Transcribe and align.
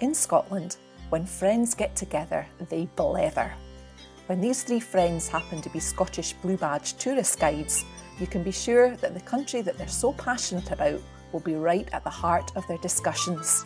In 0.00 0.14
Scotland, 0.14 0.76
when 1.10 1.26
friends 1.26 1.74
get 1.74 1.94
together, 1.94 2.46
they 2.70 2.88
blether. 2.96 3.52
When 4.26 4.40
these 4.40 4.62
three 4.62 4.80
friends 4.80 5.28
happen 5.28 5.60
to 5.60 5.68
be 5.68 5.78
Scottish 5.78 6.32
Blue 6.34 6.56
Badge 6.56 6.94
tourist 6.96 7.38
guides, 7.38 7.84
you 8.18 8.26
can 8.26 8.42
be 8.42 8.50
sure 8.50 8.96
that 8.96 9.12
the 9.12 9.20
country 9.20 9.60
that 9.60 9.76
they're 9.76 9.88
so 9.88 10.12
passionate 10.14 10.70
about 10.70 11.00
will 11.32 11.40
be 11.40 11.54
right 11.54 11.88
at 11.92 12.04
the 12.04 12.10
heart 12.10 12.50
of 12.56 12.66
their 12.66 12.78
discussions, 12.78 13.64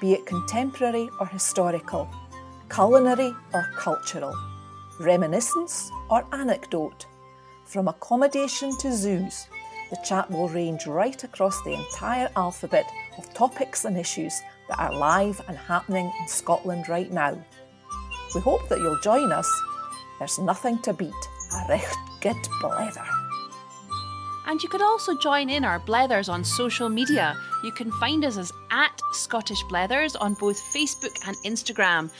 be 0.00 0.12
it 0.12 0.26
contemporary 0.26 1.08
or 1.18 1.26
historical, 1.26 2.08
culinary 2.70 3.34
or 3.52 3.70
cultural, 3.76 4.34
reminiscence 5.00 5.90
or 6.08 6.24
anecdote. 6.32 7.06
From 7.64 7.88
accommodation 7.88 8.76
to 8.78 8.92
zoos, 8.92 9.48
the 9.90 9.96
chat 10.04 10.30
will 10.30 10.48
range 10.48 10.86
right 10.86 11.22
across 11.22 11.62
the 11.62 11.74
entire 11.74 12.28
alphabet 12.36 12.90
of 13.18 13.32
topics 13.34 13.84
and 13.84 13.96
issues 13.96 14.40
that 14.68 14.78
are 14.78 14.94
live 14.94 15.40
and 15.48 15.56
happening 15.56 16.10
in 16.20 16.28
Scotland 16.28 16.88
right 16.88 17.12
now. 17.12 17.42
We 18.34 18.40
hope 18.40 18.68
that 18.68 18.78
you'll 18.78 19.00
join 19.00 19.30
us. 19.32 19.50
There's 20.18 20.38
nothing 20.38 20.80
to 20.82 20.92
beat 20.92 21.12
a 21.54 21.68
recht 21.68 21.96
good 22.20 22.36
blether. 22.60 23.06
And 24.46 24.62
you 24.62 24.68
could 24.68 24.82
also 24.82 25.16
join 25.16 25.48
in 25.48 25.64
our 25.64 25.80
blethers 25.80 26.28
on 26.28 26.44
social 26.44 26.88
media. 26.88 27.36
You 27.62 27.72
can 27.72 27.90
find 27.92 28.24
us 28.24 28.36
as 28.36 28.52
at 28.70 29.00
Scottish 29.12 29.62
Blethers 29.64 30.16
on 30.20 30.34
both 30.34 30.60
Facebook 30.60 31.16
and 31.26 31.36
Instagram. 31.44 32.10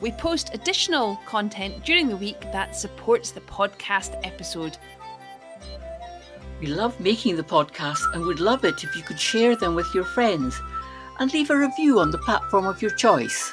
We 0.00 0.12
post 0.12 0.50
additional 0.54 1.16
content 1.26 1.84
during 1.84 2.08
the 2.08 2.16
week 2.16 2.40
that 2.52 2.76
supports 2.76 3.30
the 3.30 3.40
podcast 3.40 4.20
episode. 4.24 4.76
We 6.60 6.68
love 6.68 6.98
making 7.00 7.36
the 7.36 7.42
podcasts 7.42 8.12
and 8.14 8.24
would 8.24 8.38
love 8.38 8.64
it 8.64 8.84
if 8.84 8.94
you 8.96 9.02
could 9.02 9.18
share 9.18 9.56
them 9.56 9.74
with 9.74 9.92
your 9.92 10.04
friends 10.04 10.60
and 11.18 11.32
leave 11.32 11.50
a 11.50 11.56
review 11.56 11.98
on 11.98 12.10
the 12.10 12.18
platform 12.18 12.66
of 12.66 12.80
your 12.80 12.92
choice. 12.92 13.52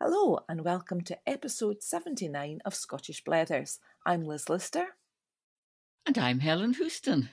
Hello, 0.00 0.38
and 0.48 0.64
welcome 0.64 1.00
to 1.02 1.18
episode 1.26 1.82
79 1.82 2.60
of 2.64 2.74
Scottish 2.74 3.24
Blethers. 3.24 3.78
I'm 4.06 4.24
Liz 4.24 4.48
Lister. 4.48 4.96
And 6.06 6.18
I'm 6.18 6.38
Helen 6.38 6.74
Houston. 6.74 7.30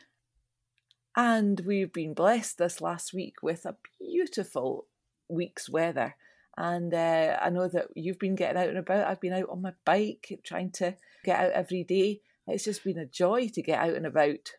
And 1.15 1.59
we've 1.61 1.91
been 1.91 2.13
blessed 2.13 2.57
this 2.57 2.79
last 2.79 3.13
week 3.13 3.43
with 3.43 3.65
a 3.65 3.75
beautiful 3.99 4.87
week's 5.29 5.69
weather. 5.69 6.15
And 6.57 6.93
uh, 6.93 7.37
I 7.41 7.49
know 7.49 7.67
that 7.67 7.87
you've 7.95 8.19
been 8.19 8.35
getting 8.35 8.61
out 8.61 8.69
and 8.69 8.77
about. 8.77 9.07
I've 9.07 9.21
been 9.21 9.33
out 9.33 9.49
on 9.49 9.61
my 9.61 9.73
bike 9.85 10.39
trying 10.43 10.71
to 10.73 10.95
get 11.23 11.39
out 11.39 11.51
every 11.51 11.83
day. 11.83 12.21
It's 12.47 12.63
just 12.63 12.83
been 12.83 12.97
a 12.97 13.05
joy 13.05 13.49
to 13.49 13.61
get 13.61 13.79
out 13.79 13.93
and 13.93 14.05
about. 14.05 14.51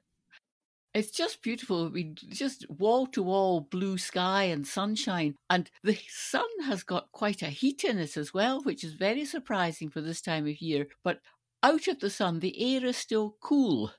It's 0.94 1.10
just 1.10 1.42
beautiful. 1.42 1.88
We 1.88 2.14
just 2.28 2.66
wall 2.68 3.06
to 3.08 3.22
wall 3.22 3.62
blue 3.62 3.96
sky 3.96 4.44
and 4.44 4.66
sunshine. 4.66 5.36
And 5.48 5.70
the 5.82 5.98
sun 6.08 6.48
has 6.64 6.82
got 6.82 7.12
quite 7.12 7.42
a 7.42 7.46
heat 7.46 7.84
in 7.84 7.98
it 7.98 8.16
as 8.16 8.34
well, 8.34 8.62
which 8.62 8.84
is 8.84 8.92
very 8.94 9.24
surprising 9.24 9.88
for 9.88 10.02
this 10.02 10.20
time 10.20 10.46
of 10.46 10.60
year. 10.60 10.88
But 11.02 11.20
out 11.62 11.88
of 11.88 12.00
the 12.00 12.10
sun, 12.10 12.40
the 12.40 12.74
air 12.76 12.84
is 12.84 12.96
still 12.96 13.36
cool. 13.40 13.92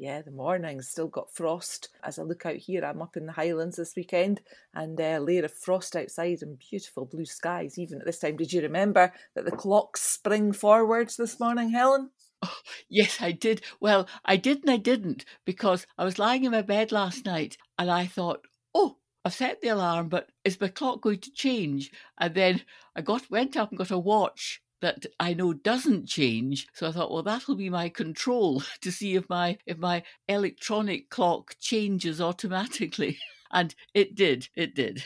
Yeah, 0.00 0.22
the 0.22 0.30
morning's 0.30 0.88
still 0.88 1.08
got 1.08 1.30
frost. 1.30 1.90
As 2.02 2.18
I 2.18 2.22
look 2.22 2.46
out 2.46 2.56
here, 2.56 2.82
I'm 2.82 3.02
up 3.02 3.18
in 3.18 3.26
the 3.26 3.32
Highlands 3.32 3.76
this 3.76 3.94
weekend 3.94 4.40
and 4.72 4.98
a 4.98 5.16
uh, 5.16 5.18
layer 5.18 5.44
of 5.44 5.52
frost 5.52 5.94
outside 5.94 6.38
and 6.40 6.58
beautiful 6.58 7.04
blue 7.04 7.26
skies 7.26 7.78
even 7.78 8.00
at 8.00 8.06
this 8.06 8.18
time. 8.18 8.38
Did 8.38 8.50
you 8.50 8.62
remember 8.62 9.12
that 9.34 9.44
the 9.44 9.50
clocks 9.50 10.00
spring 10.00 10.54
forwards 10.54 11.18
this 11.18 11.38
morning, 11.38 11.68
Helen? 11.68 12.12
Oh, 12.40 12.56
yes, 12.88 13.20
I 13.20 13.32
did. 13.32 13.60
Well, 13.78 14.08
I 14.24 14.38
did 14.38 14.62
and 14.62 14.70
I 14.70 14.78
didn't 14.78 15.26
because 15.44 15.86
I 15.98 16.04
was 16.04 16.18
lying 16.18 16.44
in 16.44 16.52
my 16.52 16.62
bed 16.62 16.92
last 16.92 17.26
night 17.26 17.58
and 17.78 17.90
I 17.90 18.06
thought, 18.06 18.46
oh, 18.74 18.96
I've 19.22 19.34
set 19.34 19.60
the 19.60 19.68
alarm, 19.68 20.08
but 20.08 20.30
is 20.46 20.58
my 20.58 20.68
clock 20.68 21.02
going 21.02 21.18
to 21.18 21.30
change? 21.30 21.92
And 22.16 22.34
then 22.34 22.62
I 22.96 23.02
got 23.02 23.30
went 23.30 23.54
up 23.54 23.68
and 23.68 23.76
got 23.76 23.90
a 23.90 23.98
watch 23.98 24.62
that 24.80 25.06
I 25.18 25.34
know 25.34 25.52
doesn't 25.52 26.06
change. 26.06 26.66
So 26.74 26.88
I 26.88 26.92
thought, 26.92 27.10
well, 27.12 27.22
that'll 27.22 27.56
be 27.56 27.70
my 27.70 27.88
control 27.88 28.62
to 28.82 28.90
see 28.92 29.14
if 29.16 29.28
my 29.28 29.58
if 29.66 29.78
my 29.78 30.02
electronic 30.28 31.10
clock 31.10 31.56
changes 31.60 32.20
automatically. 32.20 33.18
And 33.52 33.74
it 33.94 34.14
did. 34.14 34.48
It 34.54 34.76
did. 34.76 35.02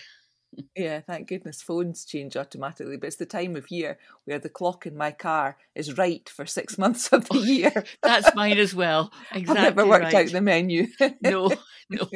Yeah, 0.77 1.01
thank 1.01 1.29
goodness 1.29 1.63
phones 1.63 2.05
change 2.05 2.37
automatically. 2.37 2.97
But 2.97 3.09
it's 3.09 3.17
the 3.17 3.27
time 3.27 3.57
of 3.57 3.71
year 3.71 3.99
where 4.25 4.39
the 4.39 4.49
clock 4.49 4.87
in 4.87 4.97
my 4.97 5.11
car 5.11 5.57
is 5.75 5.97
right 5.97 6.29
for 6.29 6.47
six 6.47 6.79
months 6.79 7.13
of 7.13 7.29
the 7.29 7.39
oh, 7.39 7.43
year. 7.43 7.85
That's 8.03 8.35
mine 8.35 8.59
as 8.59 8.75
well. 8.75 9.13
Exactly. 9.33 9.57
I've 9.67 9.77
never 9.77 9.89
worked 9.89 10.05
right. 10.13 10.27
out 10.27 10.33
the 10.33 10.41
menu. 10.41 10.87
no, 11.21 11.51
no. 11.91 12.09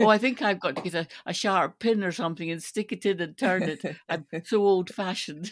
Oh, 0.00 0.08
I 0.08 0.18
think 0.18 0.42
I've 0.42 0.60
got 0.60 0.76
to 0.76 0.82
get 0.82 0.94
a, 0.94 1.06
a 1.26 1.32
sharp 1.32 1.78
pin 1.78 2.02
or 2.04 2.12
something 2.12 2.50
and 2.50 2.62
stick 2.62 2.92
it 2.92 3.06
in 3.06 3.20
and 3.20 3.36
turn 3.36 3.62
it. 3.62 3.82
I'm 4.08 4.26
so 4.44 4.58
old 4.58 4.90
fashioned. 4.90 5.50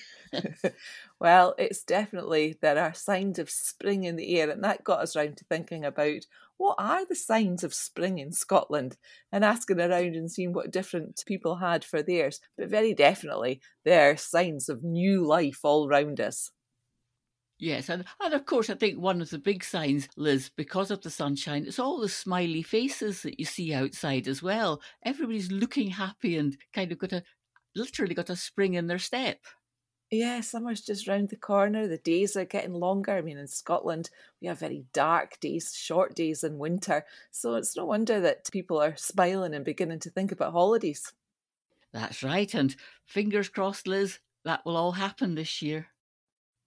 well, 1.21 1.55
it's 1.59 1.83
definitely 1.83 2.57
there 2.61 2.79
are 2.79 2.95
signs 2.95 3.39
of 3.39 3.51
spring 3.51 4.05
in 4.05 4.17
the 4.17 4.39
air, 4.39 4.51
and 4.51 4.63
that 4.65 4.85
got 4.85 5.01
us 5.01 5.17
round 5.17 5.37
to 5.39 5.45
thinking 5.45 5.85
about 5.85 6.27
what 6.59 6.77
are 6.79 7.05
the 7.05 7.15
signs 7.15 7.63
of 7.65 7.75
spring 7.75 8.19
in 8.19 8.33
Scotland 8.33 8.97
and 9.33 9.45
asking 9.45 9.81
around 9.81 10.17
and 10.17 10.31
seeing 10.31 10.53
what 10.53 10.71
different 10.71 11.23
people 11.27 11.57
had 11.57 11.85
for 11.85 12.03
theirs. 12.03 12.41
But 12.57 12.69
very 12.69 12.95
definitely, 12.95 13.61
there 13.85 14.11
are 14.11 14.17
signs 14.17 14.69
of 14.69 14.83
new 14.83 15.25
life 15.27 15.61
all 15.65 15.89
round 15.89 16.21
us. 16.21 16.51
Yes, 17.59 17.89
and, 17.89 18.05
and 18.21 18.35
of 18.35 18.45
course, 18.45 18.69
I 18.69 18.75
think 18.75 18.99
one 18.99 19.23
of 19.23 19.31
the 19.31 19.39
big 19.39 19.65
signs, 19.65 20.09
Liz, 20.17 20.51
because 20.57 20.91
of 20.91 21.01
the 21.01 21.09
sunshine, 21.09 21.65
it's 21.67 21.79
all 21.79 21.99
the 21.99 22.09
smiley 22.09 22.63
faces 22.63 23.23
that 23.23 23.39
you 23.39 23.47
see 23.47 23.73
outside 23.73 24.29
as 24.29 24.43
well. 24.43 24.83
Everybody's 25.05 25.51
looking 25.51 25.89
happy 25.89 26.37
and 26.37 26.57
kind 26.75 26.93
of 26.93 26.99
got 26.99 27.13
a 27.13 27.23
literally 27.75 28.15
got 28.15 28.31
a 28.31 28.37
spring 28.37 28.75
in 28.75 28.87
their 28.87 28.99
step. 28.99 29.39
Yeah, 30.11 30.41
summer's 30.41 30.83
just 30.83 31.09
round 31.09 31.31
the 31.31 31.37
corner. 31.37 31.89
The 31.89 31.99
days 31.99 32.37
are 32.37 32.45
getting 32.45 32.75
longer. 32.75 33.13
I 33.13 33.23
mean, 33.23 33.39
in 33.39 33.49
Scotland, 33.49 34.11
we 34.41 34.47
have 34.47 34.61
very 34.61 34.85
dark 34.93 35.41
days, 35.41 35.75
short 35.75 36.15
days 36.15 36.45
in 36.45 36.59
winter. 36.59 37.05
So 37.33 37.55
it's 37.55 37.77
no 37.77 37.87
wonder 37.87 38.21
that 38.21 38.51
people 38.53 38.81
are 38.81 38.97
smiling 38.97 39.53
and 39.53 39.65
beginning 39.65 39.99
to 40.01 40.11
think 40.11 40.31
about 40.31 40.53
holidays. 40.53 41.13
That's 41.93 42.23
right. 42.23 42.53
And 42.55 42.77
fingers 43.05 43.49
crossed, 43.49 43.89
Liz, 43.89 44.21
that 44.45 44.65
will 44.65 44.77
all 44.77 44.93
happen 44.93 45.35
this 45.35 45.61
year. 45.61 45.89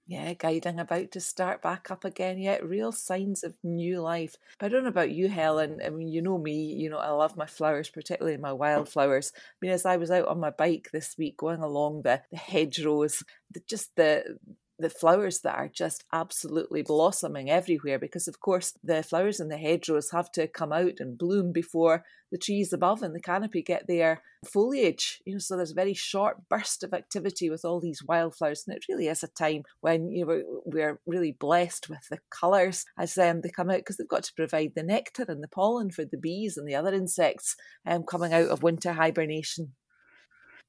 Yeah, 0.09 0.33
guiding 0.33 0.79
about 0.79 1.11
to 1.11 1.19
start 1.19 1.61
back 1.61 1.91
up 1.91 2.03
again. 2.03 2.39
Yet 2.39 2.65
real 2.67 2.91
signs 2.91 3.43
of 3.43 3.53
new 3.63 4.01
life. 4.01 4.35
But 4.57 4.65
I 4.65 4.69
don't 4.69 4.81
know 4.83 4.89
about 4.89 5.11
you, 5.11 5.29
Helen. 5.29 5.79
I 5.85 5.89
mean, 5.91 6.07
you 6.07 6.23
know 6.23 6.39
me. 6.39 6.73
You 6.73 6.89
know, 6.89 6.97
I 6.97 7.11
love 7.11 7.37
my 7.37 7.45
flowers, 7.45 7.91
particularly 7.91 8.37
my 8.37 8.51
wildflowers. 8.51 9.31
I 9.35 9.39
mean, 9.61 9.71
as 9.71 9.85
I 9.85 9.97
was 9.97 10.09
out 10.09 10.27
on 10.27 10.39
my 10.39 10.49
bike 10.49 10.89
this 10.91 11.15
week, 11.17 11.37
going 11.37 11.61
along 11.61 12.01
the 12.01 12.23
the 12.31 12.37
hedgerows, 12.37 13.23
the, 13.51 13.61
just 13.69 13.95
the 13.97 14.39
the 14.79 14.89
flowers 14.89 15.41
that 15.41 15.55
are 15.55 15.67
just 15.67 16.03
absolutely 16.13 16.81
blossoming 16.81 17.49
everywhere 17.49 17.99
because 17.99 18.27
of 18.27 18.39
course 18.39 18.73
the 18.83 19.03
flowers 19.03 19.39
in 19.39 19.49
the 19.49 19.57
hedgerows 19.57 20.11
have 20.11 20.31
to 20.31 20.47
come 20.47 20.71
out 20.71 20.93
and 20.99 21.17
bloom 21.17 21.51
before 21.51 22.03
the 22.31 22.37
trees 22.37 22.71
above 22.71 23.01
in 23.03 23.13
the 23.13 23.19
canopy 23.19 23.61
get 23.61 23.87
their 23.87 24.21
foliage 24.45 25.21
you 25.25 25.33
know 25.33 25.39
so 25.39 25.57
there's 25.57 25.71
a 25.71 25.75
very 25.75 25.93
short 25.93 26.47
burst 26.49 26.83
of 26.83 26.93
activity 26.93 27.49
with 27.49 27.65
all 27.65 27.79
these 27.79 28.03
wildflowers. 28.03 28.63
And 28.67 28.75
it 28.75 28.85
really 28.89 29.07
is 29.07 29.23
a 29.23 29.27
time 29.27 29.63
when 29.81 30.11
you 30.11 30.25
know 30.25 30.61
we're 30.65 30.99
really 31.05 31.31
blessed 31.31 31.89
with 31.89 32.07
the 32.09 32.19
colours 32.29 32.85
as 32.97 33.17
um, 33.17 33.41
they 33.41 33.49
come 33.49 33.69
out 33.69 33.77
because 33.77 33.97
they've 33.97 34.07
got 34.07 34.23
to 34.23 34.33
provide 34.33 34.73
the 34.75 34.83
nectar 34.83 35.25
and 35.27 35.43
the 35.43 35.47
pollen 35.47 35.91
for 35.91 36.05
the 36.05 36.17
bees 36.17 36.57
and 36.57 36.67
the 36.67 36.75
other 36.75 36.93
insects 36.93 37.55
um, 37.85 38.03
coming 38.03 38.33
out 38.33 38.47
of 38.47 38.63
winter 38.63 38.93
hibernation 38.93 39.73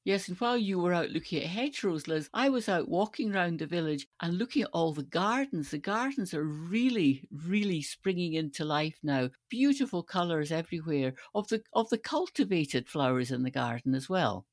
Yes, 0.03 0.27
and 0.27 0.39
while 0.39 0.57
you 0.57 0.77
were 0.79 0.93
out 0.93 1.09
looking 1.09 1.41
at 1.41 1.49
hedgerows, 1.49 2.07
Liz, 2.07 2.29
I 2.33 2.49
was 2.49 2.69
out 2.69 2.87
walking 2.87 3.33
around 3.33 3.57
the 3.59 3.65
village 3.65 4.07
and 4.19 4.37
looking 4.37 4.61
at 4.61 4.69
all 4.73 4.93
the 4.93 5.03
gardens. 5.03 5.71
The 5.71 5.79
gardens 5.79 6.33
are 6.35 6.43
really, 6.43 7.27
really 7.31 7.81
springing 7.81 8.33
into 8.33 8.63
life 8.63 8.99
now. 9.03 9.29
Beautiful 9.49 10.03
colours 10.03 10.51
everywhere 10.51 11.13
of 11.33 11.47
the 11.47 11.63
of 11.73 11.89
the 11.89 11.97
cultivated 11.99 12.89
flowers 12.89 13.31
in 13.31 13.43
the 13.43 13.51
garden 13.51 13.95
as 13.95 14.07
well. 14.09 14.45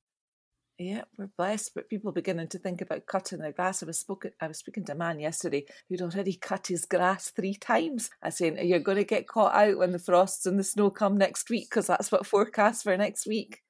Yeah, 0.78 1.04
we're 1.16 1.26
blessed, 1.36 1.74
but 1.74 1.88
people 1.88 2.12
beginning 2.12 2.48
to 2.48 2.58
think 2.58 2.80
about 2.80 3.06
cutting 3.06 3.40
their 3.40 3.50
grass. 3.52 3.82
I 3.82 3.86
was 3.86 3.98
spoken, 3.98 4.30
I 4.40 4.46
was 4.46 4.58
speaking 4.58 4.84
to 4.84 4.92
a 4.92 4.94
man 4.94 5.18
yesterday 5.18 5.64
who'd 5.88 6.02
already 6.02 6.34
cut 6.34 6.68
his 6.68 6.84
grass 6.84 7.30
three 7.30 7.54
times. 7.54 8.10
I 8.22 8.30
saying, 8.30 8.58
"You're 8.64 8.78
going 8.78 8.98
to 8.98 9.04
get 9.04 9.26
caught 9.26 9.54
out 9.54 9.78
when 9.78 9.90
the 9.92 9.98
frosts 9.98 10.46
and 10.46 10.58
the 10.58 10.64
snow 10.64 10.90
come 10.90 11.18
next 11.18 11.50
week 11.50 11.68
because 11.70 11.88
that's 11.88 12.12
what 12.12 12.26
forecast 12.26 12.84
for 12.84 12.96
next 12.96 13.26
week." 13.26 13.62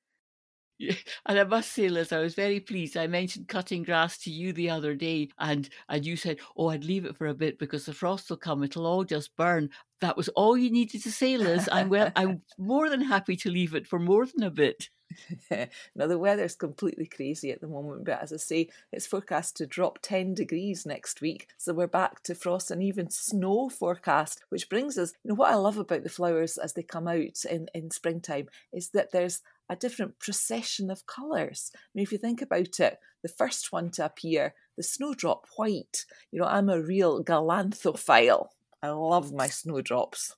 And 1.26 1.38
I 1.38 1.44
must 1.44 1.72
say, 1.72 1.88
Liz, 1.88 2.12
I 2.12 2.20
was 2.20 2.34
very 2.34 2.60
pleased. 2.60 2.96
I 2.96 3.06
mentioned 3.06 3.48
cutting 3.48 3.82
grass 3.82 4.18
to 4.18 4.30
you 4.30 4.52
the 4.52 4.70
other 4.70 4.94
day, 4.94 5.28
and 5.38 5.68
and 5.88 6.04
you 6.06 6.16
said, 6.16 6.38
"Oh, 6.56 6.68
I'd 6.68 6.84
leave 6.84 7.04
it 7.04 7.16
for 7.16 7.26
a 7.26 7.34
bit 7.34 7.58
because 7.58 7.86
the 7.86 7.92
frost 7.92 8.30
will 8.30 8.36
come; 8.36 8.62
it'll 8.62 8.86
all 8.86 9.04
just 9.04 9.34
burn." 9.36 9.70
That 10.00 10.16
was 10.16 10.28
all 10.30 10.56
you 10.56 10.70
needed 10.70 11.02
to 11.02 11.12
say, 11.12 11.36
Liz. 11.36 11.68
I'm 11.72 11.88
well. 11.88 12.12
I'm 12.16 12.42
more 12.58 12.88
than 12.88 13.00
happy 13.02 13.36
to 13.36 13.50
leave 13.50 13.74
it 13.74 13.86
for 13.86 13.98
more 13.98 14.26
than 14.26 14.42
a 14.44 14.50
bit. 14.50 14.88
now 15.50 16.06
the 16.06 16.18
weather's 16.18 16.54
completely 16.54 17.06
crazy 17.06 17.50
at 17.50 17.60
the 17.60 17.66
moment, 17.66 18.04
but 18.04 18.22
as 18.22 18.32
I 18.32 18.36
say, 18.36 18.68
it's 18.92 19.06
forecast 19.06 19.56
to 19.56 19.66
drop 19.66 19.98
10 20.02 20.34
degrees 20.34 20.86
next 20.86 21.20
week. 21.20 21.48
So 21.56 21.72
we're 21.72 21.86
back 21.86 22.22
to 22.24 22.34
frost 22.34 22.70
and 22.70 22.82
even 22.82 23.10
snow 23.10 23.68
forecast, 23.68 24.42
which 24.48 24.68
brings 24.68 24.98
us, 24.98 25.12
you 25.22 25.30
know, 25.30 25.34
what 25.34 25.50
I 25.50 25.56
love 25.56 25.78
about 25.78 26.02
the 26.02 26.08
flowers 26.08 26.58
as 26.58 26.72
they 26.72 26.82
come 26.82 27.08
out 27.08 27.44
in, 27.50 27.68
in 27.74 27.90
springtime 27.90 28.48
is 28.72 28.90
that 28.90 29.12
there's 29.12 29.42
a 29.68 29.76
different 29.76 30.18
procession 30.18 30.90
of 30.90 31.06
colours. 31.06 31.70
I 31.74 31.78
mean, 31.94 32.02
if 32.02 32.12
you 32.12 32.18
think 32.18 32.40
about 32.40 32.80
it, 32.80 32.98
the 33.22 33.28
first 33.28 33.72
one 33.72 33.90
to 33.92 34.04
appear, 34.04 34.54
the 34.76 34.82
snowdrop 34.82 35.46
white. 35.56 36.06
You 36.30 36.40
know, 36.40 36.46
I'm 36.46 36.68
a 36.68 36.80
real 36.80 37.22
galanthophile. 37.22 38.48
I 38.82 38.90
love 38.90 39.32
my 39.32 39.48
snowdrops. 39.48 40.36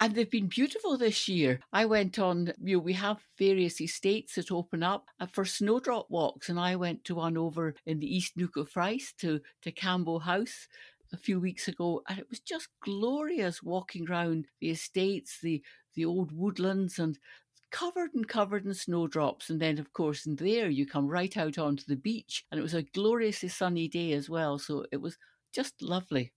And 0.00 0.14
they've 0.14 0.30
been 0.30 0.48
beautiful 0.48 0.96
this 0.96 1.28
year. 1.28 1.60
I 1.72 1.84
went 1.84 2.18
on, 2.18 2.52
you 2.60 2.76
know, 2.76 2.82
we 2.82 2.94
have 2.94 3.28
various 3.38 3.80
estates 3.80 4.34
that 4.34 4.50
open 4.50 4.82
up 4.82 5.10
uh, 5.20 5.26
for 5.26 5.44
snowdrop 5.44 6.10
walks, 6.10 6.48
and 6.48 6.58
I 6.58 6.74
went 6.76 7.04
to 7.04 7.14
one 7.16 7.36
over 7.36 7.74
in 7.86 7.98
the 8.00 8.12
East 8.16 8.36
Neuk 8.36 8.56
of 8.56 8.70
Fife 8.70 9.12
to, 9.18 9.40
to 9.62 9.70
Cambo 9.72 10.22
House 10.22 10.66
a 11.12 11.16
few 11.18 11.38
weeks 11.38 11.68
ago, 11.68 12.02
and 12.08 12.18
it 12.18 12.28
was 12.30 12.40
just 12.40 12.68
glorious 12.82 13.62
walking 13.62 14.08
around 14.08 14.48
the 14.60 14.70
estates, 14.70 15.38
the 15.40 15.62
the 15.94 16.04
old 16.04 16.32
woodlands, 16.32 16.98
and 16.98 17.18
covered 17.72 18.14
and 18.14 18.28
covered 18.28 18.64
in 18.66 18.74
snowdrops. 18.74 19.50
And 19.50 19.60
then, 19.60 19.78
of 19.78 19.92
course, 19.92 20.26
in 20.26 20.36
there 20.36 20.70
you 20.70 20.86
come 20.86 21.08
right 21.08 21.36
out 21.36 21.58
onto 21.58 21.84
the 21.86 21.96
beach. 21.96 22.44
And 22.50 22.58
it 22.60 22.62
was 22.62 22.74
a 22.74 22.82
gloriously 22.82 23.48
sunny 23.50 23.88
day 23.88 24.12
as 24.12 24.30
well. 24.30 24.58
So 24.58 24.86
it 24.92 24.98
was 24.98 25.18
just 25.52 25.82
lovely. 25.82 26.32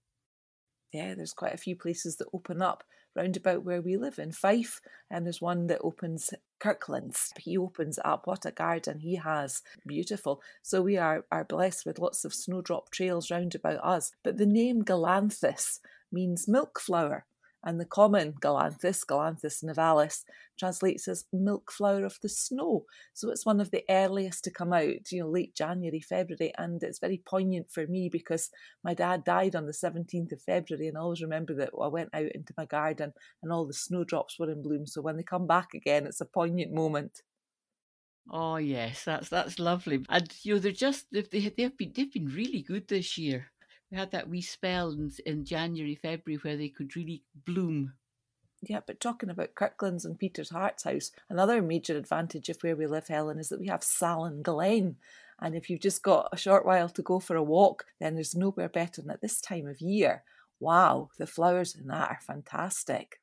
Yeah, 0.92 1.14
there's 1.14 1.32
quite 1.34 1.54
a 1.54 1.58
few 1.58 1.76
places 1.76 2.16
that 2.16 2.28
open 2.32 2.62
up 2.62 2.84
round 3.16 3.36
about 3.36 3.64
where 3.64 3.80
we 3.80 3.96
live 3.96 4.18
in 4.18 4.32
Fife, 4.32 4.80
and 5.10 5.24
there's 5.24 5.40
one 5.40 5.66
that 5.68 5.80
opens 5.82 6.32
Kirklands. 6.58 7.32
He 7.38 7.56
opens 7.56 7.98
up. 8.04 8.26
What 8.26 8.46
a 8.46 8.50
garden 8.50 9.00
he 9.00 9.16
has! 9.16 9.62
Beautiful. 9.86 10.42
So 10.62 10.82
we 10.82 10.96
are, 10.96 11.24
are 11.30 11.44
blessed 11.44 11.86
with 11.86 11.98
lots 11.98 12.24
of 12.24 12.34
snowdrop 12.34 12.90
trails 12.90 13.30
round 13.30 13.54
about 13.54 13.84
us. 13.84 14.12
But 14.22 14.38
the 14.38 14.46
name 14.46 14.82
Galanthus 14.82 15.80
means 16.10 16.48
milk 16.48 16.80
flower 16.80 17.24
and 17.64 17.80
the 17.80 17.84
common 17.84 18.34
Galanthus, 18.34 19.04
Galanthus 19.04 19.64
nivalis, 19.64 20.24
translates 20.58 21.08
as 21.08 21.24
milk 21.32 21.72
flower 21.72 22.04
of 22.04 22.18
the 22.22 22.28
snow. 22.28 22.84
So 23.14 23.30
it's 23.30 23.46
one 23.46 23.60
of 23.60 23.70
the 23.70 23.84
earliest 23.88 24.44
to 24.44 24.50
come 24.50 24.72
out, 24.72 25.10
you 25.10 25.20
know, 25.20 25.28
late 25.28 25.54
January, 25.54 26.00
February, 26.00 26.52
and 26.58 26.82
it's 26.82 26.98
very 26.98 27.22
poignant 27.26 27.70
for 27.70 27.86
me 27.86 28.08
because 28.08 28.50
my 28.84 28.94
dad 28.94 29.24
died 29.24 29.56
on 29.56 29.66
the 29.66 29.72
17th 29.72 30.32
of 30.32 30.42
February, 30.42 30.88
and 30.88 30.96
I 30.96 31.00
always 31.00 31.22
remember 31.22 31.54
that 31.54 31.70
I 31.80 31.88
went 31.88 32.10
out 32.14 32.32
into 32.32 32.54
my 32.56 32.66
garden 32.66 33.12
and 33.42 33.50
all 33.50 33.66
the 33.66 33.72
snowdrops 33.72 34.38
were 34.38 34.50
in 34.50 34.62
bloom. 34.62 34.86
So 34.86 35.00
when 35.00 35.16
they 35.16 35.22
come 35.22 35.46
back 35.46 35.74
again, 35.74 36.06
it's 36.06 36.20
a 36.20 36.26
poignant 36.26 36.72
moment. 36.72 37.22
Oh 38.30 38.56
yes, 38.56 39.04
that's 39.04 39.28
that's 39.28 39.58
lovely, 39.58 40.04
and 40.08 40.32
you 40.42 40.54
know 40.54 40.58
they're 40.58 40.72
just 40.72 41.06
they've 41.12 41.28
they've 41.28 41.76
been 41.76 41.92
they've 41.94 42.12
been 42.12 42.32
really 42.34 42.62
good 42.62 42.88
this 42.88 43.18
year 43.18 43.50
we 43.94 44.00
had 44.00 44.10
that 44.10 44.28
wee 44.28 44.40
spell 44.40 44.90
in, 44.90 45.12
in 45.24 45.44
January, 45.44 45.94
February 45.94 46.40
where 46.42 46.56
they 46.56 46.68
could 46.68 46.96
really 46.96 47.22
bloom. 47.46 47.92
Yeah, 48.60 48.80
but 48.84 48.98
talking 48.98 49.30
about 49.30 49.54
Kirklands 49.54 50.04
and 50.04 50.18
Peter's 50.18 50.50
Hearts 50.50 50.82
House, 50.82 51.12
another 51.30 51.62
major 51.62 51.96
advantage 51.96 52.48
of 52.48 52.56
where 52.62 52.74
we 52.74 52.86
live, 52.86 53.06
Helen, 53.06 53.38
is 53.38 53.50
that 53.50 53.60
we 53.60 53.68
have 53.68 53.84
Saline 53.84 54.42
Glen. 54.42 54.96
And 55.40 55.54
if 55.54 55.70
you've 55.70 55.80
just 55.80 56.02
got 56.02 56.30
a 56.32 56.36
short 56.36 56.66
while 56.66 56.88
to 56.88 57.02
go 57.02 57.20
for 57.20 57.36
a 57.36 57.42
walk, 57.42 57.84
then 58.00 58.14
there's 58.14 58.34
nowhere 58.34 58.68
better 58.68 59.00
than 59.00 59.12
at 59.12 59.20
this 59.20 59.40
time 59.40 59.68
of 59.68 59.80
year. 59.80 60.24
Wow, 60.58 61.10
the 61.16 61.26
flowers 61.26 61.76
in 61.76 61.86
that 61.86 62.10
are 62.10 62.20
fantastic. 62.20 63.20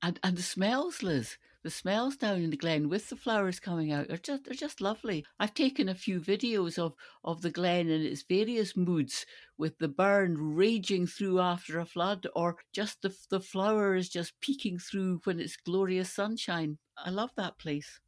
And 0.00 0.18
and 0.22 0.38
the 0.38 0.42
smells, 0.42 1.02
Liz 1.02 1.36
the 1.62 1.70
smells 1.70 2.16
down 2.16 2.42
in 2.42 2.50
the 2.50 2.56
glen 2.56 2.88
with 2.88 3.08
the 3.08 3.16
flowers 3.16 3.60
coming 3.60 3.90
out 3.92 4.10
are 4.10 4.16
just 4.16 4.46
are 4.48 4.54
just 4.54 4.80
lovely. 4.80 5.24
I've 5.38 5.54
taken 5.54 5.88
a 5.88 5.94
few 5.94 6.20
videos 6.20 6.78
of, 6.78 6.94
of 7.24 7.42
the 7.42 7.50
glen 7.50 7.88
in 7.88 8.02
its 8.02 8.22
various 8.22 8.76
moods 8.76 9.26
with 9.56 9.78
the 9.78 9.88
burn 9.88 10.54
raging 10.54 11.06
through 11.06 11.40
after 11.40 11.78
a 11.78 11.86
flood 11.86 12.26
or 12.34 12.58
just 12.72 13.02
the 13.02 13.16
the 13.30 13.40
flowers 13.40 14.08
just 14.08 14.40
peeking 14.40 14.78
through 14.78 15.20
when 15.24 15.40
it's 15.40 15.56
glorious 15.56 16.12
sunshine. 16.12 16.78
I 16.96 17.10
love 17.10 17.30
that 17.36 17.58
place. 17.58 18.00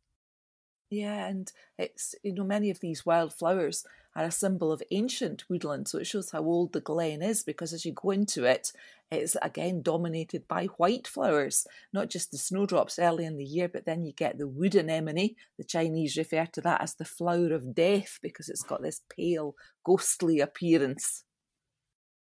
Yeah, 0.91 1.27
and 1.27 1.51
it's 1.79 2.15
you 2.23 2.33
know 2.35 2.45
many 2.45 2.71
of 2.71 2.81
these 2.81 3.05
wildflowers 3.05 3.85
are 4.17 4.25
a 4.25 4.31
symbol 4.31 4.73
of 4.73 4.83
ancient 4.91 5.45
woodland, 5.49 5.89
so 5.89 5.99
it 5.99 6.07
shows 6.07 6.31
how 6.31 6.43
old 6.43 6.73
the 6.73 6.81
glen 6.81 7.23
is 7.23 7.43
because 7.43 7.73
as 7.73 7.85
you 7.85 7.93
go 7.93 8.11
into 8.11 8.45
it, 8.45 8.73
it's 9.11 9.37
again 9.43 9.83
dominated 9.83 10.47
by 10.49 10.67
white 10.67 11.07
flowers, 11.07 11.67
not 11.93 12.11
just 12.11 12.31
the 12.31 12.39
snowdrops 12.39 12.99
early 12.99 13.25
in 13.25 13.37
the 13.37 13.45
year, 13.45 13.69
but 13.69 13.85
then 13.87 14.05
you 14.05 14.13
get 14.13 14.39
the 14.39 14.49
wood 14.49 14.75
anemone. 14.75 15.37
The 15.59 15.65
Chinese 15.65 16.17
refer 16.17 16.47
to 16.47 16.61
that 16.63 16.81
as 16.83 16.95
the 16.95 17.05
flower 17.05 17.53
of 17.53 17.75
death 17.75 18.19
because 18.23 18.49
it's 18.49 18.63
got 18.63 18.83
this 18.83 19.01
pale, 19.17 19.55
ghostly 19.85 20.41
appearance. 20.41 21.25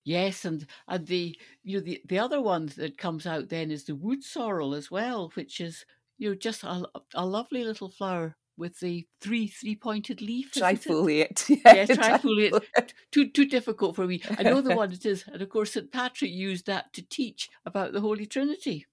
Yes, 0.05 0.45
and 0.45 0.65
and 0.87 1.07
the 1.07 1.37
you 1.63 1.77
know 1.77 1.83
the, 1.83 2.01
the 2.05 2.19
other 2.19 2.41
one 2.41 2.67
that 2.77 2.97
comes 2.97 3.25
out 3.25 3.49
then 3.49 3.69
is 3.71 3.83
the 3.85 3.95
wood 3.95 4.23
sorrel 4.23 4.73
as 4.75 4.89
well, 4.91 5.29
which 5.35 5.59
is 5.61 5.85
you 6.17 6.29
know 6.29 6.35
just 6.35 6.63
a, 6.63 6.85
a 7.13 7.25
lovely 7.25 7.63
little 7.63 7.89
flower 7.89 8.37
with 8.57 8.79
the 8.79 9.07
three 9.21 9.47
three 9.47 9.75
pointed 9.75 10.21
leaf. 10.21 10.51
Trifoliate. 10.51 11.49
Yeah, 11.65 11.73
yeah 11.73 11.85
trifoliate. 11.85 12.63
too 13.11 13.29
too 13.29 13.45
difficult 13.45 13.95
for 13.95 14.05
me. 14.05 14.21
I 14.37 14.43
know 14.43 14.61
the 14.61 14.75
one 14.83 14.91
it 14.91 15.05
is, 15.05 15.25
and 15.27 15.41
of 15.41 15.49
course 15.49 15.73
St 15.73 15.91
Patrick 15.91 16.31
used 16.31 16.65
that 16.67 16.93
to 16.93 17.01
teach 17.01 17.49
about 17.65 17.93
the 17.93 18.01
Holy 18.01 18.25
Trinity. 18.25 18.87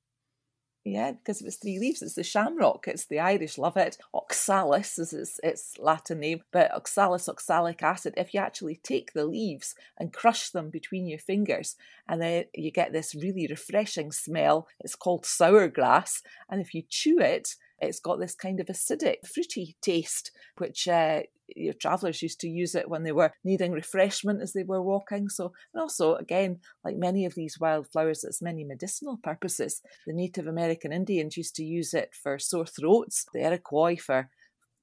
Yeah, 0.83 1.12
because 1.12 1.43
of 1.43 1.47
its 1.47 1.57
three 1.57 1.79
leaves. 1.79 2.01
It's 2.01 2.15
the 2.15 2.23
shamrock. 2.23 2.89
It's 2.89 3.05
the 3.05 3.19
Irish 3.19 3.59
love 3.59 3.77
it. 3.77 3.99
Oxalis 4.15 4.99
is 4.99 5.12
its, 5.12 5.39
its 5.43 5.75
Latin 5.79 6.21
name, 6.21 6.41
but 6.53 6.73
oxalis, 6.73 7.29
oxalic 7.29 7.83
acid. 7.83 8.15
If 8.17 8.33
you 8.33 8.41
actually 8.41 8.77
take 8.77 9.13
the 9.13 9.27
leaves 9.27 9.75
and 9.99 10.11
crush 10.11 10.49
them 10.49 10.71
between 10.71 11.06
your 11.06 11.19
fingers, 11.19 11.77
and 12.09 12.23
then 12.23 12.45
you 12.55 12.71
get 12.71 12.93
this 12.93 13.15
really 13.15 13.47
refreshing 13.47 14.11
smell. 14.11 14.69
It's 14.81 14.97
called 14.97 15.27
sour 15.27 15.69
grass, 15.69 16.23
and 16.49 16.63
if 16.63 16.73
you 16.73 16.83
chew 16.89 17.21
it, 17.21 17.56
it's 17.81 18.00
got 18.00 18.19
this 18.19 18.35
kind 18.35 18.61
of 18.61 18.67
acidic, 18.67 19.27
fruity 19.27 19.77
taste, 19.82 20.31
which 20.59 20.87
uh, 20.88 21.23
your 21.56 21.75
travellers 21.75 22.23
used 22.23 22.41
to 22.41 22.49
use 22.49 22.75
it 22.75 22.88
when 22.88 23.03
they 23.03 23.12
were 23.12 23.32
needing 23.44 23.73
refreshment 23.73 24.43
as 24.43 24.53
they 24.53 24.62
were 24.62 24.82
walking. 24.82 25.29
So, 25.29 25.53
and 25.75 25.81
also, 25.81 26.15
again, 26.15 26.61
like 26.85 26.97
many 26.97 27.25
of 27.25 27.35
these 27.35 27.59
wildflowers, 27.59 28.25
it's 28.25 28.43
many 28.43 28.65
medicinal 28.65 29.19
purposes. 29.23 29.81
The 30.06 30.12
Native 30.12 30.47
American 30.47 30.93
Indians 30.93 31.37
used 31.37 31.56
to 31.56 31.65
use 31.65 31.94
it 31.94 32.11
for 32.15 32.38
sore 32.38 32.67
throats, 32.67 33.27
the 33.32 33.41
Iroquois 33.41 33.97
for 33.97 34.31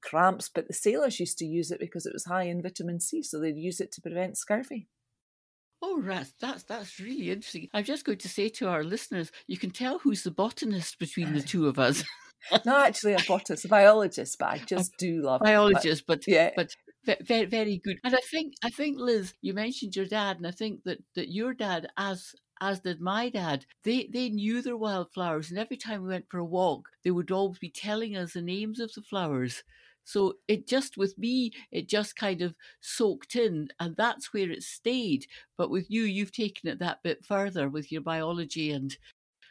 cramps, 0.02 0.48
but 0.52 0.68
the 0.68 0.74
sailors 0.74 1.20
used 1.20 1.38
to 1.38 1.46
use 1.46 1.70
it 1.70 1.80
because 1.80 2.06
it 2.06 2.12
was 2.12 2.24
high 2.24 2.44
in 2.44 2.62
vitamin 2.62 3.00
C, 3.00 3.22
so 3.22 3.38
they'd 3.38 3.56
use 3.56 3.80
it 3.80 3.92
to 3.92 4.00
prevent 4.00 4.38
scurvy. 4.38 4.88
Oh, 5.80 6.00
right. 6.00 6.26
That's 6.40 6.64
that's 6.64 6.98
really 6.98 7.30
interesting. 7.30 7.68
I'm 7.72 7.84
just 7.84 8.04
going 8.04 8.18
to 8.18 8.28
say 8.28 8.48
to 8.48 8.68
our 8.68 8.82
listeners, 8.82 9.30
you 9.46 9.56
can 9.56 9.70
tell 9.70 10.00
who's 10.00 10.24
the 10.24 10.30
botanist 10.30 10.98
between 10.98 11.34
the 11.34 11.42
two 11.52 11.68
of 11.68 11.78
us. 11.78 12.02
Not 12.64 12.86
actually 12.86 13.14
a 13.14 13.18
botanist, 13.26 13.64
a 13.64 13.68
biologist, 13.68 14.38
but 14.38 14.48
I 14.48 14.58
just 14.66 14.92
do 14.98 15.22
love 15.22 15.40
biologist. 15.40 16.04
But, 16.06 16.20
but 16.20 16.28
yeah, 16.28 16.50
but 16.56 16.74
very 17.22 17.46
very 17.46 17.80
good. 17.82 17.98
And 18.04 18.14
I 18.14 18.20
think 18.30 18.54
I 18.62 18.70
think 18.70 18.98
Liz, 18.98 19.34
you 19.40 19.54
mentioned 19.54 19.96
your 19.96 20.06
dad, 20.06 20.36
and 20.36 20.46
I 20.46 20.50
think 20.50 20.84
that 20.84 20.98
that 21.14 21.32
your 21.32 21.54
dad, 21.54 21.88
as 21.96 22.34
as 22.60 22.80
did 22.80 23.00
my 23.00 23.28
dad, 23.28 23.66
they 23.84 24.08
they 24.12 24.28
knew 24.28 24.62
their 24.62 24.76
wildflowers, 24.76 25.50
and 25.50 25.58
every 25.58 25.76
time 25.76 26.02
we 26.02 26.08
went 26.08 26.26
for 26.30 26.38
a 26.38 26.44
walk, 26.44 26.88
they 27.04 27.10
would 27.10 27.30
always 27.30 27.58
be 27.58 27.70
telling 27.70 28.16
us 28.16 28.32
the 28.32 28.42
names 28.42 28.80
of 28.80 28.92
the 28.94 29.02
flowers. 29.02 29.62
So 30.04 30.34
it 30.48 30.66
just 30.66 30.96
with 30.96 31.18
me, 31.18 31.52
it 31.70 31.86
just 31.86 32.16
kind 32.16 32.40
of 32.40 32.54
soaked 32.80 33.36
in, 33.36 33.68
and 33.78 33.94
that's 33.96 34.32
where 34.32 34.50
it 34.50 34.62
stayed. 34.62 35.26
But 35.56 35.70
with 35.70 35.90
you, 35.90 36.02
you've 36.02 36.32
taken 36.32 36.70
it 36.70 36.78
that 36.78 37.02
bit 37.02 37.24
further 37.24 37.68
with 37.68 37.92
your 37.92 38.00
biology 38.00 38.70
and. 38.70 38.96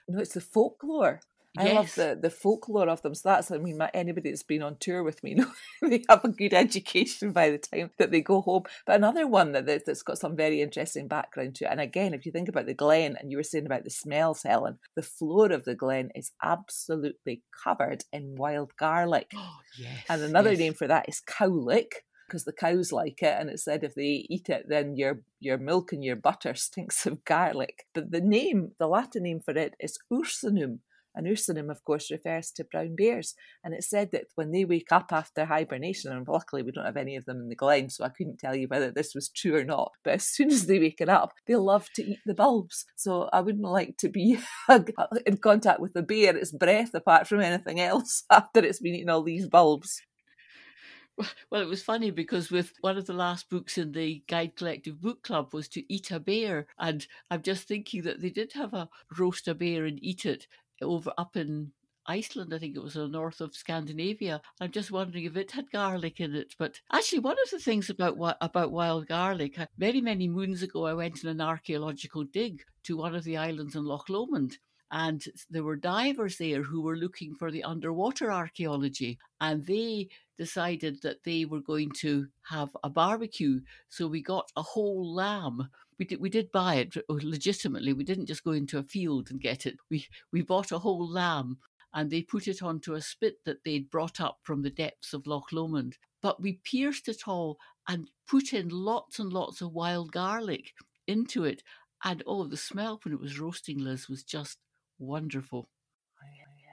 No, 0.09 0.19
it's 0.19 0.33
the 0.33 0.41
folklore. 0.41 1.19
I 1.57 1.73
love 1.73 1.93
the, 1.95 2.17
the 2.19 2.29
folklore 2.29 2.89
of 2.89 3.01
them. 3.01 3.15
So 3.15 3.29
that's, 3.29 3.51
I 3.51 3.57
mean, 3.57 3.77
my, 3.77 3.89
anybody 3.93 4.29
that's 4.29 4.43
been 4.43 4.63
on 4.63 4.77
tour 4.79 5.03
with 5.03 5.23
me, 5.23 5.29
you 5.35 5.35
know, 5.37 5.51
they 5.81 6.03
have 6.09 6.23
a 6.23 6.29
good 6.29 6.53
education 6.53 7.31
by 7.31 7.49
the 7.49 7.57
time 7.57 7.91
that 7.97 8.11
they 8.11 8.21
go 8.21 8.41
home. 8.41 8.63
But 8.85 8.95
another 8.95 9.27
one 9.27 9.51
that, 9.53 9.65
that's 9.65 10.03
got 10.03 10.17
some 10.17 10.35
very 10.35 10.61
interesting 10.61 11.07
background 11.07 11.55
to 11.55 11.65
it. 11.65 11.71
And 11.71 11.81
again, 11.81 12.13
if 12.13 12.25
you 12.25 12.31
think 12.31 12.49
about 12.49 12.65
the 12.65 12.73
Glen, 12.73 13.17
and 13.19 13.31
you 13.31 13.37
were 13.37 13.43
saying 13.43 13.65
about 13.65 13.83
the 13.83 13.89
smells, 13.89 14.43
Helen, 14.43 14.79
the 14.95 15.01
floor 15.01 15.51
of 15.51 15.65
the 15.65 15.75
Glen 15.75 16.09
is 16.15 16.31
absolutely 16.43 17.43
covered 17.63 18.03
in 18.11 18.35
wild 18.35 18.75
garlic. 18.77 19.31
Oh, 19.39 19.59
yes. 19.77 20.03
And 20.09 20.23
another 20.23 20.51
yes. 20.51 20.59
name 20.59 20.73
for 20.73 20.87
that 20.87 21.07
is 21.07 21.21
cowlick 21.21 22.03
because 22.27 22.43
the 22.43 22.53
cows 22.53 22.91
like 22.91 23.21
it 23.21 23.35
and 23.39 23.49
it 23.49 23.59
said 23.59 23.83
if 23.83 23.95
they 23.95 24.25
eat 24.29 24.49
it 24.49 24.65
then 24.67 24.95
your 24.95 25.21
your 25.39 25.57
milk 25.57 25.93
and 25.93 26.03
your 26.03 26.15
butter 26.15 26.53
stinks 26.55 27.05
of 27.05 27.23
garlic 27.25 27.85
but 27.93 28.11
the 28.11 28.21
name 28.21 28.71
the 28.79 28.87
latin 28.87 29.23
name 29.23 29.39
for 29.39 29.57
it 29.57 29.75
is 29.79 29.97
ursinum 30.11 30.79
And 31.17 31.25
ursinum, 31.25 31.71
of 31.71 31.83
course, 31.83 32.11
refers 32.11 32.51
to 32.51 32.63
brown 32.63 32.95
bears. 32.95 33.33
And 33.63 33.73
it's 33.73 33.89
said 33.89 34.11
that 34.11 34.25
when 34.35 34.51
they 34.51 34.65
wake 34.65 34.91
up 34.91 35.07
after 35.11 35.45
hibernation, 35.45 36.11
and 36.11 36.27
luckily 36.27 36.61
we 36.61 36.71
don't 36.71 36.85
have 36.85 36.95
any 36.95 37.15
of 37.15 37.25
them 37.25 37.37
in 37.37 37.49
the 37.49 37.55
glen, 37.55 37.89
so 37.89 38.05
I 38.05 38.09
couldn't 38.09 38.37
tell 38.37 38.55
you 38.55 38.67
whether 38.67 38.91
this 38.91 39.15
was 39.15 39.29
true 39.29 39.55
or 39.55 39.63
not. 39.63 39.93
But 40.03 40.13
as 40.13 40.27
soon 40.27 40.51
as 40.51 40.67
they 40.67 40.77
wake 40.77 41.01
up, 41.01 41.33
they 41.47 41.55
love 41.55 41.87
to 41.95 42.03
eat 42.03 42.19
the 42.25 42.35
bulbs. 42.35 42.85
So 42.95 43.29
I 43.33 43.41
wouldn't 43.41 43.65
like 43.65 43.97
to 43.97 44.09
be 44.09 44.37
in 45.25 45.37
contact 45.37 45.79
with 45.79 45.95
a 45.95 46.03
bear, 46.03 46.37
its 46.37 46.51
breath 46.51 46.93
apart 46.93 47.27
from 47.27 47.39
anything 47.39 47.79
else, 47.79 48.23
after 48.31 48.59
it's 48.63 48.79
been 48.79 48.93
eating 48.93 49.09
all 49.09 49.23
these 49.23 49.47
bulbs. 49.47 50.01
Well, 51.49 51.61
it 51.61 51.67
was 51.67 51.81
funny 51.81 52.11
because 52.11 52.51
with 52.51 52.73
one 52.81 52.95
of 52.95 53.07
the 53.07 53.13
last 53.13 53.49
books 53.49 53.79
in 53.79 53.91
the 53.91 54.21
Guide 54.27 54.55
Collective 54.55 55.01
Book 55.01 55.23
Club 55.23 55.51
was 55.51 55.67
to 55.69 55.91
eat 55.91 56.11
a 56.11 56.19
bear, 56.19 56.67
and 56.77 57.07
I'm 57.31 57.41
just 57.41 57.67
thinking 57.67 58.03
that 58.03 58.21
they 58.21 58.29
did 58.29 58.53
have 58.53 58.73
a 58.75 58.89
roast 59.17 59.47
a 59.47 59.55
bear 59.55 59.85
and 59.85 59.97
eat 60.03 60.27
it 60.27 60.45
over 60.81 61.13
up 61.17 61.35
in 61.35 61.71
Iceland, 62.09 62.53
I 62.53 62.57
think 62.57 62.75
it 62.75 62.83
was 62.83 62.93
the 62.93 63.07
north 63.07 63.41
of 63.41 63.55
Scandinavia. 63.55 64.41
I'm 64.61 64.71
just 64.71 64.91
wondering 64.91 65.25
if 65.25 65.35
it 65.35 65.51
had 65.51 65.69
garlic 65.71 66.21
in 66.21 66.35
it. 66.35 66.55
But 66.57 66.79
actually, 66.91 67.19
one 67.19 67.35
of 67.43 67.49
the 67.51 67.59
things 67.59 67.89
about 67.89 68.37
about 68.39 68.71
wild 68.71 69.07
garlic, 69.07 69.57
many 69.77 69.99
many 69.99 70.27
moons 70.27 70.63
ago, 70.63 70.85
I 70.85 70.93
went 70.93 71.25
on 71.25 71.31
an 71.31 71.41
archaeological 71.41 72.23
dig 72.23 72.63
to 72.83 72.95
one 72.95 73.13
of 73.13 73.25
the 73.25 73.35
islands 73.35 73.75
in 73.75 73.83
Loch 73.83 74.07
Lomond, 74.07 74.57
and 74.91 75.23
there 75.49 75.63
were 75.63 75.75
divers 75.75 76.37
there 76.37 76.63
who 76.63 76.81
were 76.81 76.95
looking 76.95 77.35
for 77.35 77.51
the 77.51 77.63
underwater 77.63 78.31
archaeology 78.31 79.17
and 79.41 79.65
they 79.65 80.07
decided 80.37 81.01
that 81.01 81.23
they 81.23 81.45
were 81.45 81.59
going 81.59 81.91
to 81.91 82.27
have 82.43 82.69
a 82.83 82.89
barbecue. 82.89 83.59
So 83.89 84.07
we 84.07 84.21
got 84.21 84.49
a 84.55 84.61
whole 84.61 85.13
lamb. 85.13 85.69
We 85.99 86.05
did 86.05 86.21
we 86.21 86.29
did 86.29 86.51
buy 86.51 86.75
it 86.75 86.95
uh, 86.95 87.01
legitimately. 87.09 87.93
We 87.93 88.03
didn't 88.03 88.27
just 88.27 88.43
go 88.43 88.51
into 88.51 88.77
a 88.77 88.83
field 88.83 89.29
and 89.29 89.41
get 89.41 89.65
it. 89.65 89.77
We 89.89 90.05
we 90.31 90.41
bought 90.41 90.71
a 90.71 90.79
whole 90.79 91.07
lamb 91.07 91.57
and 91.93 92.09
they 92.09 92.21
put 92.21 92.47
it 92.47 92.61
onto 92.61 92.93
a 92.93 93.01
spit 93.01 93.37
that 93.45 93.63
they'd 93.63 93.89
brought 93.89 94.21
up 94.21 94.39
from 94.43 94.61
the 94.61 94.69
depths 94.69 95.13
of 95.13 95.27
Loch 95.27 95.51
Lomond. 95.51 95.97
But 96.21 96.41
we 96.41 96.59
pierced 96.63 97.07
it 97.09 97.27
all 97.27 97.57
and 97.87 98.09
put 98.27 98.53
in 98.53 98.69
lots 98.69 99.19
and 99.19 99.33
lots 99.33 99.61
of 99.61 99.73
wild 99.73 100.11
garlic 100.11 100.73
into 101.07 101.45
it 101.45 101.63
and 102.03 102.21
oh 102.27 102.45
the 102.45 102.57
smell 102.57 102.99
when 103.03 103.13
it 103.13 103.19
was 103.19 103.39
roasting 103.39 103.79
liz 103.79 104.09
was 104.09 104.23
just 104.23 104.57
wonderful. 104.99 105.69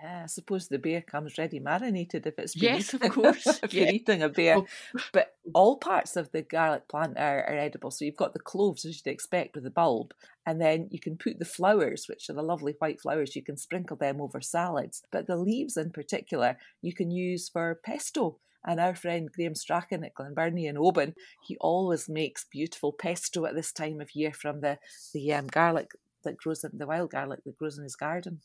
Yeah, 0.04 0.25
I 0.25 0.26
suppose 0.26 0.69
the 0.69 0.78
bear 0.78 1.00
comes 1.00 1.38
ready 1.38 1.59
marinated 1.61 2.26
if 2.26 2.38
it's 2.38 2.54
yes, 2.54 2.93
of 2.93 3.00
course. 3.11 3.47
if 3.62 3.73
yeah. 3.73 3.85
you're 3.85 3.95
eating 3.95 4.23
a 4.23 4.28
bear. 4.28 4.59
Oh. 4.59 4.66
But 5.14 5.35
all 5.54 5.78
parts 5.78 6.14
of 6.16 6.31
the 6.31 6.43
garlic 6.43 6.88
plant 6.88 7.16
are, 7.16 7.38
are 7.38 7.57
edible. 7.57 7.90
So 7.90 8.04
you've 8.04 8.16
got 8.16 8.35
the 8.35 8.38
cloves 8.38 8.85
as 8.85 8.97
you'd 8.97 9.11
expect 9.11 9.54
with 9.54 9.64
the 9.64 9.71
bulb, 9.71 10.12
and 10.45 10.61
then 10.61 10.88
you 10.90 11.00
can 11.00 11.16
put 11.16 11.38
the 11.38 11.47
flowers, 11.47 12.04
which 12.07 12.28
are 12.28 12.35
the 12.35 12.43
lovely 12.43 12.75
white 12.81 13.00
flowers. 13.00 13.35
You 13.35 13.43
can 13.43 13.57
sprinkle 13.57 13.97
them 13.97 14.21
over 14.21 14.43
salads, 14.43 15.02
but 15.11 15.26
the 15.26 15.37
leaves 15.37 15.78
in 15.78 15.90
particular 15.90 16.59
you 16.83 16.93
can 16.93 17.11
use 17.11 17.49
for 17.49 17.81
pesto. 17.83 18.37
And 18.66 18.81
our 18.81 18.95
friend 18.95 19.31
Graham 19.33 19.54
Strachan 19.54 20.04
at 20.04 20.14
Glenburnie 20.14 20.69
and 20.69 20.76
Oban, 20.76 21.14
he 21.47 21.57
always 21.62 22.11
makes 22.11 22.45
beautiful 22.45 22.93
pesto 22.93 23.47
at 23.47 23.54
this 23.54 23.73
time 23.73 24.02
of 24.02 24.14
year 24.14 24.35
from 24.35 24.61
the 24.61 24.78
the 25.14 25.33
um, 25.33 25.47
garlic 25.47 25.93
that 26.25 26.37
grows 26.37 26.64
in 26.64 26.76
the 26.78 26.87
wild 26.87 27.11
garlic 27.11 27.45
that 27.45 27.59
grows 27.59 27.78
in 27.78 27.85
his 27.85 27.97
garden. 27.97 28.40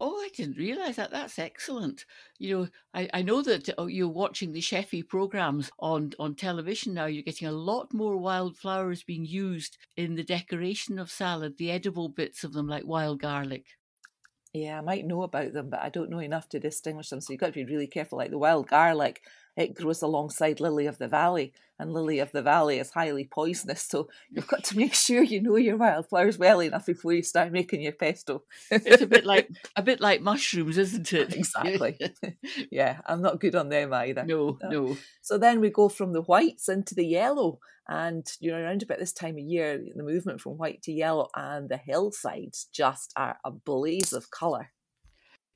Oh, 0.00 0.20
I 0.20 0.28
didn't 0.28 0.56
realise 0.56 0.96
that. 0.96 1.10
That's 1.10 1.38
excellent. 1.38 2.04
You 2.38 2.56
know, 2.56 2.68
I, 2.94 3.10
I 3.14 3.22
know 3.22 3.42
that 3.42 3.68
oh, 3.78 3.86
you're 3.86 4.08
watching 4.08 4.52
the 4.52 4.60
chefy 4.60 5.06
programs 5.06 5.70
on, 5.80 6.12
on 6.20 6.36
television 6.36 6.94
now. 6.94 7.06
You're 7.06 7.24
getting 7.24 7.48
a 7.48 7.52
lot 7.52 7.92
more 7.92 8.16
wildflowers 8.16 9.02
being 9.02 9.24
used 9.24 9.76
in 9.96 10.14
the 10.14 10.22
decoration 10.22 10.98
of 11.00 11.10
salad, 11.10 11.58
the 11.58 11.72
edible 11.72 12.08
bits 12.08 12.44
of 12.44 12.52
them, 12.52 12.68
like 12.68 12.86
wild 12.86 13.20
garlic. 13.20 13.66
Yeah, 14.54 14.78
I 14.78 14.80
might 14.80 15.04
know 15.06 15.22
about 15.22 15.52
them, 15.52 15.68
but 15.68 15.80
I 15.80 15.90
don't 15.90 16.10
know 16.10 16.20
enough 16.20 16.48
to 16.50 16.60
distinguish 16.60 17.10
them. 17.10 17.20
So 17.20 17.32
you've 17.32 17.40
got 17.40 17.46
to 17.48 17.52
be 17.52 17.64
really 17.64 17.86
careful. 17.86 18.18
Like 18.18 18.30
the 18.30 18.38
wild 18.38 18.68
garlic, 18.68 19.22
it 19.58 19.74
grows 19.74 20.02
alongside 20.02 20.60
lily 20.60 20.86
of 20.86 20.98
the 20.98 21.08
valley, 21.08 21.52
and 21.80 21.92
lily 21.92 22.20
of 22.20 22.30
the 22.30 22.42
valley 22.42 22.78
is 22.78 22.90
highly 22.90 23.24
poisonous. 23.24 23.82
So 23.82 24.08
you've 24.30 24.46
got 24.46 24.62
to 24.64 24.76
make 24.76 24.94
sure 25.06 25.22
you 25.22 25.42
know 25.42 25.56
your 25.56 25.76
wildflowers 25.76 26.38
well 26.38 26.60
enough 26.60 26.86
before 26.86 27.12
you 27.12 27.24
start 27.24 27.50
making 27.50 27.82
your 27.82 27.92
pesto. 27.92 28.44
it's 28.70 29.02
a 29.02 29.06
bit 29.06 29.24
like 29.26 29.50
a 29.74 29.82
bit 29.82 30.00
like 30.00 30.22
mushrooms, 30.22 30.78
isn't 30.78 31.12
it? 31.12 31.34
Exactly. 31.34 31.98
yeah, 32.70 33.00
I'm 33.04 33.20
not 33.20 33.40
good 33.40 33.56
on 33.56 33.68
them 33.68 33.92
either. 33.92 34.24
No, 34.24 34.58
no, 34.62 34.68
no. 34.68 34.96
So 35.22 35.38
then 35.38 35.60
we 35.60 35.70
go 35.70 35.88
from 35.88 36.12
the 36.12 36.22
whites 36.22 36.68
into 36.68 36.94
the 36.94 37.06
yellow. 37.06 37.58
And 37.88 38.30
you 38.38 38.52
know, 38.52 38.58
around 38.58 38.84
about 38.84 38.98
this 38.98 39.12
time 39.12 39.38
of 39.38 39.44
year, 39.44 39.82
the 39.94 40.02
movement 40.04 40.40
from 40.40 40.58
white 40.58 40.82
to 40.82 40.92
yellow 40.92 41.30
and 41.34 41.68
the 41.68 41.78
hillsides 41.78 42.68
just 42.72 43.12
are 43.16 43.38
a 43.44 43.50
blaze 43.50 44.12
of 44.12 44.30
colour. 44.30 44.70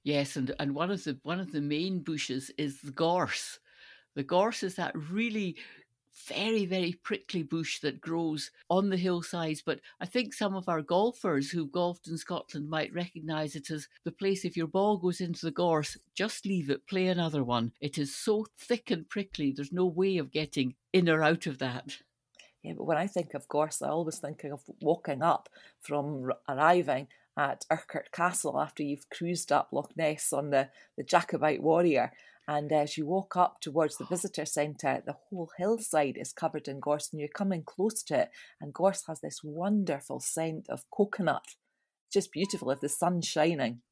Yes, 0.04 0.36
and, 0.36 0.52
and 0.58 0.74
one 0.74 0.90
of 0.90 1.04
the 1.04 1.18
one 1.22 1.38
of 1.38 1.52
the 1.52 1.60
main 1.60 2.00
bushes 2.00 2.50
is 2.58 2.80
the 2.80 2.90
gorse, 2.90 3.60
the 4.14 4.22
gorse 4.22 4.62
is 4.62 4.74
that 4.76 4.96
really 5.10 5.56
very, 6.28 6.66
very 6.66 6.92
prickly 7.02 7.42
bush 7.42 7.80
that 7.80 8.00
grows 8.00 8.50
on 8.68 8.90
the 8.90 8.96
hillsides. 8.96 9.62
But 9.62 9.80
I 10.00 10.06
think 10.06 10.34
some 10.34 10.54
of 10.54 10.68
our 10.68 10.82
golfers 10.82 11.50
who've 11.50 11.72
golfed 11.72 12.08
in 12.08 12.18
Scotland 12.18 12.68
might 12.68 12.92
recognise 12.92 13.56
it 13.56 13.70
as 13.70 13.88
the 14.04 14.12
place 14.12 14.44
if 14.44 14.56
your 14.56 14.66
ball 14.66 14.98
goes 14.98 15.20
into 15.20 15.46
the 15.46 15.52
gorse, 15.52 15.96
just 16.14 16.44
leave 16.44 16.70
it, 16.70 16.86
play 16.86 17.06
another 17.06 17.42
one. 17.42 17.72
It 17.80 17.98
is 17.98 18.14
so 18.14 18.46
thick 18.58 18.90
and 18.90 19.08
prickly, 19.08 19.52
there's 19.52 19.72
no 19.72 19.86
way 19.86 20.18
of 20.18 20.32
getting 20.32 20.74
in 20.92 21.08
or 21.08 21.22
out 21.22 21.46
of 21.46 21.58
that. 21.58 21.98
Yeah, 22.62 22.74
but 22.76 22.84
when 22.84 22.98
I 22.98 23.06
think 23.06 23.34
of 23.34 23.48
gorse, 23.48 23.82
I 23.82 23.88
always 23.88 24.18
think 24.18 24.44
of 24.44 24.62
walking 24.80 25.22
up 25.22 25.48
from 25.80 26.30
arriving 26.48 27.08
at 27.36 27.64
Urquhart 27.70 28.12
Castle 28.12 28.60
after 28.60 28.82
you've 28.82 29.08
cruised 29.10 29.50
up 29.50 29.70
Loch 29.72 29.96
Ness 29.96 30.32
on 30.32 30.50
the, 30.50 30.68
the 30.96 31.02
Jacobite 31.02 31.62
warrior 31.62 32.12
and 32.48 32.72
uh, 32.72 32.76
as 32.76 32.96
you 32.96 33.06
walk 33.06 33.36
up 33.36 33.60
towards 33.60 33.96
the 33.96 34.04
visitor 34.04 34.44
centre, 34.44 35.02
the 35.04 35.16
whole 35.28 35.50
hillside 35.56 36.16
is 36.16 36.32
covered 36.32 36.68
in 36.68 36.80
gorse, 36.80 37.08
and 37.12 37.20
you're 37.20 37.28
coming 37.28 37.62
close 37.64 38.02
to 38.04 38.22
it. 38.22 38.30
And 38.60 38.72
gorse 38.72 39.04
has 39.06 39.20
this 39.20 39.40
wonderful 39.44 40.20
scent 40.20 40.66
of 40.68 40.84
coconut, 40.90 41.44
just 42.12 42.32
beautiful 42.32 42.70
if 42.70 42.80
the 42.80 42.88
sun's 42.88 43.26
shining. 43.26 43.82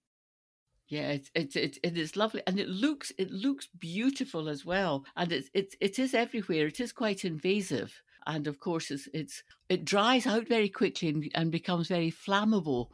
Yeah, 0.88 1.10
it's 1.10 1.30
it's 1.34 1.54
it, 1.54 1.78
it 1.84 1.96
is 1.96 2.16
lovely, 2.16 2.42
and 2.48 2.58
it 2.58 2.68
looks 2.68 3.12
it 3.16 3.30
looks 3.30 3.68
beautiful 3.78 4.48
as 4.48 4.66
well, 4.66 5.04
and 5.16 5.30
it's 5.30 5.48
it's 5.54 5.76
it 5.80 6.00
is 6.00 6.14
everywhere. 6.14 6.66
It 6.66 6.80
is 6.80 6.90
quite 6.90 7.24
invasive, 7.24 8.02
and 8.26 8.48
of 8.48 8.58
course 8.58 8.90
it's 8.90 9.08
it's 9.14 9.44
it 9.68 9.84
dries 9.84 10.26
out 10.26 10.48
very 10.48 10.68
quickly 10.68 11.10
and, 11.10 11.30
and 11.36 11.52
becomes 11.52 11.86
very 11.86 12.10
flammable. 12.10 12.88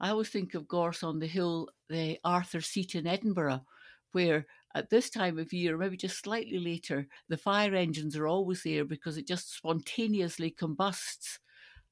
I 0.00 0.08
always 0.08 0.30
think 0.30 0.54
of 0.54 0.66
gorse 0.66 1.02
on 1.02 1.18
the 1.18 1.26
hill, 1.26 1.68
the 1.90 2.18
Arthur 2.24 2.62
Seat 2.62 2.94
in 2.94 3.06
Edinburgh, 3.06 3.66
where 4.12 4.46
at 4.74 4.90
this 4.90 5.10
time 5.10 5.38
of 5.38 5.52
year, 5.52 5.76
maybe 5.76 5.96
just 5.96 6.18
slightly 6.18 6.58
later, 6.58 7.06
the 7.28 7.36
fire 7.36 7.74
engines 7.74 8.16
are 8.16 8.26
always 8.26 8.62
there 8.62 8.84
because 8.84 9.16
it 9.16 9.26
just 9.26 9.54
spontaneously 9.54 10.50
combusts 10.50 11.38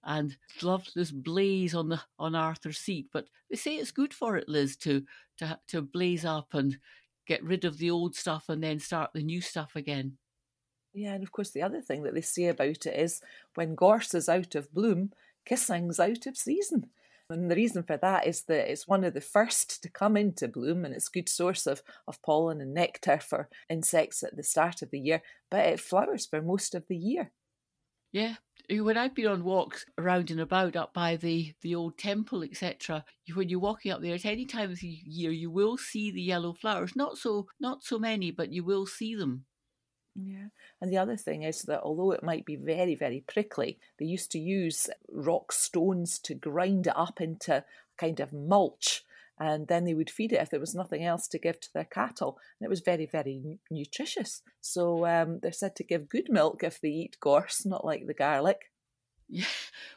and 0.04 0.36
love 0.62 0.86
this 0.94 1.10
blaze 1.10 1.74
on 1.74 1.88
the 1.88 2.00
on 2.18 2.34
Arthur's 2.34 2.78
seat. 2.78 3.08
But 3.12 3.26
they 3.50 3.56
say 3.56 3.76
it's 3.76 3.90
good 3.90 4.14
for 4.14 4.36
it, 4.36 4.48
Liz, 4.48 4.76
to 4.78 5.04
to 5.38 5.58
to 5.68 5.82
blaze 5.82 6.24
up 6.24 6.54
and 6.54 6.78
get 7.26 7.44
rid 7.44 7.64
of 7.64 7.78
the 7.78 7.90
old 7.90 8.16
stuff 8.16 8.48
and 8.48 8.62
then 8.62 8.78
start 8.78 9.10
the 9.12 9.22
new 9.22 9.40
stuff 9.40 9.76
again. 9.76 10.16
Yeah, 10.92 11.14
and 11.14 11.22
of 11.22 11.32
course 11.32 11.50
the 11.50 11.62
other 11.62 11.80
thing 11.80 12.02
that 12.02 12.14
they 12.14 12.20
say 12.20 12.46
about 12.46 12.86
it 12.86 12.98
is 12.98 13.20
when 13.54 13.74
gorse 13.74 14.14
is 14.14 14.28
out 14.28 14.54
of 14.54 14.72
bloom, 14.72 15.12
kissing's 15.44 16.00
out 16.00 16.26
of 16.26 16.36
season. 16.36 16.90
And 17.30 17.50
the 17.50 17.56
reason 17.56 17.84
for 17.84 17.96
that 17.98 18.26
is 18.26 18.42
that 18.44 18.70
it's 18.70 18.88
one 18.88 19.04
of 19.04 19.14
the 19.14 19.20
first 19.20 19.82
to 19.82 19.88
come 19.88 20.16
into 20.16 20.48
bloom 20.48 20.84
and 20.84 20.94
it's 20.94 21.08
a 21.08 21.12
good 21.12 21.28
source 21.28 21.66
of, 21.66 21.82
of 22.08 22.20
pollen 22.22 22.60
and 22.60 22.74
nectar 22.74 23.20
for 23.20 23.48
insects 23.68 24.22
at 24.22 24.36
the 24.36 24.42
start 24.42 24.82
of 24.82 24.90
the 24.90 24.98
year, 24.98 25.22
but 25.50 25.66
it 25.66 25.80
flowers 25.80 26.26
for 26.26 26.42
most 26.42 26.74
of 26.74 26.86
the 26.88 26.96
year. 26.96 27.30
Yeah, 28.12 28.34
when 28.68 28.96
I've 28.96 29.14
been 29.14 29.28
on 29.28 29.44
walks 29.44 29.86
around 29.96 30.32
and 30.32 30.40
about 30.40 30.74
up 30.74 30.92
by 30.92 31.16
the, 31.16 31.54
the 31.62 31.76
old 31.76 31.96
temple, 31.96 32.42
etc., 32.42 33.04
when 33.34 33.48
you're 33.48 33.60
walking 33.60 33.92
up 33.92 34.02
there 34.02 34.14
at 34.14 34.24
any 34.24 34.46
time 34.46 34.72
of 34.72 34.80
the 34.80 34.88
year, 34.88 35.30
you 35.30 35.50
will 35.50 35.76
see 35.76 36.10
the 36.10 36.20
yellow 36.20 36.52
flowers. 36.52 36.96
Not 36.96 37.18
so 37.18 37.46
not 37.60 37.84
so 37.84 37.98
many, 37.98 38.32
but 38.32 38.52
you 38.52 38.64
will 38.64 38.86
see 38.86 39.14
them. 39.14 39.44
Yeah. 40.14 40.48
And 40.80 40.92
the 40.92 40.98
other 40.98 41.16
thing 41.16 41.42
is 41.42 41.62
that 41.62 41.82
although 41.82 42.12
it 42.12 42.22
might 42.22 42.44
be 42.44 42.56
very, 42.56 42.94
very 42.94 43.24
prickly, 43.26 43.78
they 43.98 44.06
used 44.06 44.30
to 44.32 44.38
use 44.38 44.88
rock 45.10 45.52
stones 45.52 46.18
to 46.20 46.34
grind 46.34 46.86
it 46.86 46.96
up 46.96 47.20
into 47.20 47.64
kind 47.96 48.20
of 48.20 48.32
mulch. 48.32 49.04
And 49.38 49.68
then 49.68 49.84
they 49.84 49.94
would 49.94 50.10
feed 50.10 50.32
it 50.32 50.40
if 50.42 50.50
there 50.50 50.60
was 50.60 50.74
nothing 50.74 51.02
else 51.02 51.26
to 51.28 51.38
give 51.38 51.60
to 51.60 51.72
their 51.72 51.86
cattle. 51.86 52.38
And 52.58 52.66
it 52.66 52.70
was 52.70 52.80
very, 52.80 53.06
very 53.06 53.58
nutritious. 53.70 54.42
So 54.60 55.06
um, 55.06 55.38
they're 55.40 55.52
said 55.52 55.76
to 55.76 55.84
give 55.84 56.10
good 56.10 56.28
milk 56.28 56.62
if 56.62 56.80
they 56.80 56.88
eat 56.88 57.16
gorse, 57.20 57.64
not 57.64 57.84
like 57.84 58.06
the 58.06 58.14
garlic. 58.14 58.70
Yeah, 59.32 59.44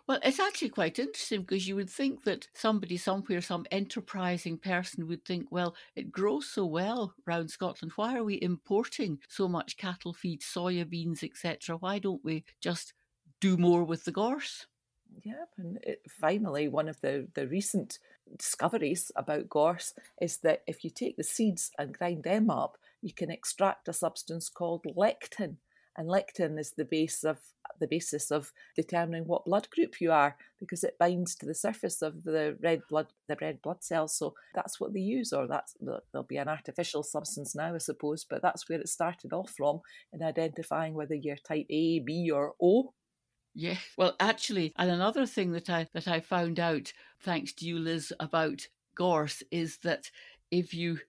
well, 0.08 0.20
it's 0.24 0.40
actually 0.40 0.70
quite 0.70 1.00
interesting 1.00 1.42
because 1.42 1.68
you 1.68 1.76
would 1.76 1.90
think 1.90 2.24
that 2.24 2.48
somebody 2.54 2.98
somewhere, 2.98 3.42
some 3.42 3.66
enterprising 3.72 4.60
person 4.60 5.08
would 5.08 5.26
think, 5.26 5.52
well, 5.52 5.76
it 5.96 6.12
grows 6.12 6.48
so 6.50 6.66
well 6.68 7.16
around 7.28 7.50
Scotland. 7.50 7.94
Why 7.96 8.16
are 8.16 8.24
we 8.24 8.40
importing 8.42 9.20
so 9.28 9.48
much 9.48 9.76
cattle 9.76 10.14
feed, 10.14 10.42
soya 10.42 10.88
beans, 10.88 11.24
etc.? 11.24 11.78
Why 11.78 11.98
don't 11.98 12.24
we 12.24 12.46
just 12.62 12.94
do 13.42 13.58
more 13.58 13.84
with 13.84 14.06
the 14.06 14.12
gorse? 14.12 14.68
Yeah, 15.24 15.46
and 15.58 15.78
it, 15.84 16.02
finally, 16.10 16.68
one 16.68 16.90
of 16.90 17.00
the, 17.02 17.28
the 17.34 17.48
recent 17.48 18.00
discoveries 18.36 19.12
about 19.16 19.50
gorse 19.50 19.94
is 20.22 20.38
that 20.40 20.64
if 20.68 20.84
you 20.84 20.90
take 20.90 21.18
the 21.18 21.24
seeds 21.24 21.72
and 21.78 21.98
grind 21.98 22.24
them 22.24 22.50
up, 22.50 22.78
you 23.02 23.14
can 23.14 23.30
extract 23.30 23.88
a 23.88 23.94
substance 23.94 24.50
called 24.50 24.84
lectin. 24.98 25.58
And 25.98 26.10
lectin 26.10 26.60
is 26.60 26.72
the 26.72 26.86
base 26.86 27.24
of 27.24 27.38
the 27.80 27.88
basis 27.88 28.32
of 28.32 28.52
determining 28.76 29.26
what 29.26 29.46
blood 29.46 29.70
group 29.70 30.00
you 30.00 30.12
are 30.12 30.36
because 30.60 30.84
it 30.84 30.98
binds 31.00 31.36
to 31.36 31.46
the 31.46 31.54
surface 31.54 32.02
of 32.02 32.24
the 32.24 32.58
red 32.62 32.82
blood 32.90 33.08
the 33.28 33.38
red 33.42 33.62
blood 33.62 33.84
cells. 33.84 34.16
So 34.16 34.34
that's 34.56 34.80
what 34.80 34.94
they 34.94 35.00
use, 35.00 35.34
or 35.34 35.48
that's 35.48 35.76
there'll 35.82 36.28
be 36.28 36.38
an 36.38 36.48
artificial 36.48 37.04
substance 37.04 37.56
now, 37.56 37.76
I 37.76 37.80
suppose, 37.80 38.26
but 38.30 38.42
that's 38.42 38.70
where 38.70 38.80
it 38.80 38.90
started 38.90 39.34
off 39.34 39.52
from 39.52 39.82
in 40.14 40.24
identifying 40.24 40.94
whether 40.94 41.16
you're 41.16 41.38
type 41.38 41.66
A, 41.70 42.00
B, 42.00 42.32
or 42.32 42.54
O. 42.62 42.94
Yeah. 43.56 43.78
Well, 43.98 44.16
actually, 44.20 44.74
and 44.78 44.90
another 44.90 45.26
thing 45.26 45.52
that 45.52 45.70
I 45.70 45.88
that 45.94 46.08
I 46.08 46.20
found 46.20 46.60
out 46.60 46.92
thanks 47.22 47.54
to 47.54 47.66
you, 47.66 47.78
Liz, 47.78 48.12
about 48.20 48.68
gorse 48.96 49.44
is 49.52 49.78
that 49.84 50.10
if 50.52 50.74
you, 50.74 51.00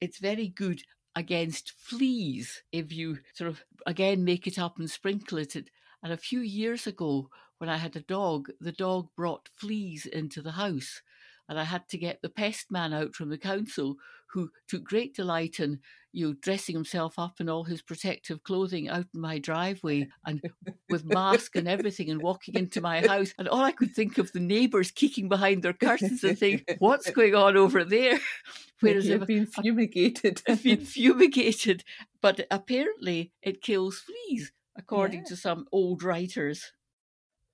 it's 0.00 0.18
very 0.18 0.48
good 0.48 0.82
against 1.16 1.72
fleas 1.72 2.62
if 2.72 2.92
you 2.92 3.18
sort 3.34 3.50
of 3.50 3.64
again 3.86 4.24
make 4.24 4.46
it 4.46 4.58
up 4.58 4.78
and 4.78 4.90
sprinkle 4.90 5.38
it. 5.38 5.56
And 6.02 6.12
a 6.12 6.16
few 6.16 6.40
years 6.40 6.86
ago, 6.86 7.30
when 7.58 7.70
I 7.70 7.78
had 7.78 7.96
a 7.96 8.00
dog, 8.02 8.50
the 8.60 8.72
dog 8.72 9.08
brought 9.16 9.48
fleas 9.48 10.06
into 10.06 10.42
the 10.42 10.52
house. 10.52 11.02
And 11.48 11.58
I 11.58 11.64
had 11.64 11.88
to 11.90 11.98
get 11.98 12.22
the 12.22 12.28
pest 12.28 12.70
man 12.70 12.92
out 12.92 13.14
from 13.14 13.28
the 13.28 13.38
council 13.38 13.96
who 14.32 14.50
took 14.68 14.84
great 14.84 15.14
delight 15.14 15.60
in 15.60 15.80
you 16.16 16.28
know, 16.28 16.34
dressing 16.40 16.74
himself 16.74 17.18
up 17.18 17.42
in 17.42 17.48
all 17.50 17.64
his 17.64 17.82
protective 17.82 18.42
clothing 18.42 18.88
out 18.88 19.04
in 19.14 19.20
my 19.20 19.38
driveway 19.38 20.08
and 20.24 20.40
with 20.88 21.04
mask 21.04 21.54
and 21.56 21.68
everything 21.68 22.08
and 22.08 22.22
walking 22.22 22.54
into 22.54 22.80
my 22.80 23.06
house. 23.06 23.34
And 23.38 23.46
all 23.46 23.60
I 23.60 23.72
could 23.72 23.94
think 23.94 24.16
of 24.16 24.32
the 24.32 24.40
neighbours 24.40 24.90
kicking 24.90 25.28
behind 25.28 25.62
their 25.62 25.74
curtains 25.74 26.24
and 26.24 26.38
saying, 26.38 26.62
What's 26.78 27.10
going 27.10 27.34
on 27.34 27.58
over 27.58 27.84
there? 27.84 28.18
Whereas 28.80 29.06
you've 29.06 29.26
been 29.26 29.44
fumigated. 29.44 30.40
I've 30.48 30.62
been 30.62 30.86
fumigated. 30.86 31.84
But 32.22 32.46
apparently 32.50 33.32
it 33.42 33.60
kills 33.60 33.98
fleas, 33.98 34.52
according 34.74 35.20
yeah. 35.20 35.26
to 35.26 35.36
some 35.36 35.66
old 35.70 36.02
writers. 36.02 36.72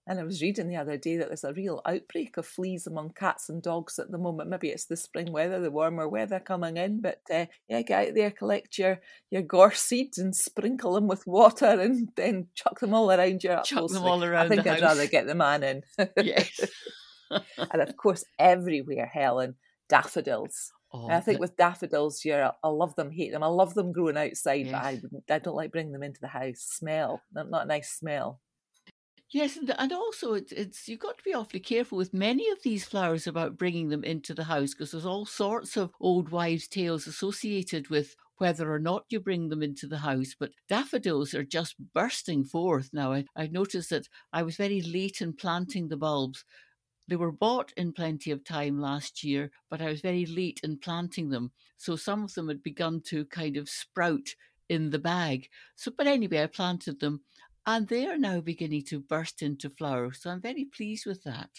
And 0.07 0.19
I 0.19 0.25
was 0.25 0.43
reading 0.43 0.67
the 0.67 0.77
other 0.77 0.97
day 0.97 1.17
that 1.17 1.29
there's 1.29 1.45
a 1.45 1.53
real 1.53 1.81
outbreak 1.87 2.37
of 2.37 2.45
fleas 2.45 2.89
among 2.89 3.11
cats 3.11 3.49
and 3.49 3.63
dogs 3.63 4.01
at 4.01 4.11
the 4.11 4.19
moment. 4.19 4.51
Maybe 4.51 4.69
it's 4.69 4.87
the 4.87 4.97
spring 4.97 5.31
weather, 5.31 5.61
the 5.61 5.71
warmer 5.71 6.09
weather 6.09 6.41
coming 6.41 6.77
in. 6.77 7.01
But 7.01 7.21
uh, 7.33 7.47
yeah, 7.69 7.83
get 7.83 8.09
out 8.09 8.15
there, 8.17 8.31
collect 8.33 8.79
your, 8.79 9.01
your 9.31 9.43
gorse 9.43 9.79
seeds 9.79 10.19
and 10.19 10.35
sprinkle 10.35 10.95
them 10.95 11.07
with 11.07 11.25
water 11.27 11.67
and 11.67 12.09
then 12.17 12.49
chuck 12.55 12.81
them 12.81 12.95
all 12.95 13.13
around 13.13 13.45
your 13.45 13.63
Chuck 13.63 13.91
them 13.91 14.03
all 14.03 14.25
around 14.25 14.47
I 14.47 14.49
think 14.49 14.67
I'd 14.67 14.81
house. 14.81 14.97
rather 14.97 15.07
get 15.07 15.27
the 15.27 15.37
man 15.37 15.63
in. 15.63 15.83
yes. 16.17 16.61
and 17.31 17.81
of 17.81 17.97
course, 17.97 18.25
everywhere, 18.41 19.11
Helen, 19.13 19.55
daffodils. 19.89 20.73
Oh, 20.93 21.09
I 21.09 21.21
think 21.21 21.41
with 21.41 21.57
daffodils, 21.57 22.25
you're 22.25 22.53
I 22.63 22.69
love 22.69 22.95
them, 22.97 23.11
hate 23.11 23.33
them. 23.33 23.43
I 23.43 23.47
love 23.47 23.73
them 23.75 23.93
growing 23.93 24.19
outside, 24.19 24.67
yes. 24.67 24.73
but 24.73 25.33
I 25.33 25.35
I 25.37 25.39
don't 25.39 25.57
like 25.57 25.73
bringing 25.73 25.93
them 25.93 26.03
into 26.03 26.21
the 26.21 26.29
house. 26.29 26.59
Smell, 26.59 27.23
not, 27.33 27.49
not 27.49 27.65
a 27.65 27.69
nice 27.69 27.97
smell. 27.97 28.41
Yes, 29.33 29.57
and, 29.57 29.71
and 29.79 29.93
also 29.93 30.35
it's, 30.35 30.53
it's 30.53 30.89
you've 30.89 31.01
got 31.01 31.19
to 31.19 31.25
be 31.25 31.35
awfully 31.35 31.59
careful 31.61 31.99
with 31.99 32.13
many 32.15 32.49
of 32.51 32.63
these 32.63 32.85
flowers 32.85 33.27
about 33.27 33.57
bringing 33.57 33.89
them 33.89 34.05
into 34.05 34.33
the 34.35 34.45
house 34.45 34.75
because 34.75 34.93
there's 34.93 35.07
all 35.07 35.27
sorts 35.27 35.77
of 35.77 35.91
old 36.01 36.29
wives' 36.29 36.69
tales 36.69 37.07
associated 37.07 37.89
with 37.89 38.15
whether 38.37 38.73
or 38.73 38.79
not 38.79 39.07
you 39.09 39.19
bring 39.21 39.49
them 39.49 39.63
into 39.63 39.87
the 39.87 39.99
house. 39.99 40.35
But 40.39 40.53
daffodils 40.69 41.35
are 41.35 41.45
just 41.45 41.77
bursting 41.95 42.45
forth 42.45 42.91
now. 42.93 43.13
I, 43.13 43.25
I 43.35 43.47
noticed 43.49 43.91
that 43.91 44.09
I 44.33 44.43
was 44.43 44.57
very 44.57 44.83
late 44.83 45.21
in 45.21 45.33
planting 45.33 45.89
the 45.89 45.97
bulbs. 45.97 46.45
They 47.07 47.15
were 47.15 47.31
bought 47.31 47.73
in 47.77 47.93
plenty 47.93 48.33
of 48.33 48.43
time 48.43 48.81
last 48.81 49.23
year, 49.23 49.53
but 49.71 49.81
I 49.81 49.89
was 49.89 50.01
very 50.01 50.27
late 50.27 50.59
in 50.65 50.79
planting 50.79 51.29
them. 51.31 51.53
So 51.77 51.95
some 51.95 52.25
of 52.25 52.35
them 52.35 52.49
had 52.49 52.61
begun 52.61 53.03
to 53.03 53.25
kind 53.27 53.57
of 53.57 53.69
sprout 53.69 54.35
in 54.69 54.91
the 54.91 54.99
bag. 54.99 55.49
So, 55.77 55.93
but 55.97 56.09
anyway, 56.09 56.43
I 56.43 56.47
planted 56.49 56.99
them 56.99 57.23
and 57.67 57.89
they 57.89 58.07
are 58.07 58.19
now 58.19 58.41
beginning 58.41 58.85
to 58.85 59.01
burst 59.01 59.43
into 59.43 59.71
flower. 59.71 60.13
So 60.13 60.31
I'm 60.31 60.41
very 60.41 60.65
pleased 60.65 61.07
with 61.07 61.23
that. 61.25 61.51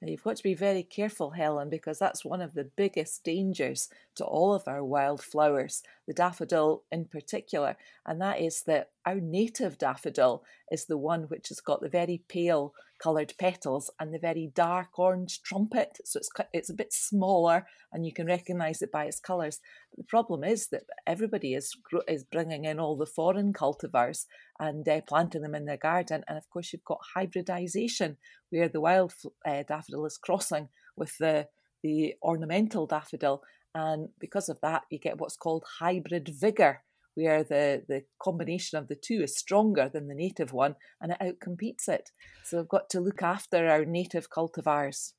Now 0.00 0.08
you've 0.08 0.22
got 0.22 0.36
to 0.36 0.42
be 0.42 0.54
very 0.54 0.84
careful, 0.84 1.30
Helen, 1.30 1.70
because 1.70 1.98
that's 1.98 2.24
one 2.24 2.40
of 2.40 2.54
the 2.54 2.70
biggest 2.76 3.24
dangers 3.24 3.88
to 4.14 4.24
all 4.24 4.54
of 4.54 4.62
our 4.68 4.84
wildflowers, 4.84 5.82
the 6.06 6.14
daffodil 6.14 6.84
in 6.92 7.06
particular, 7.06 7.76
and 8.06 8.20
that 8.20 8.40
is 8.40 8.62
that 8.62 8.90
our 9.04 9.16
native 9.16 9.76
daffodil 9.76 10.44
is 10.70 10.84
the 10.84 10.98
one 10.98 11.24
which 11.24 11.48
has 11.48 11.60
got 11.60 11.80
the 11.80 11.88
very 11.88 12.22
pale 12.28 12.74
coloured 12.98 13.32
petals 13.38 13.90
and 13.98 14.12
the 14.12 14.18
very 14.18 14.50
dark 14.54 14.98
orange 14.98 15.42
trumpet. 15.42 15.98
So 16.04 16.18
it's 16.18 16.30
it's 16.52 16.70
a 16.70 16.74
bit 16.74 16.92
smaller, 16.92 17.66
and 17.92 18.04
you 18.04 18.12
can 18.12 18.26
recognise 18.26 18.82
it 18.82 18.92
by 18.92 19.04
its 19.04 19.20
colours. 19.20 19.60
The 19.96 20.04
problem 20.04 20.44
is 20.44 20.68
that 20.68 20.84
everybody 21.06 21.54
is 21.54 21.76
is 22.06 22.24
bringing 22.24 22.64
in 22.64 22.78
all 22.78 22.96
the 22.96 23.06
foreign 23.06 23.52
cultivars 23.52 24.26
and 24.58 24.88
uh, 24.88 25.00
planting 25.06 25.42
them 25.42 25.54
in 25.54 25.64
their 25.64 25.76
garden, 25.76 26.24
and 26.28 26.36
of 26.36 26.48
course 26.50 26.72
you've 26.72 26.84
got 26.84 27.00
hybridisation 27.16 28.16
where 28.50 28.68
the 28.68 28.80
wild 28.80 29.12
uh, 29.46 29.62
daffodil 29.66 30.06
is 30.06 30.18
crossing 30.18 30.68
with 30.96 31.16
the 31.18 31.48
the 31.82 32.14
ornamental 32.22 32.86
daffodil, 32.86 33.42
and 33.74 34.08
because 34.18 34.48
of 34.48 34.60
that 34.60 34.82
you 34.90 34.98
get 34.98 35.18
what's 35.18 35.36
called 35.36 35.64
hybrid 35.78 36.28
vigor 36.28 36.82
where 37.18 37.42
the, 37.42 37.82
the 37.88 38.04
combination 38.22 38.78
of 38.78 38.88
the 38.88 38.94
two 38.94 39.22
is 39.22 39.36
stronger 39.36 39.90
than 39.92 40.08
the 40.08 40.14
native 40.14 40.52
one 40.52 40.76
and 41.00 41.12
it 41.12 41.18
outcompetes 41.20 41.88
it. 41.88 42.10
So 42.44 42.58
we've 42.58 42.68
got 42.68 42.88
to 42.90 43.00
look 43.00 43.22
after 43.22 43.68
our 43.68 43.84
native 43.84 44.30
cultivars. 44.30 45.12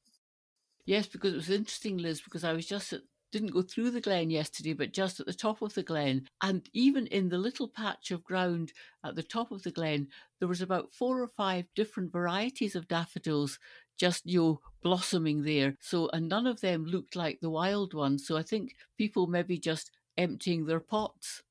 Yes, 0.86 1.08
because 1.08 1.34
it 1.34 1.38
was 1.38 1.50
interesting, 1.50 1.98
Liz, 1.98 2.22
because 2.22 2.44
I 2.44 2.54
was 2.54 2.66
just 2.66 2.94
at 2.94 3.02
didn't 3.32 3.52
go 3.52 3.62
through 3.62 3.92
the 3.92 4.02
glen 4.02 4.30
yesterday, 4.30 4.74
but 4.74 4.92
just 4.92 5.20
at 5.20 5.26
the 5.26 5.34
top 5.34 5.62
of 5.62 5.74
the 5.76 5.84
glen. 5.84 6.28
And 6.42 6.68
even 6.74 7.08
in 7.08 7.30
the 7.30 7.38
little 7.38 7.68
patch 7.68 8.12
of 8.12 8.24
ground 8.24 8.74
at 9.06 9.16
the 9.16 9.24
top 9.24 9.52
of 9.52 9.62
the 9.64 9.72
glen, 9.72 10.08
there 10.40 10.48
was 10.48 10.62
about 10.62 10.94
four 10.94 11.22
or 11.22 11.28
five 11.28 11.66
different 11.76 12.12
varieties 12.12 12.76
of 12.76 12.88
daffodils 12.88 13.60
just 14.00 14.26
you 14.26 14.40
know, 14.40 14.62
blossoming 14.82 15.44
there. 15.44 15.76
So 15.82 16.10
and 16.14 16.30
none 16.30 16.48
of 16.48 16.62
them 16.62 16.86
looked 16.86 17.16
like 17.16 17.40
the 17.42 17.50
wild 17.50 17.94
ones. 17.94 18.26
So 18.26 18.38
I 18.38 18.44
think 18.44 18.76
people 18.98 19.28
maybe 19.28 19.60
just 19.60 19.92
emptying 20.18 20.66
their 20.66 20.80
pots. 20.80 21.44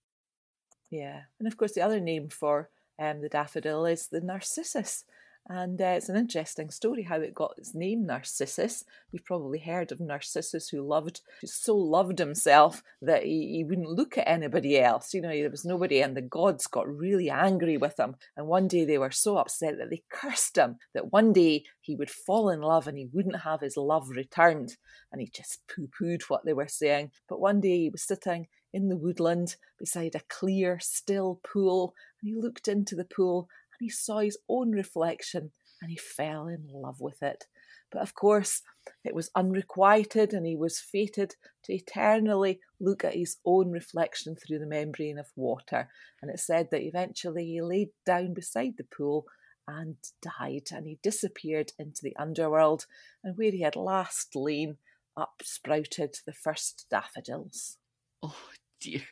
Yeah, 0.90 1.22
and 1.38 1.46
of 1.46 1.56
course 1.56 1.72
the 1.72 1.82
other 1.82 2.00
name 2.00 2.28
for 2.28 2.70
um, 2.98 3.20
the 3.20 3.28
daffodil 3.28 3.86
is 3.86 4.08
the 4.08 4.20
narcissus. 4.20 5.04
And 5.50 5.80
uh, 5.80 5.94
it's 5.96 6.10
an 6.10 6.16
interesting 6.16 6.68
story 6.70 7.02
how 7.04 7.20
it 7.20 7.34
got 7.34 7.54
its 7.56 7.74
name, 7.74 8.04
Narcissus. 8.04 8.84
You've 9.10 9.24
probably 9.24 9.58
heard 9.58 9.90
of 9.90 9.98
Narcissus, 9.98 10.68
who 10.68 10.82
loved, 10.82 11.22
who 11.40 11.46
so 11.46 11.74
loved 11.74 12.18
himself 12.18 12.82
that 13.00 13.22
he, 13.22 13.54
he 13.56 13.64
wouldn't 13.64 13.88
look 13.88 14.18
at 14.18 14.28
anybody 14.28 14.78
else. 14.78 15.14
You 15.14 15.22
know, 15.22 15.30
there 15.30 15.48
was 15.48 15.64
nobody, 15.64 16.02
and 16.02 16.14
the 16.14 16.20
gods 16.20 16.66
got 16.66 16.86
really 16.86 17.30
angry 17.30 17.78
with 17.78 17.98
him. 17.98 18.16
And 18.36 18.46
one 18.46 18.68
day 18.68 18.84
they 18.84 18.98
were 18.98 19.10
so 19.10 19.38
upset 19.38 19.78
that 19.78 19.88
they 19.88 20.02
cursed 20.12 20.58
him 20.58 20.76
that 20.92 21.12
one 21.12 21.32
day 21.32 21.64
he 21.80 21.96
would 21.96 22.10
fall 22.10 22.50
in 22.50 22.60
love 22.60 22.86
and 22.86 22.98
he 22.98 23.08
wouldn't 23.10 23.40
have 23.40 23.62
his 23.62 23.78
love 23.78 24.10
returned. 24.10 24.76
And 25.12 25.22
he 25.22 25.30
just 25.34 25.62
poo 25.74 25.88
pooed 25.98 26.24
what 26.28 26.44
they 26.44 26.52
were 26.52 26.68
saying. 26.68 27.12
But 27.26 27.40
one 27.40 27.62
day 27.62 27.78
he 27.78 27.88
was 27.88 28.02
sitting 28.02 28.48
in 28.72 28.88
the 28.88 28.96
woodland 28.96 29.56
beside 29.78 30.14
a 30.14 30.20
clear, 30.28 30.78
still 30.80 31.40
pool, 31.44 31.94
and 32.20 32.28
he 32.28 32.40
looked 32.40 32.68
into 32.68 32.94
the 32.94 33.04
pool 33.04 33.48
and 33.72 33.84
he 33.86 33.90
saw 33.90 34.18
his 34.18 34.38
own 34.48 34.72
reflection 34.72 35.52
and 35.80 35.90
he 35.90 35.96
fell 35.96 36.48
in 36.48 36.66
love 36.68 37.00
with 37.00 37.22
it. 37.22 37.46
But 37.90 38.02
of 38.02 38.14
course, 38.14 38.62
it 39.04 39.14
was 39.14 39.30
unrequited 39.34 40.34
and 40.34 40.46
he 40.46 40.56
was 40.56 40.78
fated 40.78 41.36
to 41.64 41.72
eternally 41.72 42.60
look 42.80 43.04
at 43.04 43.14
his 43.14 43.38
own 43.44 43.70
reflection 43.70 44.36
through 44.36 44.58
the 44.58 44.66
membrane 44.66 45.18
of 45.18 45.32
water. 45.36 45.88
And 46.20 46.30
it 46.30 46.40
said 46.40 46.68
that 46.70 46.82
eventually 46.82 47.46
he 47.46 47.62
laid 47.62 47.90
down 48.04 48.34
beside 48.34 48.76
the 48.76 48.84
pool 48.84 49.26
and 49.66 49.96
died 50.20 50.68
and 50.72 50.86
he 50.86 50.98
disappeared 51.02 51.72
into 51.78 52.00
the 52.02 52.16
underworld. 52.16 52.86
And 53.24 53.36
where 53.38 53.52
he 53.52 53.62
had 53.62 53.76
last 53.76 54.36
lain, 54.36 54.76
up 55.16 55.42
sprouted 55.42 56.18
the 56.26 56.32
first 56.32 56.86
daffodils. 56.90 57.77
Oh 58.22 58.36
dear. 58.80 59.02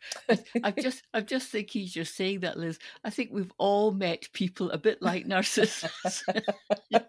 I'm 0.63 0.75
just 0.81 1.03
I'm 1.13 1.27
just 1.27 1.49
thinking 1.49 1.89
you're 1.93 2.05
saying 2.05 2.41
that, 2.41 2.59
Liz. 2.59 2.79
I 3.05 3.11
think 3.11 3.31
we've 3.33 3.53
all 3.59 3.93
met 3.93 4.29
people 4.33 4.71
a 4.71 4.79
bit 4.79 5.03
like 5.03 5.27
narcissists. 5.27 6.23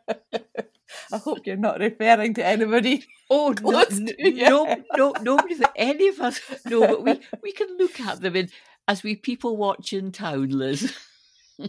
I 1.12 1.18
hope 1.18 1.46
you're 1.46 1.56
not 1.56 1.80
referring 1.80 2.34
to 2.36 2.46
anybody. 2.46 3.06
Oh 3.30 3.54
no, 3.62 3.84
no, 4.18 4.78
no, 4.96 5.14
nobody. 5.22 5.56
Any 5.76 6.08
of 6.08 6.22
us, 6.22 6.40
no. 6.66 6.80
But 6.80 7.04
we 7.04 7.20
we 7.44 7.52
can 7.52 7.68
look 7.78 8.00
at 8.00 8.22
them 8.22 8.38
in 8.38 8.50
as 8.88 9.04
we 9.04 9.18
people 9.18 9.58
watch 9.58 9.92
in 9.92 10.14
town, 10.14 10.48
Liz 10.48 10.96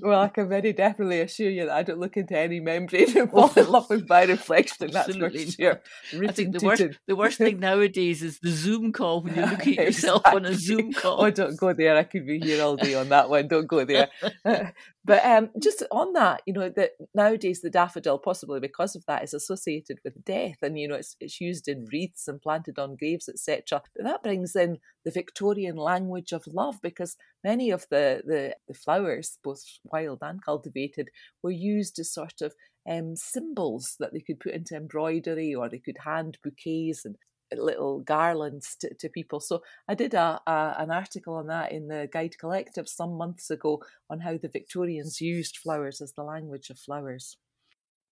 well, 0.03 0.21
I 0.21 0.29
can 0.29 0.49
very 0.49 0.73
definitely 0.73 1.21
assure 1.21 1.49
you 1.49 1.67
that 1.67 1.75
I 1.75 1.83
don't 1.83 1.99
look 1.99 2.17
into 2.17 2.39
any 2.39 2.61
membrane 2.61 3.17
and 3.17 3.31
fall 3.31 3.51
in 3.57 3.71
love 3.71 3.89
with 3.89 4.09
my 4.09 4.25
reflection. 4.25 4.91
That's 4.91 5.17
for 5.17 5.31
sure. 5.31 5.81
I 6.13 6.33
think 6.33 6.59
the 6.59 6.65
worst, 6.65 6.83
the 7.07 7.17
worst 7.17 7.39
thing 7.39 7.59
nowadays 7.59 8.23
is 8.23 8.39
the 8.41 8.51
Zoom 8.51 8.93
call 8.93 9.23
when 9.23 9.35
you're 9.35 9.47
looking 9.51 9.79
at 9.79 9.87
yourself 9.87 10.23
exactly. 10.27 10.47
on 10.47 10.53
a 10.53 10.55
Zoom 10.55 10.93
oh, 10.97 11.01
call. 11.01 11.25
Oh, 11.25 11.31
don't 11.31 11.57
go 11.57 11.73
there. 11.73 11.97
I 11.97 12.05
could 12.05 12.27
be 12.27 12.39
here 12.39 12.63
all 12.63 12.77
day 12.77 12.95
on 12.95 13.09
that 13.09 13.31
one. 13.31 13.49
Don't 13.49 13.67
go 13.67 13.85
there. 13.85 14.09
But 15.05 15.25
um, 15.25 15.51
just 15.59 15.83
on 15.91 16.13
that, 16.15 16.43
you 16.45 16.53
know, 16.53 16.69
that 16.71 16.91
nowadays 17.15 17.61
the 17.61 17.71
daffodil, 17.71 18.19
possibly 18.19 18.61
because 18.61 18.95
of 18.95 19.07
that, 19.07 19.23
is 19.23 19.33
associated 19.33 20.01
with 20.05 20.25
death, 20.25 20.57
and 20.61 20.79
you 20.79 20.89
know, 20.89 20.97
it's 20.97 21.17
it's 21.21 21.41
used 21.41 21.69
in 21.69 21.87
wreaths 21.93 22.29
and 22.29 22.43
planted 22.43 22.79
on 22.79 22.97
graves, 22.97 23.29
etc. 23.29 23.83
But 23.97 24.05
that 24.05 24.23
brings 24.23 24.55
in 24.55 24.79
the 25.05 25.11
Victorian 25.11 25.77
language 25.77 26.33
of 26.33 26.47
love, 26.47 26.81
because 26.83 27.17
many 27.43 27.71
of 27.71 27.87
the 27.91 28.23
the, 28.27 28.57
the 28.67 28.75
flowers, 28.75 29.39
both 29.43 29.63
wild 29.85 30.19
and 30.23 30.45
cultivated, 30.45 31.09
were 31.43 31.53
used 31.53 31.99
as 31.99 32.13
sort 32.13 32.43
of 32.43 32.55
um, 32.89 33.17
symbols 33.17 33.97
that 34.01 34.13
they 34.13 34.21
could 34.21 34.41
put 34.41 34.55
into 34.55 34.75
embroidery 34.75 35.55
or 35.55 35.69
they 35.69 35.79
could 35.79 35.99
hand 36.05 36.39
bouquets 36.43 37.05
and 37.05 37.17
little 37.57 38.01
garlands 38.01 38.77
to, 38.81 38.93
to 38.95 39.09
people. 39.09 39.41
So 39.41 39.63
I 39.89 39.95
did 39.95 40.15
a, 40.15 40.41
a, 40.47 40.77
an 40.79 40.91
article 40.91 41.35
on 41.35 41.47
that 41.47 41.73
in 41.73 41.89
the 41.89 42.09
Guide 42.13 42.37
Collective 42.39 42.89
some 42.89 43.13
months 43.13 43.51
ago 43.51 43.83
on 44.11 44.21
how 44.21 44.37
the 44.37 44.49
Victorians 44.49 45.21
used 45.21 45.57
flowers 45.57 46.01
as 46.01 46.13
the 46.13 46.25
language 46.25 46.71
of 46.71 46.79
flowers. 46.79 47.37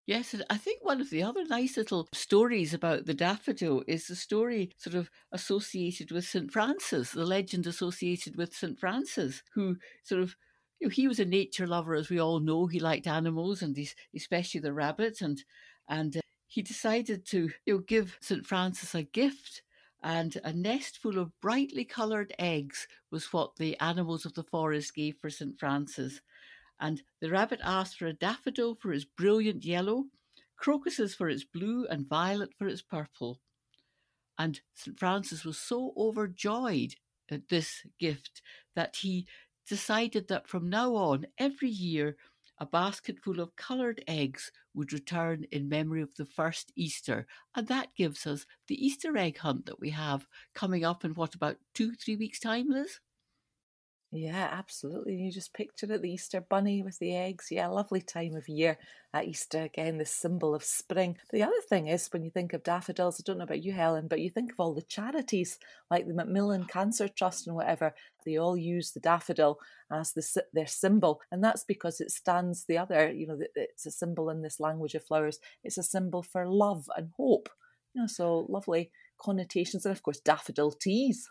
Yes, 0.06 0.32
and 0.34 0.44
I 0.48 0.56
think 0.56 0.84
one 0.84 1.00
of 1.00 1.10
the 1.10 1.24
other 1.24 1.44
nice 1.44 1.76
little 1.76 2.08
stories 2.14 2.72
about 2.72 3.06
the 3.06 3.14
daffodil 3.14 3.82
is 3.88 4.06
the 4.06 4.14
story 4.14 4.70
sort 4.76 4.94
of 4.94 5.10
associated 5.32 6.12
with 6.12 6.24
St. 6.24 6.52
Francis, 6.52 7.10
the 7.10 7.24
legend 7.24 7.66
associated 7.66 8.36
with 8.36 8.54
St. 8.54 8.78
Francis, 8.78 9.42
who 9.54 9.76
sort 10.04 10.22
of 10.22 10.36
you 10.78 10.86
know, 10.86 10.90
he 10.92 11.08
was 11.08 11.18
a 11.18 11.24
nature 11.24 11.66
lover, 11.66 11.94
as 11.94 12.08
we 12.08 12.20
all 12.20 12.38
know. 12.38 12.66
He 12.66 12.78
liked 12.78 13.08
animals, 13.08 13.62
and 13.62 13.76
especially 14.14 14.60
the 14.60 14.72
rabbit, 14.72 15.20
and 15.20 15.42
and 15.88 16.20
he 16.56 16.62
decided 16.62 17.26
to 17.26 17.50
you 17.66 17.74
know, 17.74 17.78
give 17.80 18.16
St. 18.22 18.46
Francis 18.46 18.94
a 18.94 19.02
gift. 19.02 19.60
And 20.02 20.38
a 20.42 20.54
nest 20.54 20.96
full 20.96 21.18
of 21.18 21.38
brightly 21.42 21.84
coloured 21.84 22.32
eggs 22.38 22.88
was 23.10 23.30
what 23.30 23.56
the 23.56 23.78
animals 23.78 24.24
of 24.24 24.32
the 24.32 24.42
forest 24.42 24.94
gave 24.94 25.16
for 25.20 25.28
St. 25.28 25.58
Francis. 25.58 26.22
And 26.80 27.02
the 27.20 27.28
rabbit 27.28 27.60
asked 27.62 27.98
for 27.98 28.06
a 28.06 28.14
daffodil 28.14 28.74
for 28.74 28.90
its 28.90 29.04
brilliant 29.04 29.66
yellow, 29.66 30.06
crocuses 30.56 31.14
for 31.14 31.28
its 31.28 31.44
blue, 31.44 31.86
and 31.90 32.08
violet 32.08 32.54
for 32.56 32.66
its 32.66 32.80
purple. 32.80 33.38
And 34.38 34.58
St. 34.74 34.98
Francis 34.98 35.44
was 35.44 35.58
so 35.58 35.92
overjoyed 35.94 36.94
at 37.30 37.48
this 37.50 37.82
gift 38.00 38.40
that 38.74 38.96
he 38.96 39.26
decided 39.68 40.28
that 40.28 40.48
from 40.48 40.70
now 40.70 40.94
on, 40.94 41.26
every 41.36 41.68
year, 41.68 42.16
a 42.58 42.66
basket 42.66 43.18
full 43.22 43.40
of 43.40 43.54
coloured 43.56 44.02
eggs 44.08 44.50
would 44.74 44.92
return 44.92 45.44
in 45.52 45.68
memory 45.68 46.02
of 46.02 46.14
the 46.14 46.26
first 46.26 46.72
Easter. 46.76 47.26
And 47.54 47.66
that 47.68 47.94
gives 47.94 48.26
us 48.26 48.46
the 48.68 48.84
Easter 48.84 49.16
egg 49.16 49.38
hunt 49.38 49.66
that 49.66 49.80
we 49.80 49.90
have 49.90 50.26
coming 50.54 50.84
up 50.84 51.04
in 51.04 51.12
what, 51.14 51.34
about 51.34 51.56
two, 51.74 51.94
three 51.94 52.16
weeks' 52.16 52.40
time, 52.40 52.68
Liz? 52.68 53.00
Yeah, 54.12 54.48
absolutely. 54.52 55.16
You 55.16 55.32
just 55.32 55.52
picture 55.52 55.92
it 55.92 56.00
the 56.00 56.10
Easter 56.10 56.40
bunny 56.40 56.82
with 56.82 56.98
the 57.00 57.14
eggs. 57.14 57.48
Yeah, 57.50 57.66
lovely 57.68 58.00
time 58.00 58.34
of 58.36 58.48
year 58.48 58.78
at 59.12 59.26
Easter. 59.26 59.62
Again, 59.62 59.98
the 59.98 60.06
symbol 60.06 60.54
of 60.54 60.62
spring. 60.62 61.16
But 61.30 61.36
the 61.36 61.42
other 61.42 61.60
thing 61.68 61.88
is, 61.88 62.08
when 62.12 62.22
you 62.22 62.30
think 62.30 62.52
of 62.52 62.62
daffodils, 62.62 63.20
I 63.20 63.24
don't 63.26 63.38
know 63.38 63.44
about 63.44 63.64
you, 63.64 63.72
Helen, 63.72 64.06
but 64.08 64.20
you 64.20 64.30
think 64.30 64.52
of 64.52 64.60
all 64.60 64.72
the 64.74 64.82
charities 64.82 65.58
like 65.90 66.06
the 66.06 66.14
Macmillan 66.14 66.62
ah. 66.64 66.72
Cancer 66.72 67.08
Trust 67.08 67.46
and 67.48 67.56
whatever. 67.56 67.94
They 68.24 68.36
all 68.36 68.56
use 68.56 68.92
the 68.92 69.00
daffodil 69.00 69.58
as 69.90 70.12
the, 70.12 70.42
their 70.52 70.66
symbol. 70.68 71.20
And 71.32 71.42
that's 71.42 71.64
because 71.64 72.00
it 72.00 72.10
stands 72.12 72.64
the 72.64 72.78
other, 72.78 73.12
you 73.12 73.26
know, 73.26 73.38
it's 73.56 73.86
a 73.86 73.90
symbol 73.90 74.30
in 74.30 74.40
this 74.40 74.60
language 74.60 74.94
of 74.94 75.04
flowers. 75.04 75.40
It's 75.64 75.78
a 75.78 75.82
symbol 75.82 76.22
for 76.22 76.48
love 76.48 76.88
and 76.96 77.10
hope. 77.16 77.48
You 77.92 78.02
know, 78.02 78.06
so 78.06 78.46
lovely 78.48 78.92
connotations. 79.20 79.84
And 79.84 79.92
of 79.94 80.02
course, 80.02 80.20
daffodil 80.20 80.70
teas. 80.70 81.28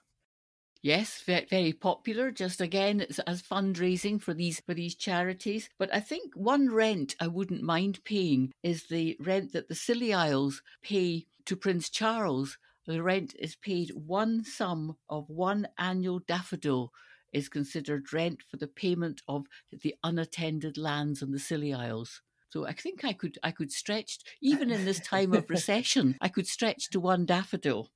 Yes, 0.81 1.21
very 1.21 1.73
popular. 1.73 2.31
Just 2.31 2.61
again, 2.61 3.01
it's 3.01 3.19
as 3.19 3.41
fundraising 3.41 4.21
for 4.21 4.33
these 4.33 4.59
for 4.61 4.73
these 4.73 4.95
charities. 4.95 5.69
But 5.77 5.93
I 5.93 5.99
think 5.99 6.33
one 6.35 6.69
rent 6.69 7.15
I 7.19 7.27
wouldn't 7.27 7.63
mind 7.63 8.03
paying 8.05 8.53
is 8.63 8.87
the 8.87 9.17
rent 9.19 9.51
that 9.53 9.67
the 9.67 9.75
Scilly 9.75 10.13
Isles 10.13 10.61
pay 10.83 11.25
to 11.45 11.55
Prince 11.57 11.89
Charles. 11.89 12.57
The 12.85 13.01
rent 13.01 13.35
is 13.39 13.55
paid 13.55 13.91
one 13.95 14.43
sum 14.45 14.97
of 15.09 15.27
one 15.29 15.67
annual 15.77 16.19
daffodil 16.19 16.93
is 17.33 17.49
considered 17.49 18.13
rent 18.13 18.43
for 18.43 18.57
the 18.57 18.67
payment 18.67 19.21
of 19.27 19.47
the 19.71 19.95
unattended 20.03 20.77
lands 20.77 21.21
on 21.23 21.31
the 21.31 21.39
Scilly 21.39 21.73
Isles. 21.73 22.21
So 22.49 22.65
I 22.65 22.73
think 22.73 23.03
I 23.03 23.11
could 23.13 23.39
I 23.43 23.51
could 23.51 23.71
stretch 23.71 24.19
even 24.39 24.69
in 24.71 24.85
this 24.85 25.01
time 25.01 25.33
of 25.33 25.49
recession, 25.49 26.15
I 26.21 26.29
could 26.29 26.47
stretch 26.47 26.89
to 26.91 26.99
one 26.99 27.25
daffodil. 27.25 27.91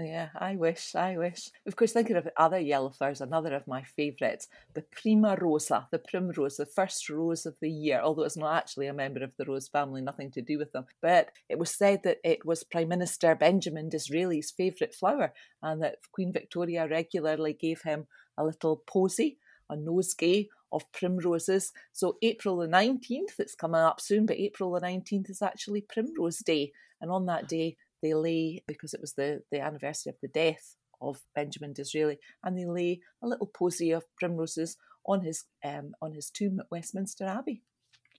Yeah, 0.00 0.28
I 0.38 0.54
wish, 0.54 0.94
I 0.94 1.16
wish. 1.16 1.50
Of 1.66 1.74
course, 1.74 1.92
thinking 1.92 2.14
of 2.14 2.28
other 2.36 2.58
yellow 2.58 2.90
flowers, 2.90 3.20
another 3.20 3.52
of 3.52 3.66
my 3.66 3.82
favourites, 3.82 4.46
the 4.74 4.82
Prima 4.82 5.36
Rosa, 5.40 5.88
the 5.90 5.98
primrose, 5.98 6.56
the 6.56 6.66
first 6.66 7.10
rose 7.10 7.44
of 7.46 7.56
the 7.60 7.70
year, 7.70 8.00
although 8.00 8.22
it's 8.22 8.36
not 8.36 8.54
actually 8.54 8.86
a 8.86 8.92
member 8.92 9.24
of 9.24 9.32
the 9.36 9.44
rose 9.44 9.66
family, 9.66 10.00
nothing 10.00 10.30
to 10.32 10.42
do 10.42 10.56
with 10.56 10.70
them. 10.70 10.84
But 11.02 11.30
it 11.48 11.58
was 11.58 11.74
said 11.74 12.04
that 12.04 12.18
it 12.22 12.46
was 12.46 12.62
Prime 12.62 12.88
Minister 12.88 13.34
Benjamin 13.34 13.88
Disraeli's 13.88 14.52
favourite 14.52 14.94
flower 14.94 15.32
and 15.64 15.82
that 15.82 15.96
Queen 16.12 16.32
Victoria 16.32 16.86
regularly 16.86 17.54
gave 17.54 17.82
him 17.82 18.06
a 18.38 18.44
little 18.44 18.76
posy, 18.86 19.38
a 19.68 19.74
nosegay 19.76 20.46
of 20.70 20.90
primroses. 20.92 21.72
So 21.92 22.18
April 22.22 22.58
the 22.58 22.68
19th, 22.68 23.40
it's 23.40 23.56
coming 23.56 23.80
up 23.80 24.00
soon, 24.00 24.26
but 24.26 24.36
April 24.36 24.70
the 24.70 24.80
19th 24.80 25.28
is 25.28 25.42
actually 25.42 25.80
Primrose 25.80 26.38
Day. 26.38 26.70
And 27.00 27.10
on 27.10 27.26
that 27.26 27.48
day, 27.48 27.76
they 28.02 28.14
lay, 28.14 28.62
because 28.66 28.94
it 28.94 29.00
was 29.00 29.14
the, 29.14 29.42
the 29.50 29.60
anniversary 29.60 30.10
of 30.10 30.18
the 30.20 30.28
death 30.28 30.76
of 31.00 31.20
Benjamin 31.34 31.72
Disraeli, 31.72 32.18
and 32.42 32.56
they 32.56 32.66
lay 32.66 33.00
a 33.22 33.26
little 33.26 33.46
posy 33.46 33.92
of 33.92 34.04
primroses 34.18 34.76
on 35.06 35.22
his 35.22 35.44
um, 35.64 35.92
on 36.02 36.12
his 36.12 36.30
tomb 36.30 36.60
at 36.60 36.70
Westminster 36.70 37.24
Abbey. 37.24 37.62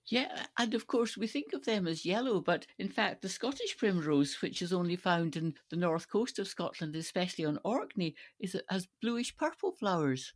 Yeah, 0.06 0.46
and 0.58 0.74
of 0.74 0.86
course 0.86 1.16
we 1.16 1.26
think 1.28 1.52
of 1.52 1.64
them 1.64 1.86
as 1.86 2.04
yellow, 2.04 2.40
but 2.40 2.66
in 2.78 2.88
fact 2.88 3.22
the 3.22 3.28
Scottish 3.28 3.76
primrose, 3.76 4.40
which 4.42 4.60
is 4.62 4.72
only 4.72 4.96
found 4.96 5.36
in 5.36 5.54
the 5.68 5.76
north 5.76 6.10
coast 6.10 6.38
of 6.38 6.48
Scotland, 6.48 6.96
especially 6.96 7.44
on 7.44 7.60
Orkney, 7.64 8.16
is 8.40 8.56
has 8.68 8.88
bluish 9.00 9.36
purple 9.36 9.72
flowers. 9.72 10.32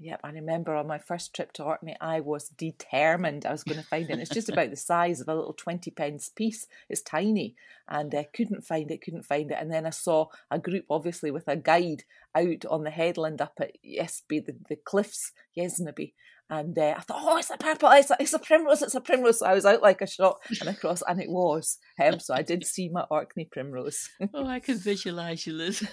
Yep, 0.00 0.20
I 0.24 0.30
remember 0.30 0.74
on 0.74 0.88
my 0.88 0.98
first 0.98 1.34
trip 1.34 1.52
to 1.52 1.62
Orkney, 1.62 1.96
I 2.00 2.20
was 2.20 2.48
determined 2.48 3.46
I 3.46 3.52
was 3.52 3.62
going 3.62 3.80
to 3.80 3.86
find 3.86 4.04
it. 4.04 4.12
And 4.12 4.20
it's 4.20 4.30
just 4.30 4.48
about 4.48 4.70
the 4.70 4.76
size 4.76 5.20
of 5.20 5.28
a 5.28 5.34
little 5.34 5.52
20 5.52 5.90
pence 5.92 6.28
piece. 6.28 6.66
It's 6.88 7.00
tiny. 7.00 7.54
And 7.88 8.12
I 8.14 8.24
couldn't 8.34 8.66
find 8.66 8.90
it, 8.90 9.02
couldn't 9.02 9.24
find 9.24 9.50
it. 9.52 9.58
And 9.60 9.72
then 9.72 9.86
I 9.86 9.90
saw 9.90 10.26
a 10.50 10.58
group, 10.58 10.86
obviously, 10.90 11.30
with 11.30 11.46
a 11.46 11.56
guide 11.56 12.02
out 12.34 12.64
on 12.68 12.82
the 12.82 12.90
headland 12.90 13.40
up 13.40 13.54
at 13.60 13.76
Yesby, 13.84 14.44
the, 14.44 14.56
the 14.68 14.76
cliffs, 14.76 15.32
Yesnaby. 15.56 16.12
And 16.50 16.78
uh, 16.78 16.94
I 16.98 17.00
thought, 17.00 17.22
oh, 17.22 17.38
it's 17.38 17.50
a 17.50 17.56
purple, 17.56 17.88
it's 17.92 18.10
a, 18.10 18.16
it's 18.20 18.34
a 18.34 18.38
primrose, 18.38 18.82
it's 18.82 18.94
a 18.94 19.00
primrose. 19.00 19.38
So 19.38 19.46
I 19.46 19.54
was 19.54 19.64
out 19.64 19.80
like 19.80 20.02
a 20.02 20.06
shot 20.06 20.40
and 20.60 20.68
across, 20.68 21.02
and 21.06 21.20
it 21.20 21.30
was. 21.30 21.78
Um, 22.02 22.20
so 22.20 22.34
I 22.34 22.42
did 22.42 22.66
see 22.66 22.90
my 22.90 23.06
Orkney 23.10 23.48
primrose. 23.50 24.10
oh, 24.34 24.46
I 24.46 24.60
can 24.60 24.76
visualise 24.76 25.46
you, 25.46 25.54
Liz. 25.54 25.82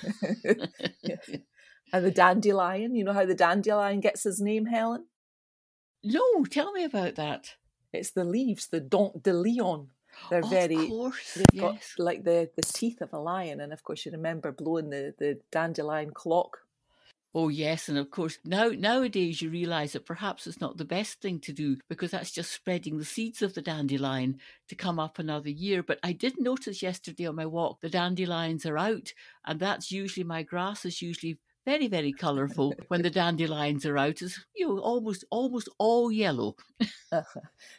And 1.93 2.05
the 2.05 2.11
dandelion, 2.11 2.95
you 2.95 3.03
know 3.03 3.13
how 3.13 3.25
the 3.25 3.35
dandelion 3.35 3.99
gets 3.99 4.23
his 4.23 4.39
name, 4.39 4.65
Helen? 4.65 5.05
No, 6.03 6.45
tell 6.45 6.71
me 6.71 6.83
about 6.83 7.15
that. 7.15 7.55
It's 7.93 8.11
the 8.11 8.23
leaves, 8.23 8.67
the 8.67 8.79
dent 8.79 9.23
de 9.23 9.33
lion. 9.33 9.89
They're 10.29 10.39
of 10.39 10.49
very, 10.49 10.87
course, 10.87 11.33
they've 11.35 11.45
yes. 11.53 11.93
got 11.97 12.03
like 12.03 12.23
the, 12.23 12.49
the 12.55 12.61
teeth 12.61 13.01
of 13.01 13.13
a 13.13 13.19
lion. 13.19 13.59
And 13.61 13.73
of 13.73 13.83
course, 13.83 14.05
you 14.05 14.11
remember 14.11 14.51
blowing 14.51 14.89
the, 14.89 15.13
the 15.17 15.39
dandelion 15.51 16.11
clock. 16.11 16.59
Oh 17.33 17.47
yes, 17.47 17.87
and 17.87 17.97
of 17.97 18.11
course 18.11 18.39
now 18.43 18.71
nowadays 18.77 19.41
you 19.41 19.49
realise 19.49 19.93
that 19.93 20.05
perhaps 20.05 20.47
it's 20.47 20.59
not 20.59 20.75
the 20.75 20.83
best 20.83 21.21
thing 21.21 21.39
to 21.41 21.53
do 21.53 21.77
because 21.87 22.11
that's 22.11 22.31
just 22.31 22.51
spreading 22.51 22.97
the 22.97 23.05
seeds 23.05 23.41
of 23.41 23.53
the 23.53 23.61
dandelion 23.61 24.37
to 24.67 24.75
come 24.75 24.99
up 24.99 25.17
another 25.17 25.49
year. 25.49 25.81
But 25.81 25.99
I 26.03 26.11
did 26.11 26.33
notice 26.37 26.83
yesterday 26.83 27.25
on 27.25 27.35
my 27.35 27.45
walk 27.45 27.79
the 27.79 27.89
dandelions 27.89 28.65
are 28.65 28.77
out, 28.77 29.13
and 29.45 29.61
that's 29.61 29.93
usually 29.93 30.25
my 30.25 30.43
grass 30.43 30.83
is 30.83 31.01
usually 31.01 31.39
very 31.65 31.87
very 31.87 32.11
colourful 32.13 32.73
when 32.87 33.01
the 33.03 33.09
dandelions 33.09 33.85
are 33.85 33.97
out 33.97 34.21
it's 34.21 34.43
you 34.55 34.67
know 34.67 34.79
almost 34.79 35.23
almost 35.29 35.69
all 35.77 36.11
yellow. 36.11 36.55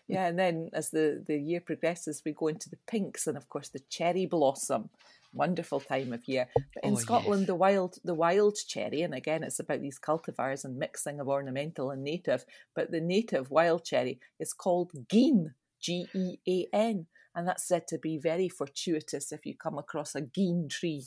Yeah 0.09 0.27
and 0.27 0.39
then 0.39 0.71
as 0.73 0.91
the 0.91 1.23
the 1.27 1.39
year 1.39 1.61
progresses 1.61 2.23
we 2.25 2.33
go 2.33 2.49
into 2.49 2.69
the 2.71 2.79
pinks 2.87 3.27
and 3.27 3.37
of 3.37 3.49
course 3.49 3.69
the 3.71 3.81
cherry 3.89 4.27
blossom. 4.27 4.91
Wonderful 5.35 5.81
time 5.81 6.13
of 6.13 6.29
year. 6.29 6.49
But 6.75 6.85
in 6.85 6.95
Oh, 6.95 6.97
scotland 6.97 7.43
yes. 7.43 7.47
the 7.47 7.55
wild 7.55 7.99
the 8.05 8.15
wild 8.15 8.57
cherry 8.69 9.01
and 9.03 9.15
again 9.15 9.43
it's 9.43 9.59
about 9.61 9.81
these 9.81 9.99
cultivars 9.99 10.65
and 10.65 10.77
mixing 10.77 11.21
of 11.21 11.29
ornamental 11.29 11.91
and 11.91 12.05
native 12.05 12.45
but 12.75 12.91
the 12.91 13.01
native 13.01 13.51
wild 13.51 13.85
cherry 13.85 14.21
is 14.39 14.53
called 14.53 14.93
gean 15.11 15.55
g-e-a-n 15.81 17.07
and 17.35 17.49
that's 17.49 17.67
said 17.67 17.87
to 17.89 17.99
be 17.99 18.19
very 18.19 18.49
fortuitous 18.49 19.33
if 19.33 19.47
you 19.47 19.57
come 19.57 19.79
across 19.79 20.15
a 20.15 20.21
gean 20.21 20.69
tree 20.69 21.03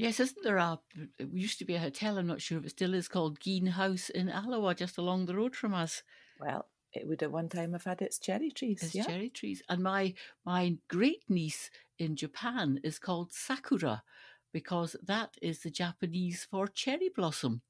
yes 0.00 0.18
isn't 0.18 0.42
there 0.42 0.56
a 0.56 0.78
it 1.18 1.28
used 1.32 1.58
to 1.58 1.64
be 1.64 1.74
a 1.74 1.80
hotel 1.80 2.18
i'm 2.18 2.26
not 2.26 2.40
sure 2.40 2.58
if 2.58 2.64
it 2.64 2.70
still 2.70 2.94
is 2.94 3.08
called 3.08 3.40
Gean 3.40 3.66
House 3.66 4.08
in 4.10 4.28
Alloa 4.28 4.74
just 4.74 4.98
along 4.98 5.26
the 5.26 5.36
road 5.36 5.54
from 5.54 5.74
us 5.74 6.02
well 6.40 6.66
it 6.92 7.06
would 7.06 7.22
at 7.22 7.30
one 7.30 7.48
time 7.48 7.72
have 7.72 7.84
had 7.84 8.02
its 8.02 8.18
cherry 8.18 8.50
trees 8.50 8.82
It's 8.82 8.94
yeah 8.94 9.04
cherry 9.04 9.28
trees 9.28 9.62
and 9.68 9.82
my 9.82 10.14
my 10.44 10.78
great 10.88 11.24
niece 11.28 11.70
in 11.98 12.16
japan 12.16 12.80
is 12.82 12.98
called 12.98 13.32
sakura 13.32 14.02
because 14.52 14.96
that 15.02 15.36
is 15.42 15.60
the 15.60 15.70
japanese 15.70 16.46
for 16.50 16.66
cherry 16.66 17.10
blossom 17.14 17.62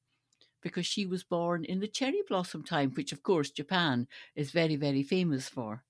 because 0.62 0.86
she 0.86 1.06
was 1.06 1.22
born 1.24 1.64
in 1.64 1.80
the 1.80 1.88
cherry 1.88 2.22
blossom 2.28 2.62
time, 2.62 2.90
which, 2.90 3.12
of 3.12 3.22
course, 3.22 3.50
Japan 3.50 4.06
is 4.36 4.50
very, 4.50 4.76
very 4.76 5.02
famous 5.02 5.48
for. 5.48 5.84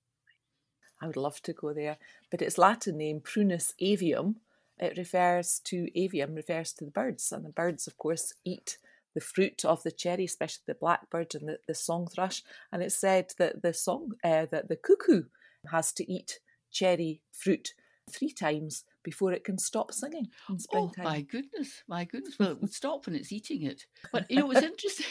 I 1.01 1.07
would 1.07 1.17
love 1.17 1.41
to 1.43 1.53
go 1.53 1.73
there, 1.73 1.97
but 2.29 2.41
its 2.41 2.57
Latin 2.57 2.97
name, 2.97 3.21
Prunus 3.21 3.73
avium, 3.81 4.35
it 4.81 4.97
refers 4.97 5.61
to 5.65 5.87
avium, 5.95 6.35
refers 6.35 6.73
to 6.73 6.85
the 6.85 6.91
birds, 6.91 7.31
and 7.31 7.45
the 7.45 7.49
birds, 7.49 7.87
of 7.87 7.97
course, 7.97 8.33
eat 8.43 8.77
the 9.13 9.21
fruit 9.21 9.63
of 9.63 9.83
the 9.83 9.91
cherry, 9.91 10.25
especially 10.25 10.63
the 10.67 10.75
blackbird 10.75 11.35
and 11.35 11.47
the, 11.47 11.59
the 11.67 11.75
song 11.75 12.07
thrush. 12.07 12.43
And 12.71 12.81
it's 12.81 12.95
said 12.95 13.31
that 13.37 13.61
the 13.61 13.73
song 13.73 14.13
uh, 14.23 14.47
that 14.51 14.69
the 14.69 14.75
cuckoo 14.75 15.23
has 15.71 15.91
to 15.93 16.11
eat 16.11 16.39
cherry 16.71 17.21
fruit 17.31 17.73
three 18.09 18.31
times 18.31 18.83
before 19.03 19.31
it 19.33 19.43
can 19.43 19.57
stop 19.57 19.91
singing 19.91 20.27
in 20.49 20.59
springtime. 20.59 21.05
Oh 21.05 21.09
my 21.09 21.21
goodness, 21.21 21.83
my 21.87 22.05
goodness! 22.05 22.37
Well, 22.39 22.51
it 22.51 22.61
would 22.61 22.73
stop 22.81 23.05
when 23.05 23.15
it's 23.15 23.31
eating 23.31 23.63
it. 23.63 23.85
But 24.11 24.29
you 24.29 24.37
know, 24.37 24.45
it 24.45 24.55
was 24.55 24.63
interesting. 24.63 25.05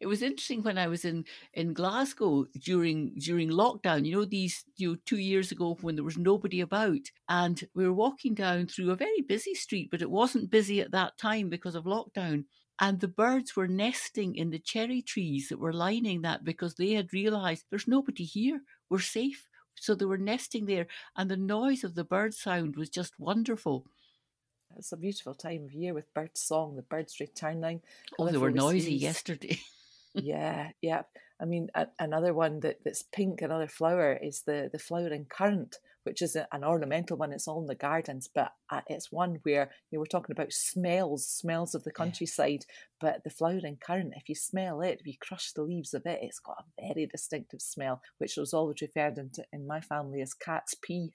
It 0.00 0.06
was 0.06 0.22
interesting 0.22 0.62
when 0.62 0.78
I 0.78 0.86
was 0.88 1.04
in 1.04 1.24
in 1.54 1.72
Glasgow 1.74 2.44
during 2.58 3.14
during 3.16 3.50
lockdown. 3.50 4.04
You 4.06 4.12
know, 4.12 4.24
these 4.24 4.64
you 4.76 4.90
know 4.92 4.96
two 5.06 5.18
years 5.18 5.52
ago 5.52 5.76
when 5.80 5.94
there 5.96 6.04
was 6.04 6.18
nobody 6.18 6.60
about, 6.60 7.10
and 7.28 7.62
we 7.74 7.84
were 7.86 7.92
walking 7.92 8.34
down 8.34 8.66
through 8.66 8.90
a 8.90 8.96
very 8.96 9.20
busy 9.22 9.54
street, 9.54 9.90
but 9.90 10.02
it 10.02 10.10
wasn't 10.10 10.50
busy 10.50 10.80
at 10.80 10.90
that 10.92 11.18
time 11.18 11.48
because 11.48 11.74
of 11.74 11.84
lockdown. 11.84 12.44
And 12.80 13.00
the 13.00 13.08
birds 13.08 13.54
were 13.56 13.68
nesting 13.68 14.34
in 14.34 14.50
the 14.50 14.58
cherry 14.58 15.02
trees 15.02 15.48
that 15.48 15.58
were 15.58 15.72
lining 15.72 16.22
that 16.22 16.44
because 16.44 16.74
they 16.74 16.92
had 16.92 17.12
realised 17.12 17.64
there's 17.70 17.88
nobody 17.88 18.24
here. 18.24 18.62
We're 18.90 19.00
safe 19.00 19.48
so 19.74 19.94
they 19.94 20.04
were 20.04 20.18
nesting 20.18 20.66
there, 20.66 20.86
and 21.16 21.30
the 21.30 21.36
noise 21.36 21.82
of 21.82 21.94
the 21.94 22.04
bird 22.04 22.34
sound 22.34 22.76
was 22.76 22.90
just 22.90 23.18
wonderful. 23.18 23.86
It's 24.76 24.92
a 24.92 24.96
beautiful 24.96 25.34
time 25.34 25.64
of 25.64 25.72
year 25.72 25.94
with 25.94 26.12
bird 26.14 26.36
song, 26.36 26.76
the 26.76 26.82
birds 26.82 27.20
returning. 27.20 27.80
Oh, 28.18 28.28
they 28.28 28.38
were 28.38 28.50
noisy 28.50 28.94
yesterday. 28.94 29.58
yeah, 30.14 30.70
yeah. 30.80 31.02
I 31.40 31.44
mean, 31.44 31.70
a, 31.74 31.88
another 31.98 32.34
one 32.34 32.60
that, 32.60 32.78
that's 32.84 33.02
pink, 33.02 33.42
another 33.42 33.66
flower 33.66 34.14
is 34.14 34.42
the, 34.42 34.70
the 34.72 34.78
flowering 34.78 35.26
currant, 35.28 35.76
which 36.04 36.22
is 36.22 36.36
a, 36.36 36.46
an 36.52 36.64
ornamental 36.64 37.16
one. 37.16 37.32
It's 37.32 37.48
all 37.48 37.60
in 37.60 37.66
the 37.66 37.74
gardens, 37.74 38.28
but 38.32 38.52
uh, 38.70 38.80
it's 38.88 39.12
one 39.12 39.38
where 39.42 39.70
you 39.90 39.96
know, 39.96 40.00
we're 40.00 40.06
talking 40.06 40.32
about 40.32 40.52
smells, 40.52 41.26
smells 41.26 41.74
of 41.74 41.84
the 41.84 41.92
countryside. 41.92 42.64
But 43.00 43.24
the 43.24 43.30
flowering 43.30 43.78
currant, 43.84 44.14
if 44.16 44.28
you 44.28 44.34
smell 44.34 44.80
it, 44.80 44.98
if 45.00 45.06
you 45.06 45.14
crush 45.20 45.52
the 45.52 45.62
leaves 45.62 45.92
of 45.92 46.06
it, 46.06 46.20
it's 46.22 46.38
got 46.38 46.58
a 46.60 46.92
very 46.92 47.06
distinctive 47.06 47.60
smell, 47.60 48.00
which 48.18 48.36
was 48.36 48.54
always 48.54 48.80
referred 48.80 49.18
into 49.18 49.44
in 49.52 49.66
my 49.66 49.80
family 49.80 50.20
as 50.22 50.34
cat's 50.34 50.74
pee. 50.80 51.12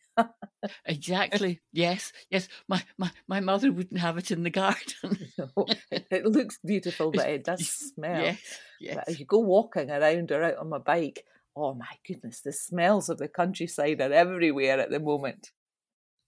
exactly. 0.86 1.62
Yes. 1.72 2.12
Yes. 2.30 2.50
My, 2.68 2.84
my 2.98 3.12
my 3.28 3.40
mother 3.40 3.72
wouldn't 3.72 4.02
have 4.02 4.18
it 4.18 4.32
in 4.32 4.44
the 4.44 4.50
garden. 4.50 5.30
no, 5.38 5.66
it 5.92 6.26
looks 6.26 6.60
beautiful, 6.66 7.12
but 7.16 7.30
it 7.30 7.46
does 7.46 7.68
smell. 7.68 8.22
Yes. 8.22 8.60
Yes. 8.80 8.96
But 8.96 9.10
if 9.10 9.20
you 9.20 9.26
go 9.26 9.40
walking 9.40 9.90
around 9.90 10.32
or 10.32 10.44
out 10.44 10.58
on 10.58 10.70
my 10.70 10.80
bike, 10.80 11.24
oh 11.58 11.74
my 11.74 11.98
goodness, 12.06 12.42
the 12.42 12.54
smells 12.54 13.10
of 13.10 13.18
the 13.18 13.28
countryside 13.28 14.02
are 14.02 14.14
everywhere 14.14 14.80
at 14.80 14.90
the 14.92 15.00
moment. 15.00 15.52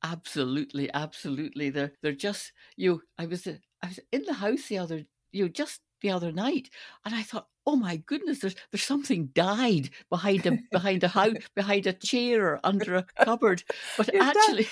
Absolutely, 0.04 0.90
absolutely. 0.94 1.70
They're 1.70 1.94
they're 2.02 2.14
just 2.14 2.54
you. 2.78 3.02
I 3.18 3.26
was 3.26 3.46
uh, 3.48 3.58
I 3.84 3.88
was 3.88 4.00
in 4.12 4.24
the 4.24 4.34
house 4.34 4.68
the 4.68 4.78
other 4.78 5.06
you 5.32 5.44
know, 5.46 5.50
just 5.50 5.82
the 6.02 6.12
other 6.12 6.32
night, 6.32 6.70
and 7.06 7.14
I 7.14 7.22
thought, 7.24 7.48
oh 7.66 7.76
my 7.76 7.98
goodness, 7.98 8.40
there's 8.40 8.56
there's 8.72 8.84
something 8.84 9.28
died 9.34 9.90
behind 10.10 10.46
a 10.46 10.58
behind 10.72 11.04
a 11.04 11.10
house 11.10 11.36
behind 11.56 11.86
a 11.88 11.94
chair 11.94 12.46
or 12.48 12.60
under 12.64 12.96
a 12.96 13.06
cupboard, 13.24 13.64
but 13.98 14.10
actually. 14.20 14.68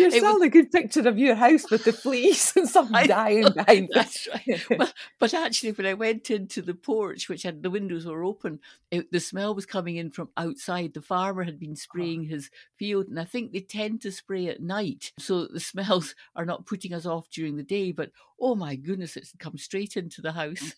You're 0.00 0.10
selling 0.10 0.42
a 0.42 0.48
good 0.48 0.70
picture 0.70 1.06
of 1.08 1.18
your 1.18 1.34
house 1.34 1.70
with 1.70 1.84
the 1.84 1.92
fleas 1.92 2.52
and 2.56 2.68
something 2.68 3.06
dying 3.06 3.46
behind 3.54 3.88
That's 3.92 4.28
right. 4.28 4.64
but, 4.78 4.92
but 5.18 5.34
actually, 5.34 5.72
when 5.72 5.86
I 5.86 5.94
went 5.94 6.30
into 6.30 6.62
the 6.62 6.74
porch, 6.74 7.28
which 7.28 7.42
had 7.42 7.62
the 7.62 7.70
windows 7.70 8.06
were 8.06 8.24
open, 8.24 8.60
it, 8.90 9.10
the 9.12 9.20
smell 9.20 9.54
was 9.54 9.66
coming 9.66 9.96
in 9.96 10.10
from 10.10 10.30
outside. 10.36 10.94
The 10.94 11.02
farmer 11.02 11.44
had 11.44 11.58
been 11.58 11.72
uh-huh. 11.72 11.76
spraying 11.76 12.26
oh. 12.26 12.34
his 12.34 12.50
field, 12.76 13.08
and 13.08 13.20
I 13.20 13.24
think 13.24 13.52
they 13.52 13.60
tend 13.60 14.02
to 14.02 14.12
spray 14.12 14.48
at 14.48 14.62
night, 14.62 15.12
so 15.18 15.46
the 15.46 15.60
smells 15.60 16.14
are 16.36 16.44
not 16.44 16.66
putting 16.66 16.94
us 16.94 17.06
off 17.06 17.30
during 17.30 17.56
the 17.56 17.62
day. 17.62 17.92
But 17.92 18.10
oh 18.40 18.54
my 18.54 18.76
goodness, 18.76 19.16
it's 19.16 19.34
come 19.38 19.58
straight 19.58 19.96
into 19.96 20.22
the 20.22 20.32
house. 20.32 20.60
Mm. 20.60 20.74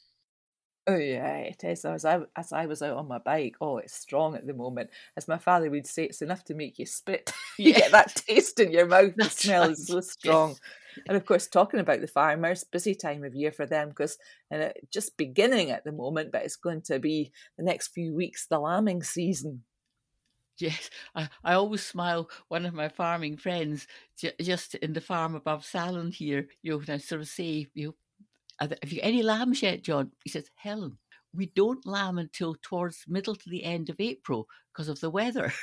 Oh 0.86 0.96
yeah, 0.96 1.36
it 1.36 1.62
is. 1.62 1.84
As 1.84 2.04
I 2.04 2.20
as 2.34 2.52
I 2.52 2.66
was 2.66 2.82
out 2.82 2.96
on 2.96 3.06
my 3.06 3.18
bike, 3.18 3.54
oh, 3.60 3.78
it's 3.78 3.94
strong 3.94 4.34
at 4.34 4.46
the 4.46 4.54
moment. 4.54 4.90
As 5.16 5.28
my 5.28 5.38
father 5.38 5.70
would 5.70 5.86
say, 5.86 6.04
it's 6.04 6.22
enough 6.22 6.42
to 6.44 6.54
make 6.54 6.78
you 6.78 6.86
spit. 6.86 7.32
you 7.58 7.72
get 7.72 7.92
that 7.92 8.14
taste 8.26 8.58
in 8.58 8.72
your 8.72 8.86
mouth. 8.86 9.14
the 9.16 9.30
smell 9.30 9.62
right. 9.62 9.70
is 9.70 9.86
so 9.86 10.00
strong. 10.00 10.50
Yes. 10.50 10.60
And 11.06 11.16
of 11.16 11.24
course, 11.24 11.46
talking 11.46 11.78
about 11.78 12.00
the 12.00 12.08
farmers, 12.08 12.64
busy 12.64 12.96
time 12.96 13.22
of 13.22 13.34
year 13.34 13.52
for 13.52 13.64
them 13.64 13.90
because 13.90 14.18
and 14.50 14.62
it, 14.62 14.88
just 14.92 15.16
beginning 15.16 15.70
at 15.70 15.84
the 15.84 15.92
moment, 15.92 16.32
but 16.32 16.42
it's 16.42 16.56
going 16.56 16.82
to 16.82 16.98
be 16.98 17.30
the 17.56 17.64
next 17.64 17.88
few 17.88 18.14
weeks 18.14 18.46
the 18.48 18.58
lambing 18.58 19.04
season. 19.04 19.62
Yes, 20.58 20.90
I, 21.14 21.28
I 21.44 21.54
always 21.54 21.84
smile. 21.84 22.28
One 22.48 22.66
of 22.66 22.74
my 22.74 22.88
farming 22.88 23.36
friends, 23.38 23.86
j- 24.18 24.34
just 24.40 24.74
in 24.76 24.92
the 24.92 25.00
farm 25.00 25.34
above 25.34 25.64
Saline 25.64 26.12
here, 26.12 26.48
you 26.62 26.72
know, 26.72 26.94
I 26.94 26.98
sort 26.98 27.22
of 27.22 27.28
say, 27.28 27.68
you 27.74 27.86
know, 27.86 27.94
have 28.82 28.92
you 28.92 29.00
any 29.02 29.22
lambs 29.22 29.62
yet, 29.62 29.82
John? 29.82 30.12
He 30.24 30.30
says, 30.30 30.50
Helen, 30.54 30.98
we 31.34 31.46
don't 31.46 31.86
lamb 31.86 32.18
until 32.18 32.56
towards 32.62 33.04
middle 33.08 33.34
to 33.34 33.50
the 33.50 33.64
end 33.64 33.88
of 33.90 34.00
April 34.00 34.48
because 34.72 34.88
of 34.88 35.00
the 35.00 35.10
weather. 35.10 35.52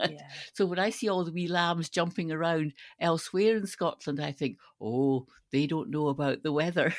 Yeah. 0.00 0.28
so 0.52 0.64
when 0.64 0.78
I 0.78 0.90
see 0.90 1.08
all 1.08 1.24
the 1.24 1.32
wee 1.32 1.48
lambs 1.48 1.88
jumping 1.88 2.30
around 2.30 2.72
elsewhere 3.00 3.56
in 3.56 3.66
Scotland, 3.66 4.20
I 4.20 4.30
think, 4.30 4.58
oh, 4.80 5.26
they 5.50 5.66
don't 5.66 5.90
know 5.90 6.06
about 6.06 6.44
the 6.44 6.52
weather. 6.52 6.94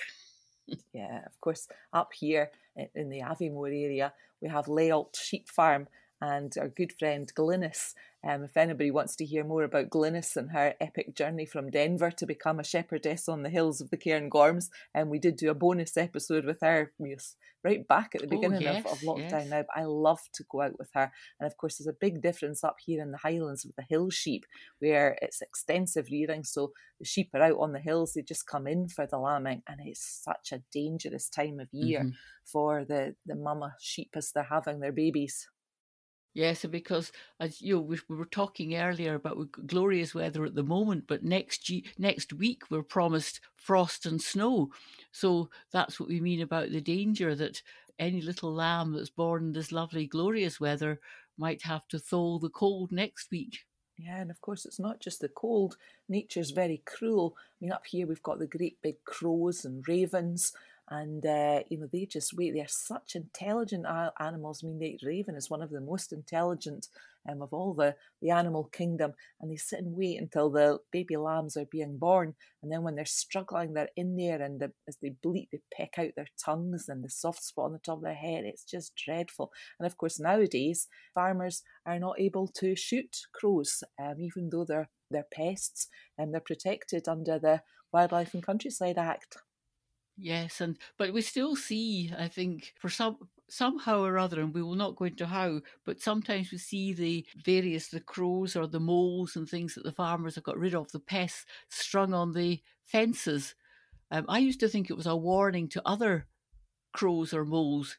yeah, 0.94 1.24
of 1.26 1.40
course, 1.40 1.70
up 1.94 2.12
here 2.14 2.52
in 2.94 3.10
the 3.10 3.22
Aviemore 3.22 3.70
area, 3.70 4.12
we 4.42 4.50
have 4.50 4.68
Leault 4.68 5.16
Sheep 5.16 5.48
Farm, 5.48 5.88
and 6.22 6.54
our 6.60 6.68
good 6.68 6.92
friend 6.92 7.32
Glynis. 7.34 7.94
Um, 8.28 8.44
if 8.44 8.58
anybody 8.58 8.92
wants 8.92 9.16
to 9.18 9.26
hear 9.26 9.46
more 9.46 9.64
about 9.64 9.90
Glynis 9.90 10.36
and 10.36 10.52
her 10.52 10.74
epic 10.82 11.16
journey 11.16 11.46
from 11.46 11.70
Denver 11.70 12.12
to 12.12 12.26
become 12.26 12.60
a 12.60 12.66
shepherdess 12.66 13.30
on 13.30 13.44
the 13.44 13.50
hills 13.50 13.80
of 13.80 13.92
the 13.92 13.98
Cairngorms, 13.98 14.70
and 14.94 15.04
um, 15.04 15.10
we 15.10 15.20
did 15.20 15.38
do 15.38 15.50
a 15.50 15.56
bonus 15.56 15.96
episode 15.96 16.46
with 16.46 16.60
her 16.62 16.92
right 17.64 17.88
back 17.88 18.12
at 18.16 18.22
the 18.22 18.28
oh, 18.28 18.30
beginning 18.30 18.68
oh, 18.68 18.72
yes, 18.72 18.86
of, 18.86 18.92
of, 18.92 19.00
lockdown 19.00 19.32
yes. 19.32 19.50
now. 19.50 19.62
But 19.62 19.82
I 19.82 19.86
love 19.86 20.20
to 20.34 20.44
go 20.52 20.62
out 20.62 20.78
with 20.78 20.90
her. 20.94 21.12
And 21.40 21.48
of 21.48 21.56
course, 21.58 21.78
there's 21.78 21.88
a 21.88 21.98
big 22.00 22.22
difference 22.22 22.64
up 22.64 22.76
here 22.86 23.02
in 23.02 23.12
the 23.12 23.18
Highlands 23.18 23.66
with 23.66 23.76
the 23.76 23.86
hill 23.90 24.10
sheep, 24.10 24.46
where 24.80 25.18
it's 25.22 25.42
extensive 25.42 26.08
rearing. 26.12 26.44
So 26.44 26.74
the 27.00 27.06
sheep 27.06 27.30
are 27.34 27.42
out 27.42 27.58
on 27.60 27.72
the 27.72 27.80
hills, 27.80 28.14
they 28.14 28.22
just 28.22 28.48
come 28.48 28.68
in 28.68 28.90
for 28.90 29.08
the 29.08 29.18
lambing, 29.18 29.64
and 29.68 29.80
it's 29.86 30.24
such 30.24 30.52
a 30.52 30.64
dangerous 30.74 31.30
time 31.30 31.60
of 31.60 31.70
year 31.72 32.02
mm-hmm. 32.02 32.10
for 32.46 32.84
the, 32.84 33.16
the 33.26 33.36
mama 33.36 33.76
sheep 33.80 34.10
as 34.16 34.32
they're 34.34 34.44
having 34.44 34.82
their 34.82 34.92
babies. 34.92 35.48
Yes, 36.34 36.64
because 36.66 37.12
as 37.40 37.62
you 37.62 37.76
know, 37.76 37.82
we, 37.82 38.00
we 38.08 38.16
were 38.16 38.26
talking 38.26 38.76
earlier 38.76 39.16
about 39.16 39.52
glorious 39.66 40.14
weather 40.14 40.46
at 40.46 40.56
the 40.56 40.64
moment, 40.64 41.06
but 41.08 41.24
next 41.24 41.72
next 41.98 42.34
week 42.34 42.64
we're 42.70 42.84
promised 42.84 43.42
frost 43.56 44.06
and 44.06 44.22
snow. 44.22 44.70
So 45.12 45.50
that's 45.72 46.00
what 46.00 46.10
we 46.10 46.22
mean 46.22 46.42
about 46.42 46.70
the 46.70 46.82
danger 46.82 47.36
that 47.36 47.62
any 47.98 48.22
little 48.22 48.54
lamb 48.54 48.94
that's 48.94 49.10
born 49.10 49.46
in 49.46 49.52
this 49.54 49.72
lovely 49.72 50.06
glorious 50.08 50.60
weather 50.60 51.00
might 51.38 51.64
have 51.64 51.88
to 51.88 52.00
thaw 52.00 52.38
the 52.38 52.50
cold 52.50 52.92
next 52.92 53.32
week. 53.32 53.66
Yeah, 53.98 54.18
and 54.22 54.32
of 54.32 54.40
course 54.40 54.66
it's 54.66 54.80
not 54.80 55.02
just 55.02 55.20
the 55.20 55.30
cold. 55.30 55.76
Nature's 56.08 56.52
very 56.52 56.82
cruel. 56.86 57.36
I 57.38 57.56
mean, 57.60 57.72
up 57.74 57.86
here 57.86 58.08
we've 58.08 58.24
got 58.24 58.40
the 58.40 58.48
great 58.48 58.82
big 58.82 59.04
crows 59.04 59.66
and 59.66 59.86
ravens 59.88 60.54
and 60.90 61.26
uh, 61.26 61.60
you 61.70 61.80
know 61.80 61.88
they 61.92 62.06
just 62.06 62.34
wait. 62.36 62.54
They're 62.54 62.66
such 62.68 63.16
intelligent 63.16 63.86
animals. 64.20 64.62
I 64.64 64.68
mean, 64.68 64.80
the 64.80 65.00
raven 65.06 65.36
is 65.36 65.50
one 65.50 65.62
of 65.62 65.70
the 65.70 65.82
most 65.82 66.12
intelligent 66.12 66.88
um, 67.30 67.42
of 67.42 67.54
all 67.54 67.74
the 67.74 67.96
the 68.22 68.32
animal 68.32 68.66
kingdom, 68.66 69.14
and 69.40 69.52
they 69.52 69.56
sit 69.56 69.80
and 69.80 69.96
wait 69.96 70.20
until 70.20 70.50
the 70.50 70.80
baby 70.92 71.16
lambs 71.16 71.56
are 71.56 71.66
being 71.70 71.98
born, 71.98 72.36
and 72.64 72.72
then 72.72 72.84
when 72.84 72.96
they're 72.96 73.06
struggling, 73.06 73.74
they're 73.74 73.90
in 73.96 74.18
there, 74.18 74.42
and 74.42 74.60
the, 74.60 74.72
as 74.88 74.98
they 75.02 75.14
bleat, 75.22 75.50
they 75.52 75.60
peck 75.72 75.94
out 75.98 76.12
their 76.16 76.28
tongues 76.44 76.86
and 76.88 77.04
the 77.04 77.10
soft 77.10 77.44
spot 77.44 77.66
on 77.66 77.74
the 77.74 77.80
top 77.80 77.98
of 77.98 78.04
their 78.04 78.14
head. 78.16 78.44
It's 78.46 78.64
just 78.64 78.94
dreadful. 78.96 79.52
And 79.80 79.86
of 79.86 79.98
course, 79.98 80.20
nowadays 80.20 80.88
farmers 81.14 81.62
are 81.86 82.00
not 82.00 82.20
able 82.20 82.48
to 82.58 82.76
shoot 82.76 83.18
crows, 83.34 83.84
um, 84.02 84.16
even 84.20 84.50
though 84.52 84.66
they're 84.66 84.90
they're 85.12 85.28
pests 85.34 85.88
and 86.18 86.34
they're 86.34 86.42
protected 86.42 87.08
under 87.08 87.40
the 87.40 87.62
Wildlife 87.92 88.34
and 88.34 88.46
Countryside 88.46 88.98
Act. 88.98 89.38
Yes, 90.22 90.60
and 90.60 90.78
but 90.98 91.14
we 91.14 91.22
still 91.22 91.56
see, 91.56 92.12
I 92.18 92.28
think, 92.28 92.74
for 92.78 92.90
some 92.90 93.30
somehow 93.48 94.02
or 94.04 94.18
other, 94.20 94.42
and 94.42 94.54
we 94.54 94.62
will 94.62 94.76
not 94.76 94.96
go 94.98 95.06
into 95.06 95.26
how, 95.26 95.62
but 95.86 96.02
sometimes 96.02 96.52
we 96.52 96.58
see 96.58 96.94
the 96.94 97.26
various 97.44 97.88
the 97.88 98.02
crows 98.02 98.56
or 98.56 98.68
the 98.68 98.80
moles 98.82 99.36
and 99.36 99.48
things 99.50 99.76
that 99.76 99.84
the 99.84 99.92
farmers 99.94 100.36
have 100.36 100.44
got 100.44 100.58
rid 100.58 100.76
of, 100.76 100.92
the 100.92 101.00
pests 101.00 101.46
strung 101.70 102.14
on 102.14 102.34
the 102.34 102.62
fences. 102.84 103.56
Um, 104.12 104.26
I 104.30 104.40
used 104.40 104.60
to 104.62 104.70
think 104.70 104.90
it 104.90 104.98
was 104.98 105.08
a 105.08 105.16
warning 105.16 105.70
to 105.70 105.88
other 105.88 106.28
crows 106.94 107.34
or 107.34 107.46
moles. 107.46 107.98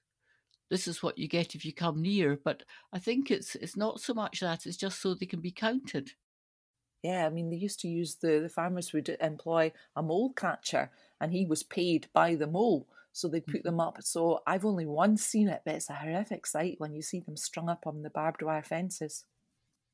This 0.71 0.89
is 0.89 1.03
what 1.03 1.19
you 1.19 1.29
get 1.29 1.55
if 1.55 1.65
you 1.65 1.73
come 1.75 2.03
near, 2.03 2.37
but 2.45 2.65
I 2.93 2.99
think 3.01 3.31
it's 3.31 3.57
it's 3.57 3.77
not 3.77 4.01
so 4.01 4.15
much 4.15 4.41
that 4.41 4.67
it's 4.67 4.77
just 4.79 5.01
so 5.01 5.15
they 5.15 5.27
can 5.27 5.41
be 5.41 5.53
counted. 5.53 6.13
Yeah, 7.03 7.27
I 7.27 7.31
mean 7.31 7.51
they 7.51 7.57
used 7.57 7.81
to 7.81 7.89
use 7.89 8.17
the 8.17 8.41
the 8.41 8.49
farmers 8.49 8.93
would 8.93 9.09
employ 9.21 9.73
a 9.97 10.03
mole 10.03 10.33
catcher 10.33 10.91
and 11.21 11.33
he 11.33 11.47
was 11.47 11.63
paid 11.63 12.09
by 12.13 12.35
the 12.35 12.47
mole. 12.47 12.87
So 13.13 13.29
they'd 13.29 13.47
put 13.47 13.65
them 13.65 13.81
up. 13.81 14.03
So 14.03 14.41
I've 14.47 14.65
only 14.65 14.87
once 14.87 15.25
seen 15.25 15.49
it, 15.49 15.63
but 15.65 15.75
it's 15.75 15.91
a 15.91 15.95
horrific 15.95 16.47
sight 16.47 16.77
when 16.79 16.95
you 16.95 17.03
see 17.03 17.21
them 17.21 17.37
strung 17.37 17.69
up 17.69 17.87
on 17.87 18.03
the 18.03 18.11
barbed 18.11 18.43
wire 18.43 18.63
fences. 18.63 19.25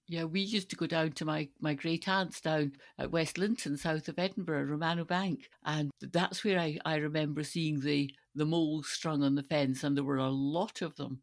Yeah, 0.08 0.24
we 0.24 0.40
used 0.40 0.70
to 0.70 0.76
go 0.76 0.86
down 0.86 1.12
to 1.12 1.24
my, 1.24 1.48
my 1.60 1.74
great 1.74 2.08
aunt's 2.08 2.40
down 2.40 2.74
at 2.98 3.10
West 3.10 3.38
Linton, 3.38 3.76
south 3.76 4.08
of 4.08 4.18
Edinburgh, 4.18 4.66
Romanno 4.66 5.04
Bank. 5.04 5.48
And 5.64 5.90
that's 6.00 6.44
where 6.44 6.60
I, 6.60 6.78
I 6.84 6.96
remember 6.96 7.42
seeing 7.42 7.80
the, 7.80 8.14
the 8.34 8.46
moles 8.46 8.88
strung 8.88 9.24
on 9.24 9.34
the 9.34 9.42
fence, 9.42 9.82
and 9.82 9.96
there 9.96 10.04
were 10.04 10.18
a 10.18 10.30
lot 10.30 10.80
of 10.82 10.94
them. 10.96 11.22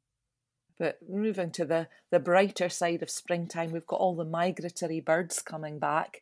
But 0.79 0.97
moving 1.07 1.51
to 1.51 1.65
the, 1.65 1.87
the 2.09 2.19
brighter 2.19 2.69
side 2.69 3.03
of 3.03 3.09
springtime, 3.09 3.71
we've 3.71 3.87
got 3.87 3.99
all 3.99 4.15
the 4.15 4.25
migratory 4.25 4.99
birds 4.99 5.41
coming 5.41 5.79
back. 5.79 6.21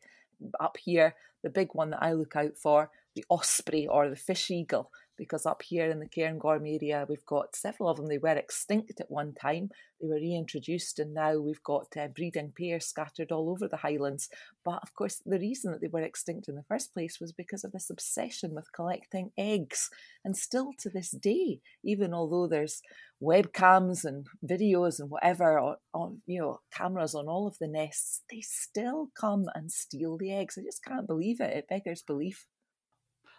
Up 0.59 0.77
here, 0.77 1.15
the 1.43 1.49
big 1.49 1.69
one 1.73 1.91
that 1.91 2.03
I 2.03 2.13
look 2.13 2.35
out 2.35 2.57
for, 2.57 2.91
the 3.15 3.25
osprey 3.29 3.87
or 3.87 4.09
the 4.09 4.15
fish 4.15 4.51
eagle, 4.51 4.91
because 5.21 5.45
up 5.45 5.61
here 5.61 5.87
in 5.87 5.99
the 5.99 6.07
Cairngorm 6.07 6.67
area, 6.67 7.05
we've 7.07 7.27
got 7.27 7.55
several 7.55 7.89
of 7.89 7.97
them. 7.97 8.07
They 8.07 8.17
were 8.17 8.29
extinct 8.29 8.99
at 8.99 9.11
one 9.11 9.35
time, 9.39 9.69
they 10.01 10.07
were 10.07 10.15
reintroduced, 10.15 10.97
and 10.97 11.13
now 11.13 11.37
we've 11.37 11.61
got 11.61 11.95
uh, 11.95 12.07
breeding 12.07 12.53
pairs 12.57 12.87
scattered 12.87 13.31
all 13.31 13.51
over 13.51 13.67
the 13.67 13.77
Highlands. 13.77 14.29
But 14.65 14.79
of 14.81 14.95
course, 14.95 15.21
the 15.23 15.37
reason 15.37 15.71
that 15.71 15.81
they 15.81 15.89
were 15.89 16.01
extinct 16.01 16.49
in 16.49 16.55
the 16.55 16.65
first 16.67 16.91
place 16.95 17.19
was 17.21 17.31
because 17.31 17.63
of 17.63 17.71
this 17.71 17.91
obsession 17.91 18.55
with 18.55 18.73
collecting 18.73 19.29
eggs. 19.37 19.91
And 20.25 20.35
still 20.35 20.71
to 20.79 20.89
this 20.89 21.11
day, 21.11 21.59
even 21.85 22.15
although 22.15 22.47
there's 22.47 22.81
webcams 23.21 24.03
and 24.03 24.25
videos 24.43 24.99
and 24.99 25.11
whatever 25.11 25.59
on, 25.59 25.75
on 25.93 26.21
you 26.25 26.41
know 26.41 26.61
cameras 26.73 27.13
on 27.13 27.27
all 27.27 27.45
of 27.45 27.59
the 27.59 27.67
nests, 27.67 28.23
they 28.31 28.41
still 28.41 29.09
come 29.15 29.45
and 29.53 29.71
steal 29.71 30.17
the 30.17 30.33
eggs. 30.33 30.57
I 30.57 30.63
just 30.63 30.83
can't 30.83 31.05
believe 31.05 31.39
it. 31.39 31.55
It 31.55 31.69
beggars 31.69 32.01
belief. 32.01 32.47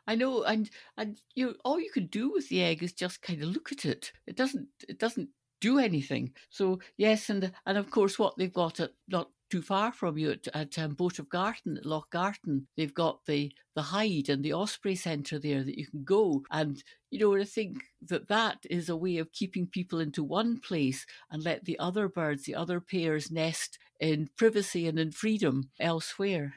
I 0.06 0.14
know, 0.14 0.42
and 0.42 0.68
and 0.96 1.20
you 1.34 1.56
all 1.64 1.80
you 1.80 1.90
can 1.90 2.06
do 2.06 2.30
with 2.32 2.48
the 2.48 2.62
egg 2.62 2.82
is 2.82 2.92
just 2.92 3.22
kind 3.22 3.42
of 3.42 3.50
look 3.50 3.72
at 3.72 3.84
it. 3.84 4.12
It 4.26 4.36
doesn't 4.36 4.68
it 4.88 4.98
doesn't 4.98 5.30
do 5.60 5.78
anything. 5.78 6.32
So 6.50 6.80
yes, 6.96 7.30
and 7.30 7.52
and 7.66 7.78
of 7.78 7.90
course 7.90 8.18
what 8.18 8.36
they've 8.36 8.52
got 8.52 8.80
at 8.80 8.92
not 9.08 9.30
too 9.52 9.62
far 9.62 9.92
from 9.92 10.16
you 10.16 10.30
at, 10.30 10.48
at 10.54 10.78
um, 10.78 10.94
Boat 10.94 11.18
of 11.18 11.28
Garten 11.28 11.76
at 11.76 11.84
Loch 11.84 12.08
Garten, 12.10 12.66
they've 12.74 12.94
got 12.94 13.26
the 13.26 13.52
the 13.74 13.82
hide 13.82 14.30
and 14.30 14.42
the 14.42 14.54
osprey 14.54 14.94
centre 14.94 15.38
there 15.38 15.62
that 15.62 15.78
you 15.78 15.86
can 15.86 16.04
go. 16.04 16.42
And 16.50 16.82
you 17.10 17.20
know, 17.20 17.36
I 17.36 17.44
think 17.44 17.84
that 18.08 18.28
that 18.28 18.64
is 18.70 18.88
a 18.88 18.96
way 18.96 19.18
of 19.18 19.32
keeping 19.32 19.66
people 19.66 20.00
into 20.00 20.24
one 20.24 20.58
place 20.58 21.06
and 21.30 21.44
let 21.44 21.64
the 21.66 21.78
other 21.78 22.08
birds, 22.08 22.44
the 22.44 22.54
other 22.54 22.80
pairs, 22.80 23.30
nest 23.30 23.78
in 24.00 24.30
privacy 24.36 24.88
and 24.88 24.98
in 24.98 25.12
freedom 25.12 25.70
elsewhere. 25.78 26.54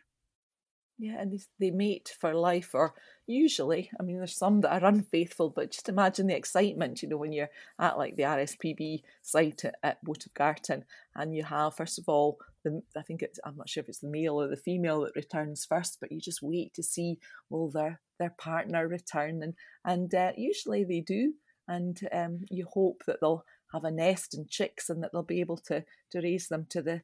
Yeah, 0.97 1.19
and 1.19 1.31
they, 1.33 1.39
they 1.59 1.71
mate 1.71 2.15
for 2.19 2.33
life, 2.33 2.73
or 2.73 2.93
usually, 3.27 3.89
I 3.99 4.03
mean, 4.03 4.17
there's 4.17 4.37
some 4.37 4.61
that 4.61 4.83
are 4.83 4.87
unfaithful, 4.87 5.49
but 5.49 5.71
just 5.71 5.89
imagine 5.89 6.27
the 6.27 6.35
excitement, 6.35 7.01
you 7.01 7.09
know, 7.09 7.17
when 7.17 7.33
you're 7.33 7.49
at 7.79 7.97
like 7.97 8.15
the 8.15 8.23
RSPB 8.23 9.01
site 9.21 9.65
at, 9.65 9.75
at 9.83 10.03
Boat 10.03 10.25
Garten, 10.33 10.85
and 11.15 11.35
you 11.35 11.43
have, 11.43 11.75
first 11.75 11.99
of 11.99 12.07
all, 12.07 12.37
the, 12.63 12.81
I 12.97 13.01
think 13.01 13.21
it's, 13.21 13.39
I'm 13.45 13.55
not 13.55 13.69
sure 13.69 13.81
if 13.81 13.89
it's 13.89 13.99
the 13.99 14.07
male 14.07 14.41
or 14.41 14.47
the 14.47 14.57
female 14.57 15.01
that 15.01 15.15
returns 15.15 15.65
first, 15.65 15.97
but 15.99 16.11
you 16.11 16.19
just 16.19 16.41
wait 16.41 16.73
to 16.75 16.83
see, 16.83 17.19
will 17.49 17.69
their, 17.69 17.99
their 18.19 18.33
partner 18.37 18.87
return? 18.87 19.41
And, 19.43 19.53
and 19.83 20.13
uh, 20.13 20.31
usually 20.37 20.83
they 20.83 21.01
do, 21.01 21.33
and 21.67 21.99
um, 22.11 22.41
you 22.49 22.67
hope 22.71 23.03
that 23.07 23.21
they'll 23.21 23.45
have 23.73 23.83
a 23.83 23.91
nest 23.91 24.33
and 24.33 24.49
chicks 24.49 24.89
and 24.89 25.03
that 25.03 25.11
they'll 25.11 25.23
be 25.23 25.39
able 25.39 25.57
to, 25.57 25.83
to 26.11 26.21
raise 26.21 26.47
them 26.47 26.65
to 26.69 26.81
the, 26.81 27.01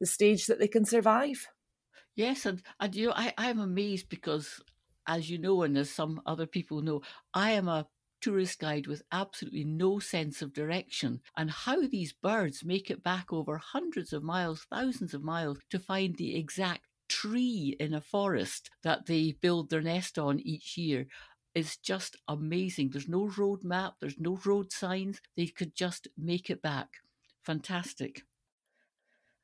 the 0.00 0.06
stage 0.06 0.46
that 0.46 0.58
they 0.58 0.68
can 0.68 0.84
survive. 0.84 1.48
Yes, 2.16 2.46
and, 2.46 2.62
and 2.80 2.94
you 2.94 3.06
know, 3.06 3.12
I, 3.14 3.32
I'm 3.38 3.60
amazed 3.60 4.08
because, 4.08 4.60
as 5.08 5.28
you 5.30 5.38
know, 5.38 5.62
and 5.62 5.76
as 5.76 5.90
some 5.90 6.20
other 6.26 6.46
people 6.46 6.82
know, 6.82 7.02
I 7.34 7.52
am 7.52 7.66
a 7.68 7.88
tourist 8.20 8.58
guide 8.58 8.86
with 8.86 9.02
absolutely 9.12 9.64
no 9.64 9.98
sense 9.98 10.42
of 10.42 10.52
direction. 10.52 11.20
And 11.36 11.50
how 11.50 11.86
these 11.86 12.12
birds 12.12 12.64
make 12.64 12.90
it 12.90 13.02
back 13.02 13.32
over 13.32 13.56
hundreds 13.58 14.12
of 14.12 14.22
miles, 14.22 14.66
thousands 14.70 15.14
of 15.14 15.22
miles, 15.22 15.58
to 15.70 15.78
find 15.78 16.16
the 16.16 16.36
exact 16.36 16.82
tree 17.08 17.76
in 17.80 17.94
a 17.94 18.00
forest 18.00 18.70
that 18.82 19.06
they 19.06 19.32
build 19.40 19.70
their 19.70 19.80
nest 19.80 20.18
on 20.18 20.40
each 20.40 20.76
year 20.76 21.06
is 21.54 21.76
just 21.78 22.16
amazing. 22.28 22.90
There's 22.90 23.08
no 23.08 23.28
road 23.36 23.64
map, 23.64 23.94
there's 24.00 24.18
no 24.18 24.38
road 24.44 24.70
signs. 24.72 25.20
They 25.36 25.46
could 25.46 25.74
just 25.74 26.08
make 26.16 26.50
it 26.50 26.62
back. 26.62 26.88
Fantastic 27.44 28.24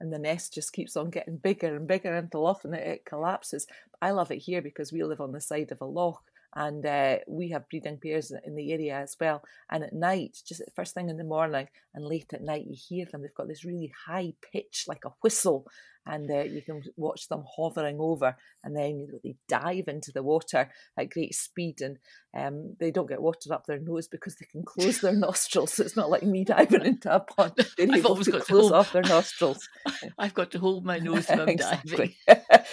and 0.00 0.12
the 0.12 0.18
nest 0.18 0.52
just 0.54 0.72
keeps 0.72 0.96
on 0.96 1.10
getting 1.10 1.36
bigger 1.36 1.76
and 1.76 1.86
bigger 1.86 2.14
until 2.14 2.46
often 2.46 2.74
it, 2.74 3.04
collapses. 3.04 3.66
I 4.02 4.10
love 4.10 4.30
it 4.30 4.38
here 4.38 4.60
because 4.60 4.92
we 4.92 5.04
live 5.04 5.20
on 5.20 5.32
the 5.32 5.40
side 5.40 5.72
of 5.72 5.80
a 5.80 5.86
loch 5.86 6.22
and 6.54 6.84
uh, 6.86 7.16
we 7.26 7.50
have 7.50 7.68
breeding 7.68 7.98
pairs 7.98 8.32
in 8.44 8.54
the 8.54 8.72
area 8.72 8.96
as 8.96 9.16
well. 9.20 9.42
And 9.70 9.84
at 9.84 9.92
night, 9.92 10.38
just 10.46 10.60
at 10.60 10.74
first 10.74 10.94
thing 10.94 11.08
in 11.08 11.16
the 11.16 11.24
morning 11.24 11.68
and 11.94 12.04
late 12.04 12.32
at 12.32 12.42
night, 12.42 12.66
you 12.66 12.76
hear 12.76 13.06
them. 13.10 13.22
They've 13.22 13.34
got 13.34 13.48
this 13.48 13.64
really 13.64 13.92
high 14.06 14.34
pitch, 14.52 14.84
like 14.86 15.04
a 15.04 15.12
whistle, 15.20 15.66
and 16.06 16.30
uh, 16.30 16.42
you 16.42 16.62
can 16.62 16.82
watch 16.96 17.28
them 17.28 17.44
hovering 17.56 17.96
over. 17.98 18.36
And 18.62 18.76
then 18.76 19.00
you 19.00 19.08
know, 19.08 19.18
they 19.22 19.36
dive 19.48 19.88
into 19.88 20.12
the 20.12 20.22
water 20.22 20.70
at 20.98 21.10
great 21.10 21.34
speed, 21.34 21.80
and 21.80 21.98
um, 22.36 22.76
they 22.78 22.90
don't 22.90 23.08
get 23.08 23.22
water 23.22 23.52
up 23.52 23.66
their 23.66 23.80
nose 23.80 24.06
because 24.06 24.36
they 24.36 24.46
can 24.46 24.62
close 24.64 25.00
their 25.00 25.12
nostrils. 25.16 25.74
So 25.74 25.82
it's 25.82 25.96
not 25.96 26.10
like 26.10 26.22
me 26.22 26.44
diving 26.44 26.84
into 26.84 27.14
a 27.14 27.20
pond; 27.20 27.52
they're 27.76 27.88
I've 27.90 27.98
able 27.98 28.10
always 28.10 28.26
to 28.26 28.32
got 28.32 28.38
to 28.40 28.44
close 28.44 28.70
off 28.70 28.92
their 28.92 29.02
nostrils. 29.02 29.68
I've 30.18 30.34
got 30.34 30.50
to 30.52 30.58
hold 30.58 30.84
my 30.84 30.98
nose 30.98 31.28
when 31.28 31.40
I'm 31.40 31.56
diving. 31.56 32.14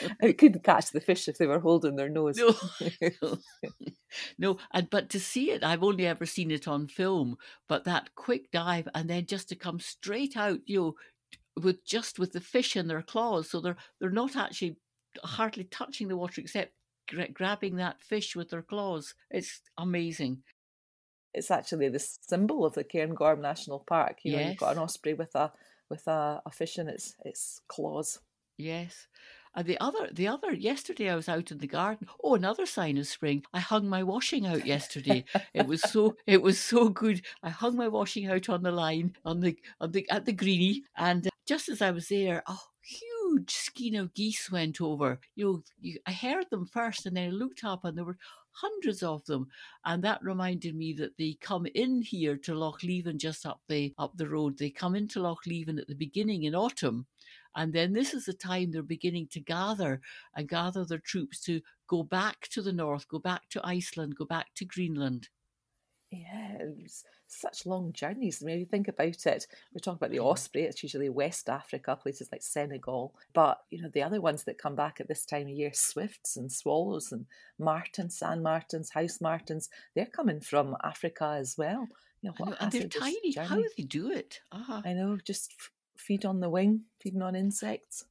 it 0.22 0.38
couldn't 0.38 0.64
catch 0.64 0.92
the 0.92 1.02
fish 1.02 1.28
if 1.28 1.38
they 1.38 1.48
were 1.48 1.60
holding 1.60 1.96
their 1.96 2.10
nose. 2.10 2.38
No, 2.38 2.56
no, 4.38 4.58
and 4.74 4.90
but 4.90 5.10
to 5.10 5.20
see 5.20 5.52
it, 5.52 5.64
I've 5.64 5.84
only 5.84 6.06
ever 6.06 6.26
seen 6.26 6.52
it 6.52 6.68
on 6.68 6.88
film. 6.88 7.38
But 7.68 7.84
that 7.86 8.16
quick 8.16 8.52
dive, 8.52 8.88
and 8.94 9.10
then 9.10 9.26
just 9.26 9.50
to 9.50 9.56
come 9.56 9.80
straight 9.80 10.36
out, 10.38 10.60
you 10.66 10.80
know, 10.80 10.96
with 11.62 11.86
just 11.86 12.20
with 12.20 12.34
the 12.34 12.42
fish 12.42 12.76
in 12.76 12.88
their 12.88 13.02
claws, 13.02 13.50
so 13.50 13.62
they're 13.62 13.78
they're 14.00 14.10
not 14.10 14.36
actually 14.36 14.78
hardly 15.24 15.66
touching 15.66 16.08
the 16.08 16.18
water 16.18 16.42
except 16.42 16.74
gra- 17.10 17.32
grabbing 17.32 17.76
that 17.78 18.02
fish 18.02 18.36
with 18.36 18.50
their 18.50 18.62
claws. 18.62 19.14
It's 19.30 19.62
amazing. 19.78 20.44
It's 21.34 21.52
actually 21.52 21.90
the 21.90 22.00
symbol 22.00 22.66
of 22.66 22.74
the 22.74 22.84
Cairngorm 22.84 23.40
National 23.40 23.80
Park. 23.80 24.20
You 24.24 24.36
know, 24.36 24.42
you've 24.42 24.58
got 24.58 24.74
an 24.74 24.84
osprey 24.84 25.14
with 25.14 25.34
a 25.36 25.52
with 25.90 26.08
a, 26.08 26.42
a 26.46 26.52
fish 26.52 26.78
in 26.78 26.88
its 26.88 27.16
its 27.24 27.62
claws. 27.68 28.20
Yes. 28.58 29.08
And 29.56 29.66
the 29.66 29.80
other, 29.82 30.10
the 30.12 30.28
other, 30.28 30.54
yesterday 30.54 31.10
I 31.10 31.16
was 31.16 31.28
out 31.28 31.52
in 31.52 31.58
the 31.58 31.68
garden. 31.68 32.08
Oh, 32.24 32.36
another 32.36 32.66
sign 32.66 32.98
of 32.98 33.08
spring. 33.08 33.44
I 33.54 33.60
hung 33.60 33.90
my 33.90 34.02
washing 34.04 34.48
out 34.48 34.66
yesterday. 34.66 35.26
it 35.54 35.68
was 35.68 35.82
so, 35.82 36.16
it 36.26 36.42
was 36.42 36.60
so 36.60 36.90
good. 36.90 37.22
I 37.44 37.50
hung 37.50 37.76
my 37.76 37.90
washing 37.90 38.28
out 38.28 38.48
on 38.48 38.64
the 38.64 38.72
line, 38.72 39.16
on 39.26 39.42
the, 39.42 39.58
on 39.82 39.92
the, 39.92 40.10
at 40.10 40.26
the 40.26 40.32
greenie. 40.32 40.84
And 40.98 41.28
uh, 41.28 41.32
just 41.46 41.68
as 41.68 41.82
I 41.82 41.92
was 41.92 42.08
there, 42.08 42.44
a 42.48 42.56
huge 42.82 43.52
skein 43.52 43.96
of 43.96 44.14
geese 44.14 44.50
went 44.50 44.80
over. 44.80 45.20
You 45.36 45.46
know, 45.46 45.64
you, 45.82 46.00
I 46.06 46.14
heard 46.14 46.50
them 46.50 46.66
first 46.66 47.06
and 47.06 47.18
then 47.18 47.28
I 47.28 47.32
looked 47.32 47.64
up 47.66 47.84
and 47.84 47.98
there 47.98 48.06
were 48.06 48.18
hundreds 48.52 49.04
of 49.04 49.26
them. 49.26 49.48
And 49.86 50.04
that 50.04 50.24
reminded 50.24 50.76
me 50.76 50.94
that 50.94 51.18
they 51.18 51.38
come 51.42 51.66
in 51.76 52.02
here 52.02 52.38
to 52.38 52.56
Loch 52.56 52.84
Leven 52.84 53.18
just 53.20 53.46
up 53.46 53.62
the, 53.68 53.94
up 53.98 54.16
the 54.16 54.30
road. 54.30 54.58
They 54.58 54.70
come 54.70 54.96
into 54.96 55.22
Loch 55.22 55.46
Leven 55.46 55.78
at 55.78 55.88
the 55.88 55.96
beginning 55.96 56.44
in 56.44 56.56
autumn. 56.56 57.06
And 57.56 57.74
then 57.74 57.94
this 57.94 58.14
is 58.14 58.26
the 58.26 58.34
time 58.34 58.72
they're 58.72 58.84
beginning 58.84 59.28
to 59.32 59.40
gather 59.40 60.02
and 60.36 60.48
gather 60.48 60.86
their 60.86 61.00
troops 61.00 61.42
to 61.42 61.62
go 61.88 62.04
back 62.04 62.48
to 62.52 62.62
the 62.62 62.74
north, 62.74 63.08
go 63.08 63.20
back 63.20 63.50
to 63.50 63.66
Iceland, 63.66 64.16
go 64.16 64.26
back 64.26 64.48
to 64.56 64.66
Greenland. 64.66 65.30
Yeah, 66.12 66.58
such 67.28 67.66
long 67.66 67.94
journeys. 67.94 68.44
I 68.44 68.46
mean, 68.46 68.56
if 68.56 68.60
you 68.60 68.66
think 68.66 68.90
about 68.90 69.26
it, 69.26 69.48
we 69.74 69.80
talk 69.80 69.96
about 69.96 70.12
the 70.12 70.20
osprey. 70.20 70.64
It's 70.64 70.84
usually 70.84 71.08
West 71.08 71.48
Africa, 71.48 71.96
places 71.96 72.28
like 72.34 72.44
Senegal. 72.44 73.16
But 73.34 73.62
you 73.70 73.82
know, 73.82 73.88
the 73.88 74.04
other 74.04 74.20
ones 74.20 74.44
that 74.44 74.58
come 74.58 74.76
back 74.76 75.00
at 75.00 75.08
this 75.08 75.26
time 75.26 75.44
of 75.44 75.50
year, 75.50 75.72
swifts 75.74 76.36
and 76.36 76.52
swallows 76.52 77.14
and 77.14 77.28
martins, 77.58 78.18
sand 78.18 78.44
martins, 78.44 78.90
house 78.90 79.22
martins, 79.22 79.70
they're 79.96 80.06
coming 80.06 80.42
from 80.42 80.76
Africa 80.84 81.38
as 81.40 81.58
well. 81.58 81.88
You 82.22 82.34
know, 82.38 82.46
know, 82.46 82.56
and 82.60 82.72
they're 82.74 82.90
tiny. 82.90 83.34
How 83.34 83.56
do 83.56 83.70
they 83.78 83.84
do 83.84 84.12
it? 84.12 84.42
Ah. 84.52 84.82
I 84.84 84.92
know, 84.92 85.18
just 85.24 85.54
feed 86.02 86.26
on 86.26 86.40
the 86.40 86.50
wing, 86.50 86.86
feeding 87.00 87.22
on 87.22 87.36
insects. 87.36 88.06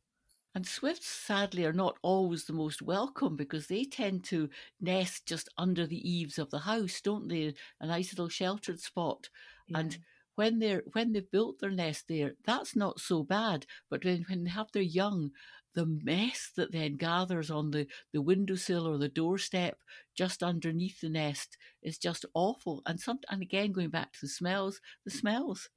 And 0.55 0.66
swifts, 0.66 1.07
sadly, 1.07 1.64
are 1.64 1.72
not 1.72 1.98
always 2.03 2.44
the 2.44 2.53
most 2.53 2.83
welcome 2.83 3.37
because 3.37 3.68
they 3.68 3.85
tend 3.85 4.24
to 4.24 4.50
nest 4.81 5.26
just 5.26 5.48
under 5.57 5.87
the 5.87 6.11
eaves 6.11 6.38
of 6.38 6.50
the 6.50 6.59
house, 6.59 7.00
don't 7.00 7.29
they? 7.29 7.55
A 7.81 7.87
nice 7.87 8.12
little 8.12 8.29
sheltered 8.29 8.81
spot. 8.81 9.29
And 9.72 9.98
when 10.35 10.59
they're 10.59 10.83
when 10.92 11.12
they've 11.12 11.31
built 11.31 11.61
their 11.61 11.70
nest 11.70 12.07
there, 12.09 12.35
that's 12.44 12.74
not 12.74 12.98
so 12.98 13.22
bad. 13.22 13.66
But 13.88 14.05
when, 14.05 14.24
when 14.29 14.42
they 14.42 14.50
have 14.50 14.72
their 14.72 14.83
young, 14.83 15.31
the 15.74 15.87
mess 15.87 16.50
that 16.56 16.73
then 16.73 16.96
gathers 16.96 17.50
on 17.50 17.71
the, 17.71 17.87
the 18.12 18.21
windowsill 18.21 18.88
or 18.88 18.98
the 18.98 19.08
doorstep 19.08 19.79
just 20.17 20.42
underneath 20.42 21.00
the 21.00 21.08
nest 21.08 21.56
is 21.83 21.96
just 21.98 22.25
awful. 22.35 22.83
And 22.87 22.98
some 22.98 23.21
and 23.31 23.42
again 23.42 23.73
going 23.73 23.90
back 23.90 24.12
to 24.14 24.19
the 24.23 24.29
smells, 24.29 24.81
the 25.04 25.10
smells. 25.10 25.69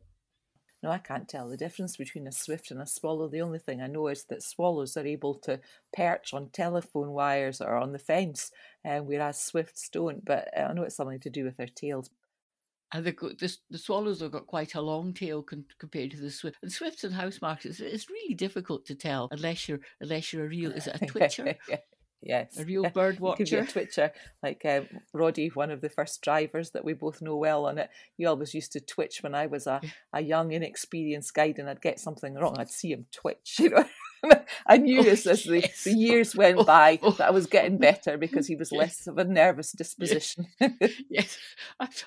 No, 0.83 0.91
I 0.91 0.97
can't 0.97 1.29
tell 1.29 1.47
the 1.47 1.55
difference 1.55 1.95
between 1.95 2.27
a 2.27 2.31
swift 2.33 2.69
and 2.69 2.81
a 2.81 2.85
swallow. 2.85 3.29
The 3.29 3.41
only 3.41 3.59
thing 3.59 3.81
I 3.81 3.87
know 3.87 4.07
is 4.09 4.25
that 4.25 4.43
swallows 4.43 4.97
are 4.97 5.07
able 5.07 5.35
to 5.35 5.61
perch 5.95 6.33
on 6.33 6.49
telephone 6.49 7.11
wires 7.11 7.61
or 7.61 7.77
on 7.77 7.93
the 7.93 7.99
fence, 7.99 8.51
uh, 8.83 8.99
whereas 8.99 9.39
swifts 9.39 9.87
don't. 9.87 10.25
But 10.25 10.49
uh, 10.55 10.63
I 10.63 10.73
know 10.73 10.83
it's 10.83 10.97
something 10.97 11.21
to 11.21 11.29
do 11.29 11.45
with 11.45 11.55
their 11.55 11.67
tails. 11.67 12.09
And 12.91 13.05
the, 13.05 13.13
the, 13.13 13.57
the 13.71 13.77
swallows 13.77 14.19
have 14.19 14.33
got 14.33 14.45
quite 14.45 14.75
a 14.75 14.81
long 14.81 15.13
tail 15.13 15.41
con- 15.41 15.65
compared 15.79 16.11
to 16.11 16.17
the 16.17 16.29
swift. 16.29 16.57
And 16.61 16.71
swifts 16.71 17.05
and 17.05 17.13
house 17.13 17.41
martins, 17.41 17.79
it's 17.79 18.09
really 18.09 18.35
difficult 18.35 18.85
to 18.87 18.95
tell 18.95 19.29
unless 19.31 19.69
you're 19.69 19.79
unless 20.01 20.33
you're 20.33 20.45
a 20.45 20.49
real. 20.49 20.71
Is 20.71 20.87
it 20.87 21.01
a 21.01 21.05
twitcher? 21.07 21.55
Yes. 22.25 22.57
A 22.57 22.65
real 22.65 22.89
bird 22.93 23.19
watcher. 23.19 23.43
Could 23.43 23.51
be 23.51 23.57
a 23.57 23.65
twitcher. 23.71 24.11
Like 24.41 24.63
um, 24.65 24.87
Roddy, 25.13 25.49
one 25.49 25.71
of 25.71 25.81
the 25.81 25.89
first 25.89 26.21
drivers 26.21 26.71
that 26.71 26.85
we 26.85 26.93
both 26.93 27.21
know 27.21 27.35
well 27.35 27.65
on 27.65 27.77
it, 27.77 27.89
he 28.17 28.25
always 28.25 28.53
used 28.53 28.71
to 28.73 28.79
twitch 28.79 29.21
when 29.21 29.35
I 29.35 29.47
was 29.47 29.67
a, 29.67 29.81
a 30.13 30.21
young, 30.21 30.51
inexperienced 30.51 31.33
guide 31.33 31.59
and 31.59 31.69
I'd 31.69 31.81
get 31.81 31.99
something 31.99 32.35
wrong. 32.35 32.55
I'd 32.57 32.71
see 32.71 32.91
him 32.91 33.05
twitch, 33.11 33.55
you 33.59 33.69
know. 33.69 33.85
I 34.67 34.77
knew 34.77 34.99
oh, 34.99 35.03
this 35.03 35.25
as 35.25 35.43
the, 35.43 35.65
the 35.83 35.93
years 35.93 36.35
went 36.35 36.59
oh, 36.59 36.63
by 36.63 36.99
oh, 37.01 37.11
that 37.11 37.27
I 37.27 37.31
was 37.31 37.47
getting 37.47 37.77
better 37.77 38.17
because 38.17 38.47
he 38.47 38.55
was 38.55 38.71
yes. 38.71 38.79
less 38.79 39.07
of 39.07 39.17
a 39.17 39.23
nervous 39.23 39.71
disposition. 39.71 40.47
yes, 41.09 41.37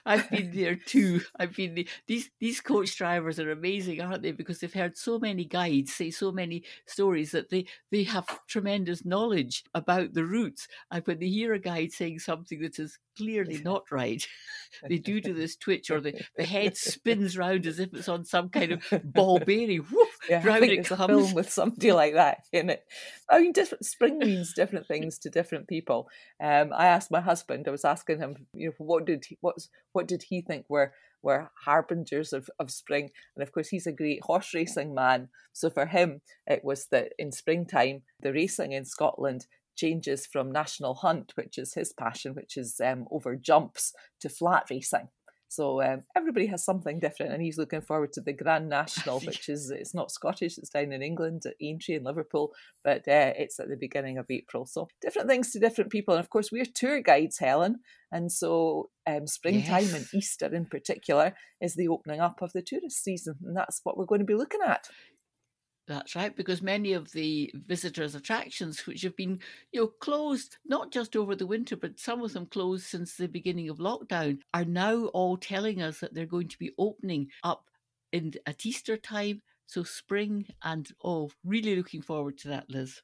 I've 0.04 0.30
been 0.30 0.52
there 0.54 0.76
too. 0.76 1.20
I've 1.38 1.54
been 1.54 1.74
the, 1.74 1.88
these 2.06 2.30
these 2.40 2.60
coach 2.60 2.96
drivers 2.96 3.38
are 3.38 3.50
amazing, 3.50 4.00
aren't 4.00 4.22
they? 4.22 4.32
Because 4.32 4.60
they've 4.60 4.72
heard 4.72 4.96
so 4.96 5.18
many 5.18 5.44
guides 5.44 5.92
say 5.92 6.10
so 6.10 6.32
many 6.32 6.64
stories 6.86 7.32
that 7.32 7.50
they 7.50 7.66
they 7.90 8.04
have 8.04 8.26
tremendous 8.46 9.04
knowledge 9.04 9.64
about 9.74 10.14
the 10.14 10.24
routes. 10.24 10.68
And 10.90 11.06
when 11.06 11.18
they 11.18 11.28
hear 11.28 11.52
a 11.54 11.58
guide 11.58 11.92
saying 11.92 12.20
something 12.20 12.60
that 12.60 12.78
is 12.78 12.98
clearly 13.16 13.58
not 13.64 13.84
right, 13.90 14.26
they 14.88 14.98
do 14.98 15.20
do 15.20 15.34
this 15.34 15.56
twitch 15.56 15.90
or 15.90 16.00
the, 16.00 16.14
the 16.36 16.44
head 16.44 16.76
spins 16.76 17.36
round 17.36 17.66
as 17.66 17.78
if 17.78 17.92
it's 17.92 18.08
on 18.08 18.24
some 18.24 18.48
kind 18.48 18.72
of 18.72 18.82
ball 19.04 19.38
bearing. 19.38 19.84
Woof, 19.90 20.18
yeah, 20.30 20.46
round 20.46 20.64
it 20.64 20.84
comes. 20.84 21.06
Film 21.06 21.34
with 21.34 21.50
somebody 21.50 21.92
like 21.92 22.14
that 22.14 22.38
in 22.52 22.70
it. 22.70 22.84
I 23.30 23.40
mean, 23.40 23.52
different 23.52 23.84
spring 23.84 24.18
means 24.18 24.52
different 24.52 24.86
things 24.86 25.18
to 25.18 25.30
different 25.30 25.68
people. 25.68 26.08
Um, 26.42 26.72
I 26.74 26.86
asked 26.86 27.10
my 27.10 27.20
husband. 27.20 27.66
I 27.66 27.70
was 27.70 27.84
asking 27.84 28.18
him, 28.18 28.46
you 28.52 28.68
know, 28.68 28.74
what 28.78 29.06
did 29.06 29.24
he, 29.26 29.38
what's 29.40 29.68
what 29.92 30.06
did 30.06 30.24
he 30.28 30.40
think 30.40 30.66
were 30.68 30.92
were 31.22 31.50
harbingers 31.64 32.32
of, 32.32 32.48
of 32.58 32.70
spring? 32.70 33.10
And 33.34 33.42
of 33.42 33.52
course, 33.52 33.68
he's 33.68 33.86
a 33.86 33.92
great 33.92 34.22
horse 34.24 34.54
racing 34.54 34.94
man. 34.94 35.28
So 35.52 35.70
for 35.70 35.86
him, 35.86 36.20
it 36.46 36.64
was 36.64 36.86
that 36.90 37.12
in 37.18 37.32
springtime, 37.32 38.02
the 38.20 38.32
racing 38.32 38.72
in 38.72 38.84
Scotland 38.84 39.46
changes 39.76 40.26
from 40.26 40.50
national 40.50 40.94
hunt, 40.94 41.32
which 41.36 41.58
is 41.58 41.74
his 41.74 41.92
passion, 41.92 42.34
which 42.34 42.56
is 42.56 42.80
um, 42.84 43.06
over 43.10 43.36
jumps, 43.36 43.92
to 44.20 44.28
flat 44.28 44.64
racing. 44.70 45.08
So 45.48 45.80
um, 45.80 46.00
everybody 46.16 46.46
has 46.46 46.64
something 46.64 46.98
different, 46.98 47.32
and 47.32 47.42
he's 47.42 47.58
looking 47.58 47.80
forward 47.80 48.12
to 48.14 48.20
the 48.20 48.32
Grand 48.32 48.68
National, 48.68 49.20
which 49.26 49.48
is 49.48 49.70
it's 49.70 49.94
not 49.94 50.10
Scottish, 50.10 50.58
it's 50.58 50.70
down 50.70 50.92
in 50.92 51.02
England 51.02 51.42
at 51.46 51.54
Aintree 51.62 51.96
in 51.96 52.04
Liverpool, 52.04 52.52
but 52.82 53.06
uh, 53.08 53.32
it's 53.36 53.60
at 53.60 53.68
the 53.68 53.76
beginning 53.76 54.18
of 54.18 54.26
April. 54.28 54.66
So 54.66 54.88
different 55.00 55.28
things 55.28 55.52
to 55.52 55.60
different 55.60 55.90
people, 55.90 56.14
and 56.14 56.20
of 56.22 56.30
course 56.30 56.50
we're 56.50 56.64
tour 56.64 57.00
guides, 57.00 57.38
Helen, 57.38 57.80
and 58.10 58.30
so 58.30 58.90
um, 59.06 59.26
springtime 59.26 59.84
yes. 59.84 59.94
and 59.94 60.06
Easter 60.12 60.52
in 60.52 60.66
particular 60.66 61.34
is 61.60 61.74
the 61.74 61.88
opening 61.88 62.20
up 62.20 62.42
of 62.42 62.52
the 62.52 62.62
tourist 62.62 63.02
season, 63.02 63.36
and 63.44 63.56
that's 63.56 63.80
what 63.84 63.96
we're 63.96 64.04
going 64.04 64.20
to 64.20 64.24
be 64.24 64.34
looking 64.34 64.62
at. 64.66 64.88
That's 65.88 66.16
right, 66.16 66.34
because 66.34 66.62
many 66.62 66.94
of 66.94 67.12
the 67.12 67.52
visitors' 67.54 68.16
attractions, 68.16 68.86
which 68.86 69.02
have 69.02 69.14
been, 69.14 69.38
you 69.70 69.80
know, 69.80 69.86
closed 69.86 70.56
not 70.66 70.90
just 70.90 71.14
over 71.14 71.36
the 71.36 71.46
winter, 71.46 71.76
but 71.76 72.00
some 72.00 72.22
of 72.22 72.32
them 72.32 72.46
closed 72.46 72.86
since 72.86 73.14
the 73.14 73.28
beginning 73.28 73.68
of 73.68 73.78
lockdown, 73.78 74.40
are 74.52 74.64
now 74.64 75.06
all 75.06 75.36
telling 75.36 75.80
us 75.80 76.00
that 76.00 76.12
they're 76.12 76.26
going 76.26 76.48
to 76.48 76.58
be 76.58 76.72
opening 76.76 77.28
up 77.44 77.70
in 78.10 78.32
at 78.46 78.66
Easter 78.66 78.96
time, 78.96 79.42
so 79.66 79.84
spring, 79.84 80.46
and 80.64 80.90
oh, 81.04 81.30
really 81.44 81.76
looking 81.76 82.02
forward 82.02 82.36
to 82.38 82.48
that, 82.48 82.68
Liz. 82.68 83.02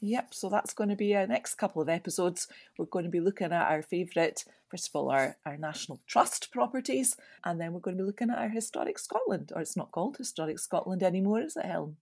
Yep, 0.00 0.34
so 0.34 0.48
that's 0.48 0.74
going 0.74 0.90
to 0.90 0.96
be 0.96 1.16
our 1.16 1.26
next 1.26 1.54
couple 1.54 1.82
of 1.82 1.88
episodes. 1.88 2.46
We're 2.78 2.86
going 2.86 3.04
to 3.04 3.10
be 3.10 3.20
looking 3.20 3.52
at 3.52 3.70
our 3.70 3.82
favourite, 3.82 4.44
first 4.68 4.88
of 4.88 4.96
all, 4.96 5.10
our, 5.10 5.36
our 5.44 5.56
National 5.56 6.00
Trust 6.06 6.52
properties, 6.52 7.16
and 7.44 7.60
then 7.60 7.72
we're 7.72 7.80
going 7.80 7.96
to 7.96 8.02
be 8.02 8.06
looking 8.06 8.30
at 8.30 8.38
our 8.38 8.48
Historic 8.48 8.98
Scotland, 8.98 9.52
or 9.54 9.60
it's 9.60 9.76
not 9.76 9.90
called 9.90 10.16
Historic 10.16 10.60
Scotland 10.60 11.02
anymore, 11.02 11.40
is 11.40 11.56
it, 11.56 11.64
Helen? 11.64 11.96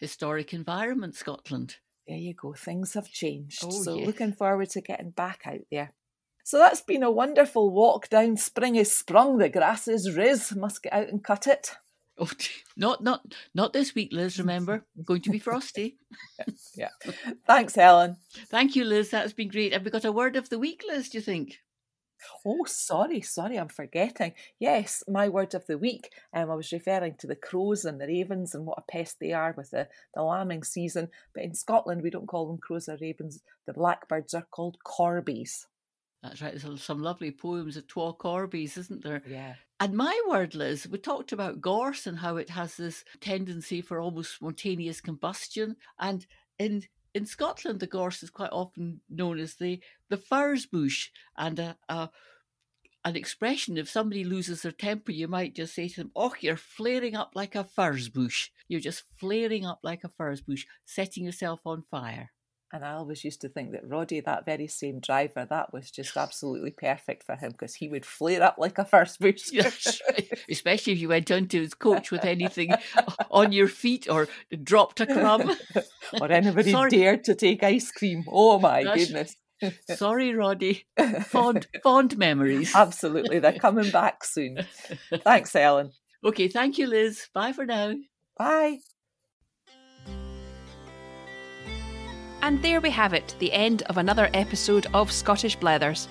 Historic 0.00 0.52
Environment 0.54 1.14
Scotland. 1.14 1.76
There 2.08 2.16
you 2.16 2.34
go, 2.34 2.54
things 2.54 2.94
have 2.94 3.08
changed. 3.08 3.62
Oh, 3.64 3.70
so 3.70 3.96
yes. 3.96 4.06
looking 4.06 4.32
forward 4.32 4.70
to 4.70 4.80
getting 4.80 5.10
back 5.10 5.42
out 5.46 5.60
there. 5.70 5.92
So 6.42 6.58
that's 6.58 6.80
been 6.80 7.02
a 7.02 7.10
wonderful 7.10 7.70
walk 7.70 8.08
down 8.08 8.36
Spring 8.36 8.76
is 8.76 8.92
sprung, 8.92 9.38
the 9.38 9.48
grass 9.48 9.86
is 9.86 10.16
riz, 10.16 10.54
must 10.56 10.82
get 10.82 10.92
out 10.92 11.08
and 11.08 11.22
cut 11.22 11.46
it. 11.46 11.72
Oh, 12.18 12.30
not 12.76 13.02
not 13.02 13.22
not 13.54 13.72
this 13.72 13.94
week, 13.94 14.10
Liz. 14.12 14.38
Remember, 14.38 14.84
going 15.04 15.22
to 15.22 15.30
be 15.30 15.38
frosty. 15.38 15.98
yeah. 16.74 16.88
Thanks, 17.46 17.74
Helen. 17.74 18.16
Thank 18.48 18.76
you, 18.76 18.84
Liz. 18.84 19.10
That's 19.10 19.32
been 19.32 19.48
great. 19.48 19.72
Have 19.72 19.84
we 19.84 19.90
got 19.90 20.04
a 20.04 20.12
word 20.12 20.36
of 20.36 20.48
the 20.48 20.58
week, 20.58 20.82
Liz? 20.88 21.08
Do 21.08 21.18
you 21.18 21.22
think? 21.22 21.58
Oh, 22.44 22.64
sorry, 22.66 23.20
sorry, 23.20 23.56
I'm 23.56 23.68
forgetting. 23.68 24.32
Yes, 24.58 25.02
my 25.08 25.28
word 25.28 25.54
of 25.54 25.66
the 25.66 25.78
week. 25.78 26.12
Um, 26.32 26.50
I 26.50 26.54
was 26.54 26.72
referring 26.72 27.14
to 27.18 27.26
the 27.26 27.36
crows 27.36 27.84
and 27.84 28.00
the 28.00 28.06
ravens 28.06 28.54
and 28.54 28.66
what 28.66 28.78
a 28.78 28.92
pest 28.92 29.18
they 29.20 29.32
are 29.32 29.54
with 29.56 29.70
the, 29.70 29.88
the 30.14 30.22
lambing 30.22 30.64
season. 30.64 31.08
But 31.34 31.44
in 31.44 31.54
Scotland, 31.54 32.02
we 32.02 32.10
don't 32.10 32.28
call 32.28 32.46
them 32.46 32.58
crows 32.58 32.88
or 32.88 32.98
ravens. 33.00 33.42
The 33.66 33.72
blackbirds 33.72 34.34
are 34.34 34.46
called 34.50 34.78
corbies. 34.84 35.66
That's 36.22 36.42
right. 36.42 36.54
There's 36.54 36.82
some 36.82 37.02
lovely 37.02 37.30
poems 37.30 37.76
of 37.76 37.86
Twa 37.86 38.12
Corbies, 38.12 38.76
isn't 38.76 39.02
there? 39.02 39.22
Yeah. 39.26 39.54
And 39.78 39.94
my 39.94 40.20
word, 40.28 40.54
Liz, 40.54 40.86
we 40.86 40.98
talked 40.98 41.32
about 41.32 41.62
gorse 41.62 42.06
and 42.06 42.18
how 42.18 42.36
it 42.36 42.50
has 42.50 42.76
this 42.76 43.04
tendency 43.20 43.80
for 43.80 43.98
almost 43.98 44.34
spontaneous 44.34 45.00
combustion. 45.00 45.76
And 45.98 46.26
in 46.58 46.82
in 47.14 47.26
Scotland, 47.26 47.80
the 47.80 47.86
gorse 47.86 48.22
is 48.22 48.30
quite 48.30 48.52
often 48.52 49.00
known 49.08 49.38
as 49.38 49.56
the 49.56 49.80
the 50.08 50.16
furze 50.16 50.66
bush, 50.66 51.10
and 51.36 51.58
a, 51.58 51.78
a 51.88 52.10
an 53.04 53.16
expression. 53.16 53.78
If 53.78 53.88
somebody 53.88 54.24
loses 54.24 54.62
their 54.62 54.72
temper, 54.72 55.12
you 55.12 55.28
might 55.28 55.54
just 55.54 55.74
say 55.74 55.88
to 55.88 55.96
them, 56.02 56.12
"Oh, 56.16 56.34
you're 56.40 56.56
flaring 56.56 57.16
up 57.16 57.32
like 57.34 57.54
a 57.54 57.64
furze 57.64 58.08
bush. 58.08 58.50
You're 58.68 58.80
just 58.80 59.04
flaring 59.18 59.66
up 59.66 59.80
like 59.82 60.04
a 60.04 60.08
furze 60.08 60.40
bush, 60.40 60.66
setting 60.84 61.24
yourself 61.24 61.66
on 61.66 61.82
fire." 61.90 62.32
And 62.72 62.84
I 62.84 62.92
always 62.92 63.24
used 63.24 63.40
to 63.40 63.48
think 63.48 63.72
that 63.72 63.88
Roddy, 63.88 64.20
that 64.20 64.44
very 64.44 64.68
same 64.68 65.00
driver, 65.00 65.44
that 65.50 65.72
was 65.72 65.90
just 65.90 66.16
absolutely 66.16 66.70
perfect 66.70 67.24
for 67.24 67.34
him 67.34 67.50
because 67.50 67.74
he 67.74 67.88
would 67.88 68.06
flare 68.06 68.42
up 68.42 68.56
like 68.58 68.78
a 68.78 68.84
first 68.84 69.18
booster. 69.20 69.56
Yes, 69.56 70.00
especially 70.48 70.92
if 70.92 71.00
you 71.00 71.08
went 71.08 71.30
onto 71.30 71.60
his 71.60 71.74
coach 71.74 72.10
with 72.10 72.24
anything 72.24 72.72
on 73.30 73.52
your 73.52 73.66
feet 73.68 74.08
or 74.08 74.28
dropped 74.62 75.00
a 75.00 75.06
crumb. 75.06 75.56
or 76.20 76.30
anybody 76.30 76.70
Sorry. 76.70 76.90
dared 76.90 77.24
to 77.24 77.34
take 77.34 77.62
ice 77.64 77.90
cream. 77.90 78.24
Oh 78.28 78.58
my 78.60 78.84
goodness. 78.84 79.36
Sorry, 79.94 80.34
Roddy. 80.34 80.86
Fond, 81.26 81.66
fond 81.82 82.16
memories. 82.16 82.74
Absolutely. 82.74 83.40
They're 83.40 83.58
coming 83.58 83.90
back 83.90 84.24
soon. 84.24 84.58
Thanks, 85.22 85.54
Ellen. 85.54 85.92
Okay, 86.24 86.48
thank 86.48 86.78
you, 86.78 86.86
Liz. 86.86 87.28
Bye 87.34 87.52
for 87.52 87.66
now. 87.66 87.94
Bye. 88.38 88.78
And 92.42 92.62
there 92.62 92.80
we 92.80 92.90
have 92.90 93.12
it, 93.12 93.34
the 93.38 93.52
end 93.52 93.82
of 93.82 93.98
another 93.98 94.30
episode 94.34 94.86
of 94.94 95.12
Scottish 95.12 95.56
Blethers. 95.58 96.08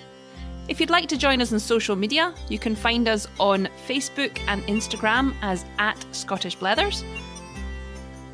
If 0.68 0.80
you'd 0.80 0.92
like 0.92 1.08
to 1.10 1.18
join 1.18 1.42
us 1.42 1.52
on 1.52 1.60
social 1.60 1.96
media, 1.96 2.34
you 2.48 2.60
can 2.60 2.76
find 2.76 3.08
us 3.08 3.28
on 3.40 3.68
Facebook 3.88 4.40
and 4.48 4.62
Instagram 4.64 5.34
as 5.42 5.66
at 5.80 5.98
Scottish 6.12 6.56
Blethers. 6.58 7.04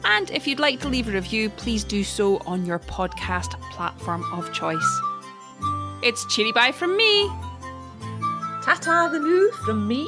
And 0.04 0.30
if 0.32 0.46
you'd 0.46 0.60
like 0.60 0.82
to 0.82 0.90
leave 0.90 1.08
a 1.08 1.12
review, 1.12 1.50
please 1.50 1.84
do 1.84 2.04
so 2.04 2.38
on 2.46 2.66
your 2.66 2.80
podcast 2.80 3.60
platform 3.72 4.24
of 4.34 4.52
choice. 4.54 5.02
It's 6.04 6.26
cheery 6.34 6.52
bye 6.52 6.72
from 6.72 6.96
me. 6.98 7.28
Ta 8.64 9.10
the 9.12 9.20
new 9.20 9.52
from 9.64 9.88
me. 9.88 10.08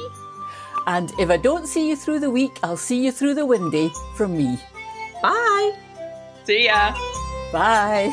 And 0.86 1.12
if 1.18 1.30
I 1.30 1.36
don't 1.36 1.66
see 1.66 1.88
you 1.88 1.96
through 1.96 2.20
the 2.20 2.30
week, 2.30 2.58
I'll 2.62 2.76
see 2.76 3.04
you 3.04 3.12
through 3.12 3.34
the 3.34 3.46
windy 3.46 3.90
from 4.16 4.36
me. 4.36 4.58
Bye. 5.22 5.76
See 6.44 6.66
ya. 6.66 6.94
Bye. 7.52 8.12